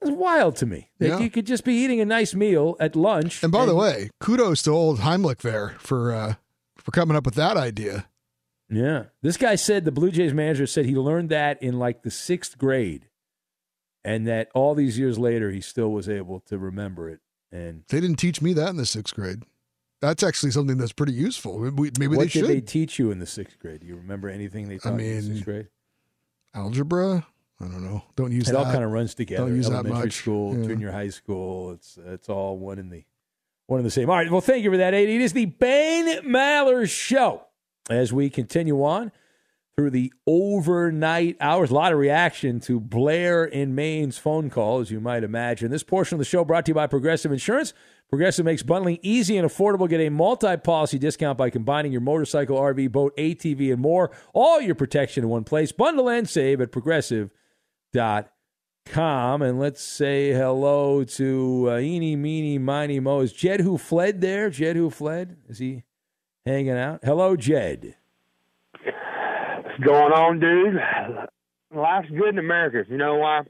It's 0.00 0.10
wild 0.10 0.56
to 0.56 0.66
me. 0.66 0.90
That 0.98 1.08
Yeah. 1.08 1.18
you 1.20 1.30
could 1.30 1.46
just 1.46 1.64
be 1.64 1.74
eating 1.74 2.00
a 2.00 2.04
nice 2.04 2.34
meal 2.34 2.76
at 2.80 2.94
lunch. 2.96 3.42
And 3.42 3.50
by 3.52 3.64
the 3.64 3.74
way, 3.74 4.10
kudos 4.20 4.62
to 4.62 4.70
old 4.70 4.98
Heimlich 5.00 5.38
there 5.38 5.76
for 5.78 6.12
uh, 6.12 6.34
for 6.76 6.90
coming 6.90 7.16
up 7.16 7.24
with 7.24 7.34
that 7.36 7.56
idea. 7.56 8.06
Yeah. 8.70 9.04
This 9.22 9.36
guy 9.36 9.54
said 9.56 9.84
the 9.84 9.92
Blue 9.92 10.10
Jays 10.10 10.32
manager 10.34 10.66
said 10.66 10.86
he 10.86 10.96
learned 10.96 11.28
that 11.30 11.62
in 11.62 11.78
like 11.78 12.02
the 12.02 12.10
sixth 12.10 12.56
grade. 12.58 13.08
And 14.04 14.26
that 14.26 14.50
all 14.54 14.74
these 14.74 14.98
years 14.98 15.18
later, 15.18 15.50
he 15.50 15.60
still 15.60 15.90
was 15.90 16.08
able 16.08 16.40
to 16.40 16.58
remember 16.58 17.08
it. 17.08 17.20
And 17.50 17.84
They 17.88 18.00
didn't 18.00 18.16
teach 18.18 18.42
me 18.42 18.52
that 18.54 18.68
in 18.68 18.76
the 18.76 18.84
sixth 18.86 19.14
grade. 19.14 19.42
That's 20.00 20.22
actually 20.22 20.50
something 20.50 20.76
that's 20.76 20.92
pretty 20.92 21.14
useful. 21.14 21.58
Maybe, 21.58 21.90
maybe 21.98 22.16
what 22.16 22.24
they 22.32 22.40
did 22.40 22.46
they 22.48 22.60
teach 22.60 22.98
you 22.98 23.10
in 23.10 23.18
the 23.20 23.26
sixth 23.26 23.58
grade? 23.58 23.80
Do 23.80 23.86
you 23.86 23.96
remember 23.96 24.28
anything 24.28 24.68
they 24.68 24.76
taught 24.78 25.00
you 25.00 25.06
in 25.06 25.16
the 25.16 25.22
sixth 25.34 25.44
grade? 25.46 25.68
Algebra? 26.54 27.26
I 27.60 27.64
don't 27.64 27.82
know. 27.84 28.02
Don't 28.16 28.32
use 28.32 28.48
it 28.48 28.52
that. 28.52 28.58
all 28.58 28.64
kind 28.72 28.84
of 28.84 28.90
runs 28.90 29.14
together. 29.14 29.46
Don't 29.46 29.56
use 29.56 29.66
that 29.68 29.74
Elementary 29.76 30.06
much. 30.06 30.12
school, 30.14 30.56
Yeah. 30.58 30.66
junior 30.66 30.90
high 30.92 31.08
school. 31.08 31.72
It's 31.72 31.96
it's 32.04 32.28
all 32.28 32.58
one 32.58 32.78
in 32.78 32.90
the 32.90 33.04
one 33.66 33.80
in 33.80 33.84
the 33.84 33.90
same. 33.90 34.10
All 34.10 34.16
right. 34.16 34.30
Well, 34.30 34.40
thank 34.40 34.64
you 34.64 34.70
for 34.70 34.76
that, 34.76 34.92
Aid. 34.92 35.08
It 35.08 35.20
is 35.20 35.32
the 35.32 35.46
Ben 35.46 36.22
Maller 36.24 36.88
Show 36.90 37.44
as 37.88 38.12
we 38.12 38.28
continue 38.28 38.82
on 38.84 39.12
through 39.76 39.90
the 39.90 40.12
overnight 40.26 41.36
hours. 41.40 41.70
A 41.70 41.74
lot 41.74 41.92
of 41.92 41.98
reaction 41.98 42.60
to 42.60 42.78
Blair 42.78 43.44
in 43.44 43.74
Maine's 43.74 44.18
phone 44.18 44.50
call, 44.50 44.80
as 44.80 44.90
you 44.90 45.00
might 45.00 45.24
imagine. 45.24 45.70
This 45.70 45.82
portion 45.82 46.16
of 46.16 46.18
the 46.20 46.24
show 46.24 46.44
brought 46.44 46.66
to 46.66 46.70
you 46.70 46.74
by 46.74 46.86
Progressive 46.86 47.32
Insurance. 47.32 47.74
Progressive 48.08 48.44
makes 48.44 48.62
bundling 48.62 49.00
easy 49.02 49.36
and 49.36 49.48
affordable. 49.48 49.88
Get 49.88 50.00
a 50.00 50.10
multi-policy 50.10 50.98
discount 50.98 51.36
by 51.36 51.50
combining 51.50 51.90
your 51.90 52.02
motorcycle, 52.02 52.56
RV, 52.56 52.92
boat, 52.92 53.16
ATV, 53.16 53.72
and 53.72 53.82
more. 53.82 54.12
All 54.32 54.60
your 54.60 54.76
protection 54.76 55.24
in 55.24 55.30
one 55.30 55.44
place. 55.44 55.72
Bundle 55.72 56.08
and 56.08 56.28
save 56.28 56.60
at 56.60 56.70
progressive.com. 56.70 59.42
And 59.42 59.58
let's 59.58 59.82
say 59.82 60.32
hello 60.32 61.02
to 61.02 61.66
uh, 61.70 61.78
Eeny, 61.78 62.14
Meeny, 62.14 62.58
Miny, 62.58 63.00
Mo. 63.00 63.20
Is 63.20 63.32
Jed 63.32 63.60
who 63.60 63.78
fled 63.78 64.20
there? 64.20 64.50
Jed 64.50 64.76
who 64.76 64.90
fled? 64.90 65.38
Is 65.48 65.58
he 65.58 65.82
hanging 66.46 66.76
out? 66.76 67.00
Hello, 67.02 67.34
Jed. 67.34 67.96
What's 69.74 69.86
going 69.86 70.12
on, 70.12 70.38
dude? 70.38 70.78
Life's 71.74 72.08
good 72.08 72.28
in 72.28 72.38
America. 72.38 72.88
You 72.88 72.96
know 72.96 73.16
why? 73.16 73.40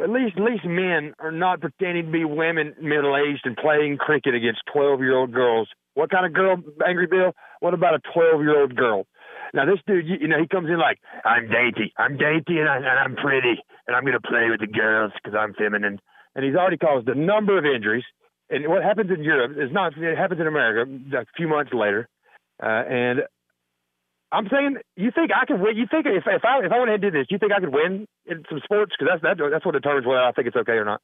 At 0.00 0.10
least, 0.10 0.36
at 0.36 0.44
least 0.44 0.64
men 0.64 1.12
are 1.18 1.32
not 1.32 1.60
pretending 1.60 2.06
to 2.06 2.12
be 2.12 2.24
women, 2.24 2.74
middle 2.80 3.16
aged, 3.16 3.42
and 3.42 3.56
playing 3.56 3.96
cricket 3.96 4.36
against 4.36 4.60
twelve-year-old 4.72 5.32
girls. 5.32 5.68
What 5.94 6.10
kind 6.10 6.24
of 6.24 6.32
girl, 6.34 6.58
Angry 6.86 7.08
Bill? 7.08 7.32
What 7.58 7.74
about 7.74 7.94
a 7.94 8.00
twelve-year-old 8.14 8.76
girl? 8.76 9.06
Now 9.52 9.64
this 9.64 9.80
dude, 9.88 10.06
you, 10.06 10.18
you 10.20 10.28
know, 10.28 10.38
he 10.38 10.46
comes 10.46 10.68
in 10.68 10.78
like, 10.78 10.98
"I'm 11.24 11.48
dainty, 11.50 11.92
I'm 11.98 12.16
dainty, 12.16 12.60
and, 12.60 12.68
I, 12.68 12.76
and 12.76 12.86
I'm 12.86 13.16
pretty, 13.16 13.58
and 13.88 13.96
I'm 13.96 14.04
gonna 14.04 14.20
play 14.20 14.50
with 14.50 14.60
the 14.60 14.68
girls 14.68 15.10
because 15.14 15.36
I'm 15.36 15.52
feminine." 15.54 15.98
And 16.36 16.44
he's 16.44 16.54
already 16.54 16.76
caused 16.76 17.08
a 17.08 17.16
number 17.16 17.58
of 17.58 17.64
injuries. 17.64 18.04
And 18.50 18.68
what 18.68 18.84
happens 18.84 19.10
in 19.10 19.24
Europe 19.24 19.56
is 19.58 19.72
not. 19.72 19.98
It 19.98 20.16
happens 20.16 20.40
in 20.40 20.46
America 20.46 20.88
a 21.16 21.24
few 21.36 21.48
months 21.48 21.72
later, 21.74 22.08
uh, 22.62 22.84
and 22.88 23.22
I'm 24.30 24.48
saying, 24.50 24.76
you 24.96 25.10
think 25.10 25.30
I 25.32 25.46
could 25.46 25.60
win? 25.60 25.76
You 25.76 25.86
think 25.90 26.06
if 26.06 26.24
if 26.26 26.44
I 26.44 26.64
if 26.64 26.72
I 26.72 26.78
went 26.78 26.90
ahead 26.90 27.02
and 27.02 27.12
did 27.12 27.14
this, 27.14 27.26
you 27.30 27.38
think 27.38 27.52
I 27.52 27.60
could 27.60 27.72
win 27.72 28.06
in 28.26 28.44
some 28.48 28.60
sports? 28.62 28.92
Because 28.98 29.12
that's 29.12 29.38
that, 29.38 29.50
that's 29.50 29.64
what 29.64 29.72
determines 29.72 30.06
whether 30.06 30.20
I 30.20 30.32
think 30.32 30.48
it's 30.48 30.56
okay 30.56 30.72
or 30.72 30.84
not. 30.84 31.00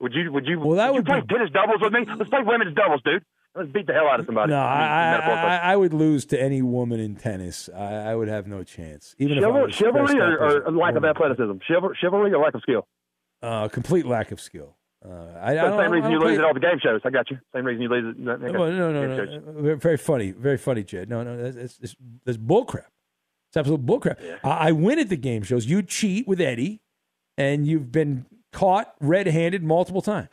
Would 0.00 0.14
you 0.14 0.32
would 0.32 0.46
you 0.46 0.60
Well, 0.60 0.76
that 0.76 0.92
would, 0.92 1.06
would 1.06 1.16
you 1.16 1.22
play 1.26 1.36
tennis 1.36 1.50
doubles 1.52 1.80
with 1.80 1.92
me? 1.92 2.06
Let's 2.06 2.30
play 2.30 2.40
women's 2.44 2.74
doubles, 2.74 3.02
dude. 3.04 3.24
Let's 3.54 3.70
beat 3.72 3.88
the 3.88 3.92
hell 3.92 4.06
out 4.06 4.20
of 4.20 4.26
somebody. 4.26 4.52
No, 4.52 4.60
I, 4.60 5.18
I. 5.18 5.56
I, 5.56 5.56
I 5.72 5.76
would 5.76 5.92
lose 5.92 6.24
to 6.26 6.40
any 6.40 6.62
woman 6.62 7.00
in 7.00 7.16
tennis. 7.16 7.68
I, 7.74 8.12
I 8.12 8.14
would 8.14 8.28
have 8.28 8.46
no 8.46 8.62
chance. 8.62 9.16
Even 9.18 9.38
if 9.38 9.44
Chival- 9.44 9.66
was 9.66 9.74
chivalry 9.74 10.20
or, 10.20 10.62
or 10.62 10.70
lack 10.70 10.94
of 10.94 11.04
athleticism? 11.04 11.58
Chival- 11.68 11.96
chivalry 12.00 12.32
or 12.32 12.38
lack 12.38 12.54
of 12.54 12.62
skill? 12.62 12.86
Uh, 13.42 13.66
complete 13.66 14.06
lack 14.06 14.30
of 14.30 14.40
skill. 14.40 14.76
Uh, 15.02 15.12
I, 15.40 15.52
I 15.52 15.56
So 15.56 15.62
don't, 15.62 15.78
same 15.80 15.90
reason 15.92 16.10
I 16.10 16.12
you 16.12 16.20
lose 16.20 16.38
at 16.38 16.44
all 16.44 16.54
the 16.54 16.60
game 16.60 16.78
shows. 16.82 17.00
I 17.04 17.10
got 17.10 17.30
you. 17.30 17.38
Same 17.54 17.64
reason 17.64 17.82
you 17.82 17.88
lose 17.88 18.16
at 18.20 18.42
okay. 18.42 18.52
No, 18.52 18.70
no, 18.70 18.92
no, 18.92 19.16
no. 19.16 19.24
no. 19.24 19.76
Very 19.76 19.96
funny, 19.96 20.32
very 20.32 20.58
funny, 20.58 20.84
Jed. 20.84 21.08
No, 21.08 21.22
no, 21.22 21.42
that's 21.42 21.56
it's, 21.56 21.78
it's, 21.80 21.96
that's 22.24 22.36
bullcrap. 22.38 22.86
It's 23.48 23.56
absolute 23.56 23.84
bullcrap. 23.84 24.18
I, 24.44 24.68
I 24.68 24.72
win 24.72 24.98
at 24.98 25.08
the 25.08 25.16
game 25.16 25.42
shows. 25.42 25.66
You 25.66 25.82
cheat 25.82 26.28
with 26.28 26.40
Eddie, 26.40 26.82
and 27.38 27.66
you've 27.66 27.90
been 27.90 28.26
caught 28.52 28.94
red-handed 29.00 29.62
multiple 29.62 30.02
times. 30.02 30.28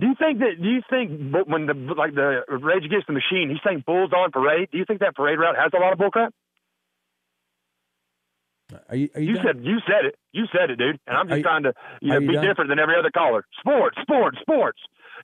Do 0.00 0.06
you 0.06 0.14
think 0.18 0.38
that? 0.38 0.62
Do 0.62 0.68
you 0.68 0.80
think 0.88 1.34
when 1.48 1.66
the 1.66 1.74
like 1.74 2.14
the 2.14 2.42
Rage 2.48 2.84
Against 2.84 3.08
the 3.08 3.12
Machine, 3.12 3.50
he's 3.50 3.58
saying 3.66 3.82
bulls 3.86 4.12
on 4.12 4.30
parade? 4.30 4.68
Do 4.72 4.78
you 4.78 4.84
think 4.86 5.00
that 5.00 5.14
parade 5.14 5.38
route 5.38 5.56
has 5.56 5.70
a 5.74 5.78
lot 5.78 5.92
of 5.92 5.98
bullcrap? 5.98 6.30
Are 8.88 8.96
you? 8.96 9.08
Are 9.14 9.20
you, 9.20 9.34
You 9.34 9.36
said 9.42 9.64
you 9.64 9.78
said 9.86 10.04
it. 10.06 10.14
You 10.32 10.44
said 10.52 10.70
it, 10.70 10.76
dude. 10.78 10.98
And 11.06 11.16
I'm 11.16 11.28
just 11.28 11.38
you- 11.38 11.42
trying 11.42 11.62
to 11.64 11.72
you 12.00 12.08
know 12.08 12.18
you 12.20 12.28
be 12.28 12.34
done? 12.34 12.44
different 12.44 12.68
than 12.70 12.78
every 12.78 12.94
other 12.98 13.10
caller. 13.10 13.44
Sports, 13.60 13.96
sports, 14.02 14.38
sports. 14.40 14.78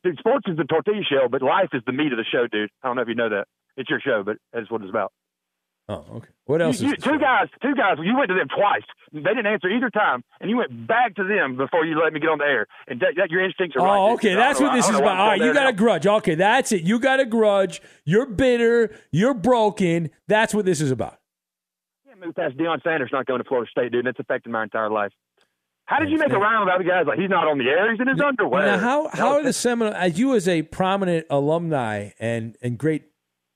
Dude, 0.04 0.18
sports 0.18 0.46
is 0.48 0.56
the 0.56 0.64
tortilla 0.64 1.02
shell, 1.02 1.28
but 1.28 1.42
life 1.42 1.70
is 1.72 1.82
the 1.86 1.92
meat 1.92 2.12
of 2.12 2.18
the 2.18 2.24
show, 2.30 2.46
dude. 2.46 2.70
I 2.82 2.88
don't 2.88 2.96
know 2.96 3.02
if 3.02 3.08
you 3.08 3.14
know 3.16 3.28
that. 3.30 3.46
It's 3.76 3.90
your 3.90 4.00
show, 4.00 4.22
but 4.24 4.36
that's 4.52 4.70
what 4.70 4.80
it's 4.82 4.90
about. 4.90 5.12
Oh, 5.90 6.04
okay. 6.16 6.28
What 6.44 6.60
else 6.60 6.80
You, 6.80 6.88
is 6.88 6.92
you, 7.04 7.12
two 7.12 7.18
guys, 7.18 7.48
two 7.62 7.74
guys. 7.74 7.96
You 8.02 8.14
went 8.14 8.28
to 8.28 8.34
them 8.34 8.48
twice. 8.54 8.82
They 9.10 9.20
didn't 9.22 9.46
answer 9.46 9.68
either 9.70 9.88
time, 9.88 10.22
and 10.40 10.50
you 10.50 10.58
went 10.58 10.86
back 10.86 11.14
to 11.16 11.24
them 11.24 11.56
before 11.56 11.86
you 11.86 11.98
let 11.98 12.12
me 12.12 12.20
get 12.20 12.28
on 12.28 12.38
the 12.38 12.44
air. 12.44 12.66
And 12.88 13.00
that, 13.00 13.14
that 13.16 13.30
your 13.30 13.42
instincts 13.42 13.74
are 13.76 13.80
oh, 13.80 13.84
right. 13.84 13.96
Oh, 13.96 14.14
okay. 14.14 14.34
That's 14.34 14.60
what 14.60 14.74
this 14.74 14.86
is 14.86 14.96
about. 14.96 15.18
All 15.18 15.28
right, 15.28 15.40
you 15.40 15.54
got 15.54 15.68
a 15.68 15.72
grudge. 15.72 16.06
Okay, 16.06 16.34
that's 16.34 16.72
it. 16.72 16.82
You 16.82 16.98
got 16.98 17.20
a 17.20 17.24
grudge. 17.24 17.80
You're 18.04 18.26
bitter. 18.26 18.94
You're 19.12 19.32
broken. 19.34 20.10
That's 20.26 20.52
what 20.52 20.66
this 20.66 20.82
is 20.82 20.90
about. 20.90 21.17
Can't 22.18 22.26
move 22.26 22.36
past 22.36 22.56
Deion 22.56 22.82
Sanders 22.82 23.10
not 23.12 23.26
going 23.26 23.42
to 23.42 23.48
Florida 23.48 23.70
State, 23.70 23.92
dude. 23.92 24.00
and 24.00 24.08
It's 24.08 24.18
affected 24.18 24.50
my 24.50 24.62
entire 24.62 24.90
life. 24.90 25.12
How 25.84 26.00
did 26.00 26.10
you 26.10 26.18
make 26.18 26.30
a 26.30 26.38
round 26.38 26.68
about 26.68 26.78
the 26.78 26.84
guys 26.84 27.06
like 27.06 27.18
he's 27.18 27.30
not 27.30 27.48
on 27.48 27.56
the 27.56 27.64
air? 27.64 27.90
He's 27.90 28.00
in 28.00 28.08
his 28.08 28.20
underwear. 28.20 28.66
Now, 28.66 28.78
how 28.78 29.08
how 29.08 29.32
are 29.32 29.42
the 29.42 29.54
Seminoles? 29.54 29.96
As 29.98 30.18
you 30.18 30.34
as 30.34 30.46
a 30.46 30.60
prominent 30.62 31.26
alumni 31.30 32.10
and 32.20 32.56
and 32.60 32.76
great, 32.76 33.04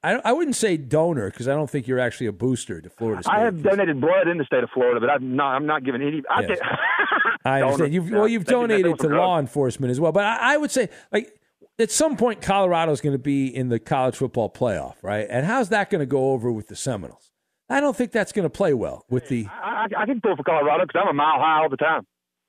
I 0.02 0.14
I 0.24 0.32
wouldn't 0.32 0.56
say 0.56 0.78
donor 0.78 1.30
because 1.30 1.46
I 1.46 1.52
don't 1.52 1.68
think 1.68 1.86
you're 1.86 2.00
actually 2.00 2.28
a 2.28 2.32
booster 2.32 2.80
to 2.80 2.88
Florida 2.88 3.22
State. 3.22 3.34
I 3.34 3.40
have 3.40 3.62
donated 3.62 4.00
blood 4.00 4.28
in 4.28 4.38
the 4.38 4.44
state 4.44 4.64
of 4.64 4.70
Florida, 4.72 4.98
but 4.98 5.10
I'm 5.10 5.36
not. 5.36 5.54
I'm 5.56 5.66
not 5.66 5.84
giving 5.84 6.00
any. 6.00 6.22
I 6.30 6.40
Yes. 6.40 6.58
I 7.44 7.60
understand. 7.60 7.92
You've 7.92 8.08
Yeah, 8.08 8.16
well, 8.16 8.28
you've 8.28 8.44
thank 8.44 8.52
you, 8.52 8.60
man. 8.60 8.68
That 8.68 8.82
donated 8.82 9.00
to 9.00 9.08
law 9.08 9.38
enforcement 9.38 9.90
as 9.90 10.00
well, 10.00 10.12
but 10.12 10.24
I, 10.24 10.54
I 10.54 10.56
would 10.56 10.70
say 10.70 10.88
like 11.12 11.38
at 11.78 11.90
some 11.90 12.16
point 12.16 12.40
Colorado's 12.40 13.02
going 13.02 13.14
to 13.14 13.18
be 13.18 13.54
in 13.54 13.68
the 13.68 13.78
college 13.78 14.16
football 14.16 14.48
playoff, 14.48 14.94
right? 15.02 15.26
And 15.28 15.44
how's 15.44 15.68
that 15.68 15.90
going 15.90 16.00
to 16.00 16.06
go 16.06 16.30
over 16.30 16.50
with 16.50 16.68
the 16.68 16.76
Seminoles? 16.76 17.31
I 17.72 17.80
don't 17.80 17.96
think 17.96 18.12
that's 18.12 18.32
going 18.32 18.44
to 18.44 18.50
play 18.50 18.74
well 18.74 19.04
with 19.08 19.28
the. 19.28 19.46
I, 19.50 19.86
I, 19.96 20.02
I 20.02 20.06
can 20.06 20.20
pull 20.20 20.36
for 20.36 20.42
Colorado 20.42 20.84
because 20.86 21.00
I'm 21.02 21.08
a 21.08 21.12
mile 21.12 21.38
high 21.38 21.62
all 21.62 21.68
the 21.68 21.76
time. 21.76 22.06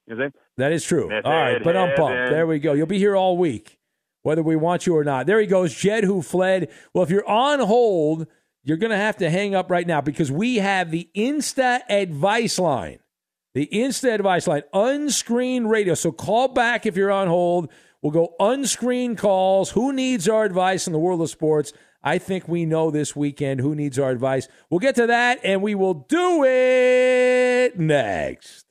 You 0.08 0.18
see? 0.18 0.38
That 0.58 0.72
is 0.72 0.84
true. 0.84 1.08
That's 1.10 1.26
all 1.26 1.32
right, 1.32 1.56
it, 1.56 1.64
but 1.64 1.78
I'm 1.78 1.96
pumped. 1.96 2.30
There 2.30 2.46
we 2.46 2.60
go. 2.60 2.74
You'll 2.74 2.88
be 2.88 3.00
here 3.00 3.16
all 3.16 3.38
week, 3.38 3.80
whether 4.22 4.44
we 4.44 4.56
want 4.56 4.86
you 4.86 4.96
or 4.98 5.04
not. 5.04 5.26
There 5.26 5.40
he 5.40 5.48
goes, 5.48 5.74
Jed, 5.74 6.04
who 6.04 6.22
fled. 6.22 6.70
Well, 6.94 7.04
if 7.04 7.10
you're 7.10 7.28
on 7.28 7.60
hold, 7.62 8.28
you're 8.64 8.78
going 8.78 8.92
to 8.92 8.98
have 8.98 9.18
to 9.18 9.30
hang 9.30 9.56
up 9.56 9.72
right 9.72 9.88
now 9.88 10.02
because 10.02 10.32
we 10.32 10.58
have 10.58 10.92
the 10.92 11.10
Insta 11.16 11.82
advice 11.90 12.60
line. 12.60 13.00
The 13.54 13.70
Insta 13.72 14.14
advice 14.14 14.48
line, 14.48 14.64
unscreened 14.74 15.70
radio. 15.70 15.94
So 15.94 16.12
call 16.12 16.50
back 16.50 16.86
if 16.86 16.98
you're 16.98 17.12
on 17.12 17.28
hold. 17.28 17.72
We'll 18.02 18.12
go 18.12 18.36
unscreened 18.40 19.18
calls. 19.18 19.72
Who 19.72 19.94
needs 19.94 20.28
our 20.28 20.44
advice 20.44 20.88
in 20.88 20.94
the 20.94 21.00
world 21.00 21.22
of 21.22 21.30
sports? 21.30 21.72
I 22.04 22.18
think 22.18 22.48
we 22.48 22.66
know 22.66 22.92
this 22.92 23.16
weekend 23.16 23.62
who 23.62 23.76
needs 23.76 23.98
our 23.98 24.12
advice. 24.12 24.48
We'll 24.70 24.80
get 24.80 24.96
to 24.96 25.08
that 25.08 25.40
and 25.44 25.62
we 25.62 25.74
will 25.76 25.94
do 25.94 26.44
it 26.44 27.80
next. 27.80 28.63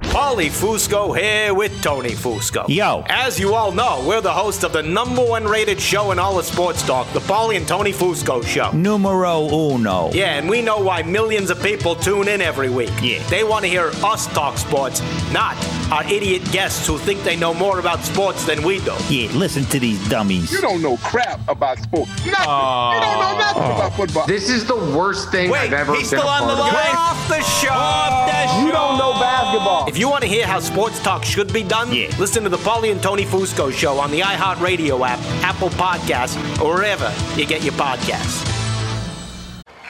Paulie 0.00 0.48
Fusco 0.50 1.16
here 1.16 1.54
with 1.54 1.80
Tony 1.82 2.10
Fusco. 2.10 2.64
Yo. 2.68 3.04
As 3.08 3.38
you 3.38 3.54
all 3.54 3.70
know, 3.70 4.02
we're 4.06 4.20
the 4.20 4.32
host 4.32 4.64
of 4.64 4.72
the 4.72 4.82
number 4.82 5.22
one 5.24 5.44
rated 5.44 5.80
show 5.80 6.10
in 6.10 6.18
all 6.18 6.36
of 6.38 6.44
sports 6.44 6.82
talk, 6.82 7.10
the 7.12 7.20
Paulie 7.20 7.56
and 7.56 7.68
Tony 7.68 7.92
Fusco 7.92 8.44
Show. 8.44 8.72
Numero 8.72 9.42
uno. 9.48 10.10
Yeah, 10.12 10.36
and 10.36 10.48
we 10.48 10.62
know 10.62 10.78
why 10.80 11.02
millions 11.02 11.48
of 11.50 11.62
people 11.62 11.94
tune 11.94 12.26
in 12.26 12.40
every 12.40 12.70
week. 12.70 12.90
Yeah. 13.00 13.22
They 13.28 13.44
want 13.44 13.64
to 13.64 13.70
hear 13.70 13.90
us 14.02 14.26
talk 14.28 14.58
sports, 14.58 15.00
not 15.32 15.56
our 15.92 16.04
idiot 16.10 16.42
guests 16.50 16.86
who 16.86 16.98
think 16.98 17.22
they 17.22 17.36
know 17.36 17.54
more 17.54 17.78
about 17.78 18.00
sports 18.00 18.44
than 18.44 18.62
we 18.62 18.80
do. 18.80 18.94
Yeah, 19.08 19.30
listen 19.32 19.64
to 19.66 19.78
these 19.78 20.08
dummies. 20.08 20.50
You 20.50 20.60
don't 20.60 20.82
know 20.82 20.96
crap 20.98 21.40
about 21.48 21.78
sports. 21.78 22.10
Nothing. 22.26 22.26
you 22.26 22.32
don't 22.32 23.20
know 23.20 23.38
nothing 23.38 23.62
oh. 23.62 23.76
about 23.76 23.92
football. 23.94 24.26
This 24.26 24.48
is 24.50 24.64
the 24.64 24.76
worst 24.76 25.30
thing 25.30 25.50
Wait, 25.50 25.58
I've 25.60 25.72
ever 25.72 25.94
he's 25.94 26.10
been 26.10 26.18
still 26.20 26.28
a 26.28 26.42
on 26.42 26.48
the 26.48 26.54
part 26.54 26.68
of. 26.68 26.74
line. 26.74 26.96
Off 26.96 27.28
the 27.28 27.42
show. 27.42 28.16
You 28.64 28.72
don't 28.72 28.98
know 28.98 29.12
basketball. 29.20 29.86
If 29.90 29.98
you 29.98 30.08
want 30.08 30.22
to 30.22 30.28
hear 30.28 30.46
how 30.46 30.60
sports 30.60 31.02
talk 31.02 31.24
should 31.24 31.52
be 31.52 31.64
done, 31.64 31.90
listen 32.16 32.44
to 32.44 32.48
the 32.48 32.58
Paulie 32.58 32.92
and 32.92 33.02
Tony 33.02 33.24
Fusco 33.24 33.72
show 33.72 33.98
on 33.98 34.12
the 34.12 34.20
iHeartRadio 34.20 35.04
app, 35.04 35.18
Apple 35.42 35.68
Podcasts, 35.70 36.36
or 36.62 36.76
wherever 36.76 37.12
you 37.34 37.44
get 37.44 37.64
your 37.64 37.72
podcasts. 37.72 38.46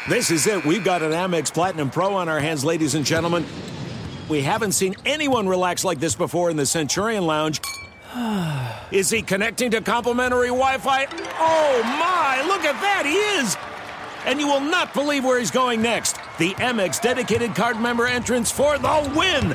This 0.09 0.31
is 0.31 0.47
it. 0.47 0.65
We've 0.65 0.83
got 0.83 1.03
an 1.03 1.13
Amex 1.13 1.53
Platinum 1.53 1.91
Pro 1.91 2.15
on 2.15 2.31
our 2.31 2.41
hands, 2.41 2.65
ladies 2.65 2.95
and 2.95 3.05
gentlemen. 3.05 3.45
We 4.31 4.41
haven't 4.41 4.73
seen 4.73 4.97
anyone 5.05 5.47
relax 5.47 5.85
like 5.85 6.01
this 6.01 6.15
before 6.15 6.49
in 6.49 6.57
the 6.57 6.65
Centurion 6.65 7.27
Lounge. 7.27 7.61
Is 8.91 9.11
he 9.11 9.21
connecting 9.21 9.71
to 9.73 9.83
complimentary 9.83 10.49
Wi 10.49 10.79
Fi? 10.79 11.09
Oh 11.39 11.83
my, 11.83 12.43
look 12.47 12.65
at 12.65 12.81
that, 12.81 13.03
he 13.05 13.17
is! 13.39 13.55
And 14.25 14.41
you 14.41 14.47
will 14.47 14.61
not 14.61 14.95
believe 14.95 15.27
where 15.27 15.39
he's 15.39 15.51
going 15.51 15.83
next. 15.83 16.15
The 16.39 16.55
Amex 16.55 17.03
dedicated 17.03 17.55
card 17.55 17.79
member 17.79 18.07
entrance 18.07 18.51
for 18.51 18.79
the 18.79 19.13
win! 19.15 19.55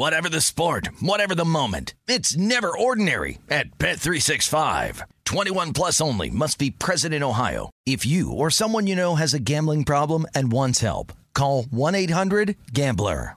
Whatever 0.00 0.30
the 0.30 0.40
sport, 0.40 0.88
whatever 1.00 1.34
the 1.34 1.44
moment. 1.44 1.92
It's 2.08 2.34
never 2.34 2.72
ordinary 2.74 3.36
at 3.50 3.76
Bet365. 3.76 5.02
21 5.26 5.74
plus 5.74 6.00
only 6.00 6.30
must 6.30 6.58
be 6.58 6.70
present 6.70 7.12
in 7.12 7.22
Ohio. 7.22 7.68
If 7.84 8.06
you 8.06 8.32
or 8.32 8.48
someone 8.48 8.86
you 8.86 8.96
know 8.96 9.16
has 9.16 9.34
a 9.34 9.38
gambling 9.38 9.84
problem 9.84 10.24
and 10.34 10.50
wants 10.50 10.80
help, 10.80 11.12
call 11.34 11.64
1-800-GAMBLER. 11.64 13.36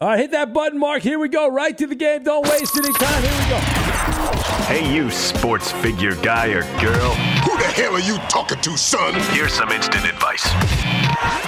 All 0.00 0.08
right, 0.08 0.18
hit 0.18 0.32
that 0.32 0.52
button, 0.52 0.78
Mark. 0.78 1.02
Here 1.02 1.18
we 1.18 1.30
go. 1.30 1.48
Right 1.48 1.78
to 1.78 1.86
the 1.86 1.94
game. 1.94 2.24
Don't 2.24 2.46
waste 2.46 2.76
any 2.76 2.92
time. 2.92 3.22
Here 3.22 3.32
we 3.32 3.48
go. 3.48 3.58
Hey, 4.66 4.94
you 4.94 5.10
sports 5.10 5.72
figure 5.72 6.14
guy 6.16 6.48
or 6.48 6.60
girl. 6.78 7.14
Who 7.46 7.56
the 7.56 7.72
hell 7.72 7.94
are 7.94 8.00
you 8.00 8.18
talking 8.28 8.60
to, 8.60 8.76
son? 8.76 9.14
Here's 9.34 9.54
some 9.54 9.70
instant 9.70 10.04
advice. 10.04 10.42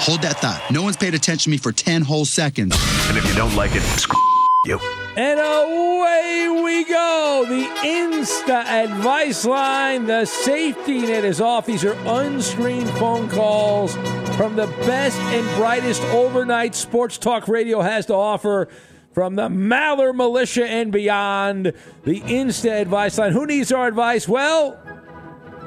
Hold 0.07 0.23
that 0.23 0.39
thought. 0.39 0.63
No 0.71 0.83
one's 0.83 0.97
paid 0.97 1.13
attention 1.13 1.51
to 1.51 1.51
me 1.51 1.59
for 1.59 1.71
10 1.71 2.01
whole 2.01 2.25
seconds. 2.25 2.75
And 3.09 3.19
if 3.19 3.29
you 3.29 3.35
don't 3.35 3.55
like 3.57 3.75
it, 3.75 3.83
screw 3.83 4.34
you. 4.67 4.79
And 5.17 5.39
away 5.39 6.63
we 6.63 6.85
go. 6.85 7.45
The 7.49 7.65
Insta 7.87 8.65
advice 8.65 9.45
line. 9.45 10.07
The 10.07 10.25
safety 10.25 11.03
net 11.03 11.25
is 11.25 11.41
off. 11.41 11.67
These 11.67 11.85
are 11.85 11.97
unscreened 12.07 12.91
phone 12.91 13.29
calls 13.29 13.95
from 14.37 14.57
the 14.57 14.67
best 14.87 15.19
and 15.19 15.47
brightest 15.57 16.03
overnight 16.05 16.75
sports 16.75 17.19
talk 17.19 17.47
radio 17.47 17.81
has 17.81 18.07
to 18.07 18.15
offer. 18.15 18.69
From 19.13 19.37
the 19.37 19.49
Maller 19.49 20.13
Militia 20.13 20.67
and 20.67 20.91
beyond, 20.91 21.73
the 22.03 22.21
Insta 22.23 22.81
advice 22.81 23.17
line. 23.17 23.31
Who 23.31 23.47
needs 23.47 23.71
our 23.71 23.87
advice? 23.87 24.27
Well, 24.27 24.77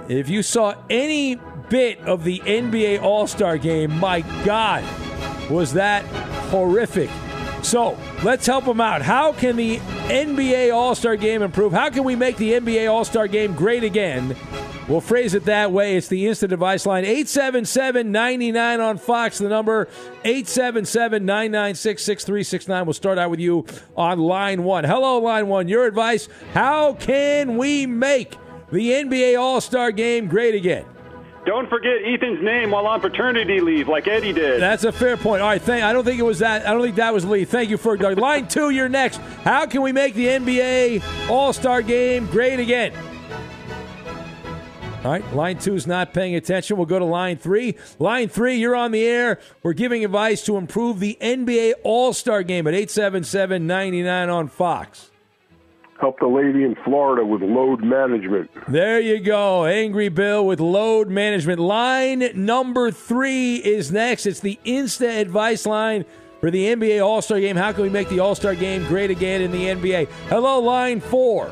if 0.09 0.27
you 0.27 0.43
saw 0.43 0.75
any 0.89 1.39
bit 1.69 1.99
of 1.99 2.25
the 2.25 2.39
NBA 2.39 3.01
All 3.01 3.25
Star 3.25 3.57
game, 3.57 3.97
my 3.99 4.21
God, 4.43 4.83
was 5.49 5.73
that 5.73 6.03
horrific. 6.49 7.09
So 7.67 7.97
let's 8.23 8.45
help 8.45 8.63
them 8.63 8.79
out. 8.79 9.01
How 9.01 9.33
can 9.33 9.57
the 9.57 9.79
NBA 10.07 10.73
All 10.73 10.95
Star 10.95 11.17
game 11.17 11.41
improve? 11.41 11.73
How 11.73 11.89
can 11.89 12.05
we 12.05 12.15
make 12.15 12.37
the 12.37 12.53
NBA 12.53 12.89
All 12.89 13.03
Star 13.03 13.27
game 13.27 13.55
great 13.55 13.83
again? 13.83 14.37
We'll 14.87 15.01
phrase 15.01 15.33
it 15.33 15.43
that 15.45 15.73
way. 15.73 15.97
It's 15.97 16.07
the 16.07 16.27
Insta 16.27 16.49
advice 16.49 16.85
line 16.85 17.03
877 17.03 18.09
99 18.09 18.79
on 18.79 18.97
Fox. 18.97 19.39
The 19.39 19.49
number 19.49 19.89
877 20.23 21.25
996 21.25 22.01
6369. 22.03 22.85
We'll 22.85 22.93
start 22.93 23.17
out 23.17 23.31
with 23.31 23.41
you 23.41 23.65
on 23.97 24.17
line 24.17 24.63
one. 24.63 24.85
Hello, 24.85 25.17
line 25.19 25.49
one. 25.49 25.67
Your 25.67 25.85
advice 25.87 26.29
How 26.53 26.93
can 26.93 27.57
we 27.57 27.85
make 27.85 28.37
the 28.71 28.91
NBA 28.91 29.37
All 29.37 29.59
Star 29.59 29.91
game 29.91 30.27
great 30.27 30.55
again? 30.55 30.85
Don't 31.47 31.69
forget 31.69 32.03
Ethan's 32.03 32.43
name 32.43 32.71
while 32.71 32.85
on 32.87 32.99
paternity 32.99 33.61
leave, 33.61 33.87
like 33.87 34.05
Eddie 34.05 34.33
did. 34.33 34.61
That's 34.61 34.83
a 34.83 34.91
fair 34.91 35.15
point. 35.15 35.41
All 35.41 35.47
right, 35.47 35.61
thank. 35.61 35.81
I 35.81 35.93
don't 35.93 36.03
think 36.03 36.19
it 36.19 36.23
was 36.23 36.39
that. 36.39 36.67
I 36.67 36.73
don't 36.73 36.81
think 36.81 36.97
that 36.97 37.13
was 37.13 37.23
Lee. 37.23 37.45
Thank 37.45 37.69
you 37.69 37.77
for 37.77 37.95
Doug. 37.95 38.17
Line 38.17 38.49
two, 38.49 38.69
you're 38.69 38.89
next. 38.89 39.21
How 39.45 39.65
can 39.65 39.81
we 39.81 39.93
make 39.93 40.13
the 40.13 40.27
NBA 40.27 41.29
All 41.29 41.53
Star 41.53 41.81
Game 41.81 42.25
great 42.25 42.59
again? 42.59 42.91
All 45.05 45.11
right, 45.11 45.33
line 45.33 45.57
two 45.57 45.73
is 45.73 45.87
not 45.87 46.13
paying 46.13 46.35
attention. 46.35 46.75
We'll 46.75 46.85
go 46.85 46.99
to 46.99 47.05
line 47.05 47.37
three. 47.37 47.77
Line 47.97 48.27
three, 48.27 48.57
you're 48.57 48.75
on 48.75 48.91
the 48.91 49.05
air. 49.05 49.39
We're 49.63 49.71
giving 49.71 50.03
advice 50.03 50.43
to 50.47 50.57
improve 50.57 50.99
the 50.99 51.17
NBA 51.21 51.75
All 51.85 52.11
Star 52.11 52.43
Game 52.43 52.67
at 52.67 52.73
877 52.73 53.65
99 53.65 54.29
on 54.29 54.49
Fox. 54.49 55.11
Help 55.99 56.19
the 56.19 56.27
lady 56.27 56.63
in 56.63 56.75
Florida 56.83 57.25
with 57.25 57.41
load 57.41 57.83
management. 57.83 58.51
There 58.67 58.99
you 58.99 59.19
go. 59.19 59.65
Angry 59.65 60.09
Bill 60.09 60.45
with 60.45 60.59
load 60.59 61.09
management. 61.09 61.59
Line 61.59 62.29
number 62.35 62.91
three 62.91 63.55
is 63.55 63.91
next. 63.91 64.27
It's 64.27 64.39
the 64.39 64.59
Insta 64.63 65.19
advice 65.19 65.65
line 65.65 66.05
for 66.39 66.51
the 66.51 66.65
NBA 66.75 67.03
All 67.03 67.23
Star 67.23 67.39
game. 67.39 67.55
How 67.55 67.71
can 67.71 67.81
we 67.81 67.89
make 67.89 68.09
the 68.09 68.19
All 68.19 68.35
Star 68.35 68.53
game 68.53 68.85
great 68.85 69.09
again 69.09 69.41
in 69.41 69.51
the 69.51 69.65
NBA? 69.65 70.07
Hello, 70.29 70.59
line 70.59 70.99
four. 70.99 71.49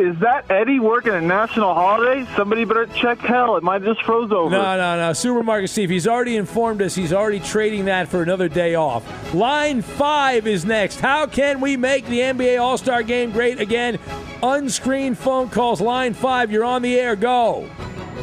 Is 0.00 0.18
that 0.20 0.50
Eddie 0.50 0.78
working 0.78 1.12
a 1.12 1.20
national 1.20 1.74
holiday? 1.74 2.26
Somebody 2.36 2.64
better 2.64 2.86
check 2.86 3.18
hell. 3.18 3.56
It 3.56 3.62
might 3.62 3.82
just 3.82 4.02
froze 4.02 4.30
over. 4.30 4.50
No, 4.50 4.76
no, 4.76 4.96
no. 4.96 5.12
Supermarket 5.12 5.70
Steve, 5.70 5.90
he's 5.90 6.06
already 6.06 6.36
informed 6.36 6.82
us 6.82 6.94
he's 6.94 7.12
already 7.12 7.40
trading 7.40 7.86
that 7.86 8.08
for 8.08 8.22
another 8.22 8.48
day 8.48 8.74
off. 8.74 9.04
Line 9.34 9.82
five 9.82 10.46
is 10.46 10.64
next. 10.64 11.00
How 11.00 11.26
can 11.26 11.60
we 11.60 11.76
make 11.76 12.06
the 12.06 12.20
NBA 12.20 12.60
All 12.60 12.78
Star 12.78 13.02
game 13.02 13.32
great 13.32 13.60
again? 13.60 13.98
Unscreened 14.42 15.18
phone 15.18 15.48
calls. 15.50 15.80
Line 15.80 16.14
five, 16.14 16.52
you're 16.52 16.64
on 16.64 16.82
the 16.82 16.98
air. 16.98 17.16
Go. 17.16 17.68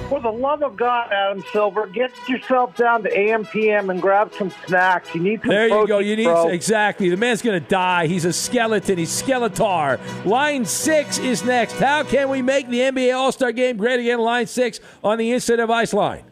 For 0.10 0.22
the 0.22 0.32
love 0.32 0.62
of 0.62 0.78
God, 0.78 1.12
Adam 1.12 1.44
Silver, 1.52 1.88
get 1.88 2.12
yourself 2.30 2.76
down 2.78 3.02
to 3.04 3.10
AMPM 3.10 3.90
and 3.90 4.00
grab 4.00 4.32
some 4.38 4.52
snacks. 4.68 5.14
You 5.16 5.22
need 5.22 5.42
some 5.42 5.50
There 5.50 5.68
you 5.68 5.88
go. 5.88 5.98
You 5.98 6.16
need 6.16 6.26
bro. 6.26 6.50
exactly. 6.50 7.10
The 7.10 7.18
man's 7.18 7.42
going 7.42 7.60
to 7.60 7.68
die. 7.68 8.06
He's 8.06 8.24
a 8.26 8.32
skeleton. 8.32 9.00
He's 9.00 9.10
Skeletor. 9.10 10.00
Line 10.26 10.64
six 10.64 11.18
is 11.18 11.44
next. 11.44 11.74
How 11.74 12.04
can 12.04 12.30
we 12.30 12.44
make 12.44 12.70
the 12.70 12.82
NBA 12.82 13.16
All 13.16 13.32
Star 13.32 13.52
Game 13.52 13.78
great 13.78 14.00
again? 14.00 14.20
Line 14.20 14.46
six 14.46 14.80
on 15.04 15.18
the 15.18 15.32
Instant 15.32 15.60
Advice 15.60 15.92
line. 15.92 16.24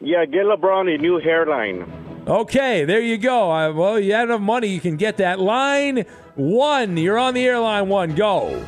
Yeah, 0.00 0.26
get 0.26 0.44
LeBron 0.44 0.94
a 0.94 0.98
new 0.98 1.18
hairline. 1.18 1.90
Okay, 2.26 2.84
there 2.84 3.00
you 3.00 3.16
go. 3.16 3.50
Uh, 3.50 3.72
well, 3.72 3.98
you 3.98 4.12
have 4.12 4.28
enough 4.28 4.40
money, 4.40 4.66
you 4.66 4.80
can 4.80 4.96
get 4.96 5.16
that. 5.18 5.38
Line 5.38 6.04
one, 6.34 6.96
you're 6.96 7.18
on 7.18 7.34
the 7.34 7.46
air. 7.46 7.58
Line 7.58 7.88
one, 7.88 8.14
go. 8.14 8.62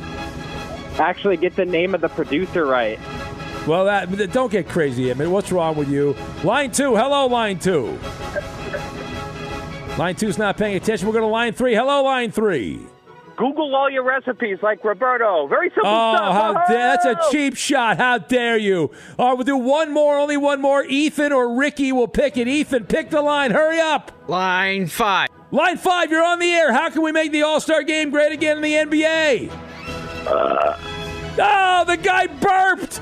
Actually, 0.97 1.37
get 1.37 1.55
the 1.55 1.65
name 1.65 1.93
of 1.93 2.01
the 2.01 2.09
producer 2.09 2.65
right. 2.65 2.97
Well, 3.67 3.85
that 3.85 4.31
don't 4.31 4.51
get 4.51 4.67
crazy, 4.67 5.11
Emmett. 5.11 5.29
What's 5.29 5.51
wrong 5.51 5.75
with 5.75 5.89
you? 5.89 6.15
Line 6.43 6.71
two, 6.71 6.95
hello, 6.95 7.27
line 7.27 7.59
two. 7.59 7.97
Line 9.97 10.15
two's 10.15 10.37
not 10.37 10.57
paying 10.57 10.75
attention. 10.77 11.07
We're 11.07 11.13
going 11.13 11.23
to 11.25 11.27
line 11.29 11.53
three. 11.53 11.75
Hello, 11.75 12.03
line 12.03 12.31
three. 12.31 12.79
Google 13.35 13.73
all 13.75 13.89
your 13.89 14.03
recipes 14.03 14.57
like 14.61 14.83
Roberto. 14.83 15.47
Very 15.47 15.69
simple 15.69 15.83
Oh, 15.89 16.15
stuff. 16.15 16.33
how 16.33 16.65
dare! 16.67 16.77
That's 16.97 17.05
a 17.05 17.17
cheap 17.31 17.55
shot. 17.55 17.97
How 17.97 18.17
dare 18.17 18.57
you? 18.57 18.91
All 19.17 19.29
right, 19.29 19.33
we'll 19.37 19.45
do 19.45 19.55
one 19.57 19.91
more. 19.93 20.17
Only 20.17 20.35
one 20.37 20.59
more. 20.61 20.83
Ethan 20.83 21.31
or 21.31 21.55
Ricky 21.55 21.91
will 21.91 22.07
pick 22.09 22.35
it. 22.37 22.47
Ethan, 22.49 22.85
pick 22.85 23.09
the 23.11 23.21
line. 23.21 23.51
Hurry 23.51 23.79
up. 23.79 24.11
Line 24.27 24.87
five. 24.87 25.29
Line 25.51 25.77
five. 25.77 26.11
You're 26.11 26.23
on 26.23 26.39
the 26.39 26.51
air. 26.51 26.73
How 26.73 26.89
can 26.89 27.01
we 27.01 27.11
make 27.13 27.31
the 27.31 27.43
All 27.43 27.61
Star 27.61 27.83
Game 27.83 28.09
great 28.09 28.31
again 28.33 28.57
in 28.57 28.63
the 28.63 28.73
NBA? 28.73 29.51
Uh. 30.27 30.77
Oh, 31.41 31.83
the 31.87 31.95
guy 31.97 32.27
burped. 32.27 33.01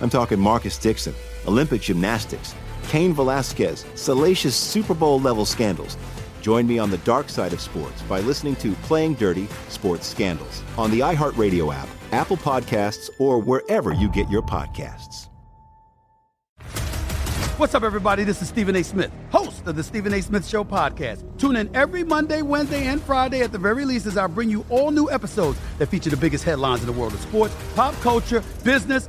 I'm 0.00 0.10
talking 0.10 0.38
Marcus 0.38 0.78
Dixon, 0.78 1.14
Olympic 1.46 1.80
gymnastics, 1.80 2.54
Cain 2.88 3.12
Velasquez, 3.12 3.84
salacious 3.94 4.54
Super 4.54 4.94
Bowl 4.94 5.20
level 5.20 5.44
scandals. 5.44 5.96
Join 6.42 6.66
me 6.66 6.78
on 6.78 6.90
the 6.90 6.98
dark 6.98 7.28
side 7.28 7.52
of 7.52 7.60
sports 7.60 8.02
by 8.02 8.20
listening 8.20 8.56
to 8.56 8.72
Playing 8.82 9.14
Dirty 9.14 9.48
Sports 9.68 10.06
Scandals 10.06 10.62
on 10.78 10.90
the 10.90 11.00
iHeartRadio 11.00 11.74
app, 11.74 11.88
Apple 12.12 12.36
Podcasts, 12.36 13.10
or 13.18 13.40
wherever 13.40 13.92
you 13.92 14.08
get 14.10 14.28
your 14.30 14.42
podcasts. 14.42 15.26
What's 17.58 17.74
up, 17.74 17.84
everybody? 17.84 18.22
This 18.22 18.42
is 18.42 18.48
Stephen 18.48 18.76
A. 18.76 18.84
Smith, 18.84 19.10
host 19.30 19.66
of 19.66 19.76
the 19.76 19.82
Stephen 19.82 20.12
A. 20.12 20.20
Smith 20.20 20.46
Show 20.46 20.62
podcast. 20.62 21.24
Tune 21.38 21.56
in 21.56 21.74
every 21.74 22.04
Monday, 22.04 22.42
Wednesday, 22.42 22.84
and 22.84 23.00
Friday 23.00 23.40
at 23.40 23.50
the 23.50 23.56
very 23.56 23.86
least 23.86 24.04
as 24.04 24.18
I 24.18 24.26
bring 24.26 24.50
you 24.50 24.62
all 24.68 24.90
new 24.90 25.10
episodes 25.10 25.58
that 25.78 25.86
feature 25.86 26.10
the 26.10 26.18
biggest 26.18 26.44
headlines 26.44 26.80
in 26.80 26.86
the 26.86 26.92
world 26.92 27.14
of 27.14 27.20
sports, 27.20 27.56
pop 27.74 27.94
culture, 28.02 28.44
business, 28.62 29.08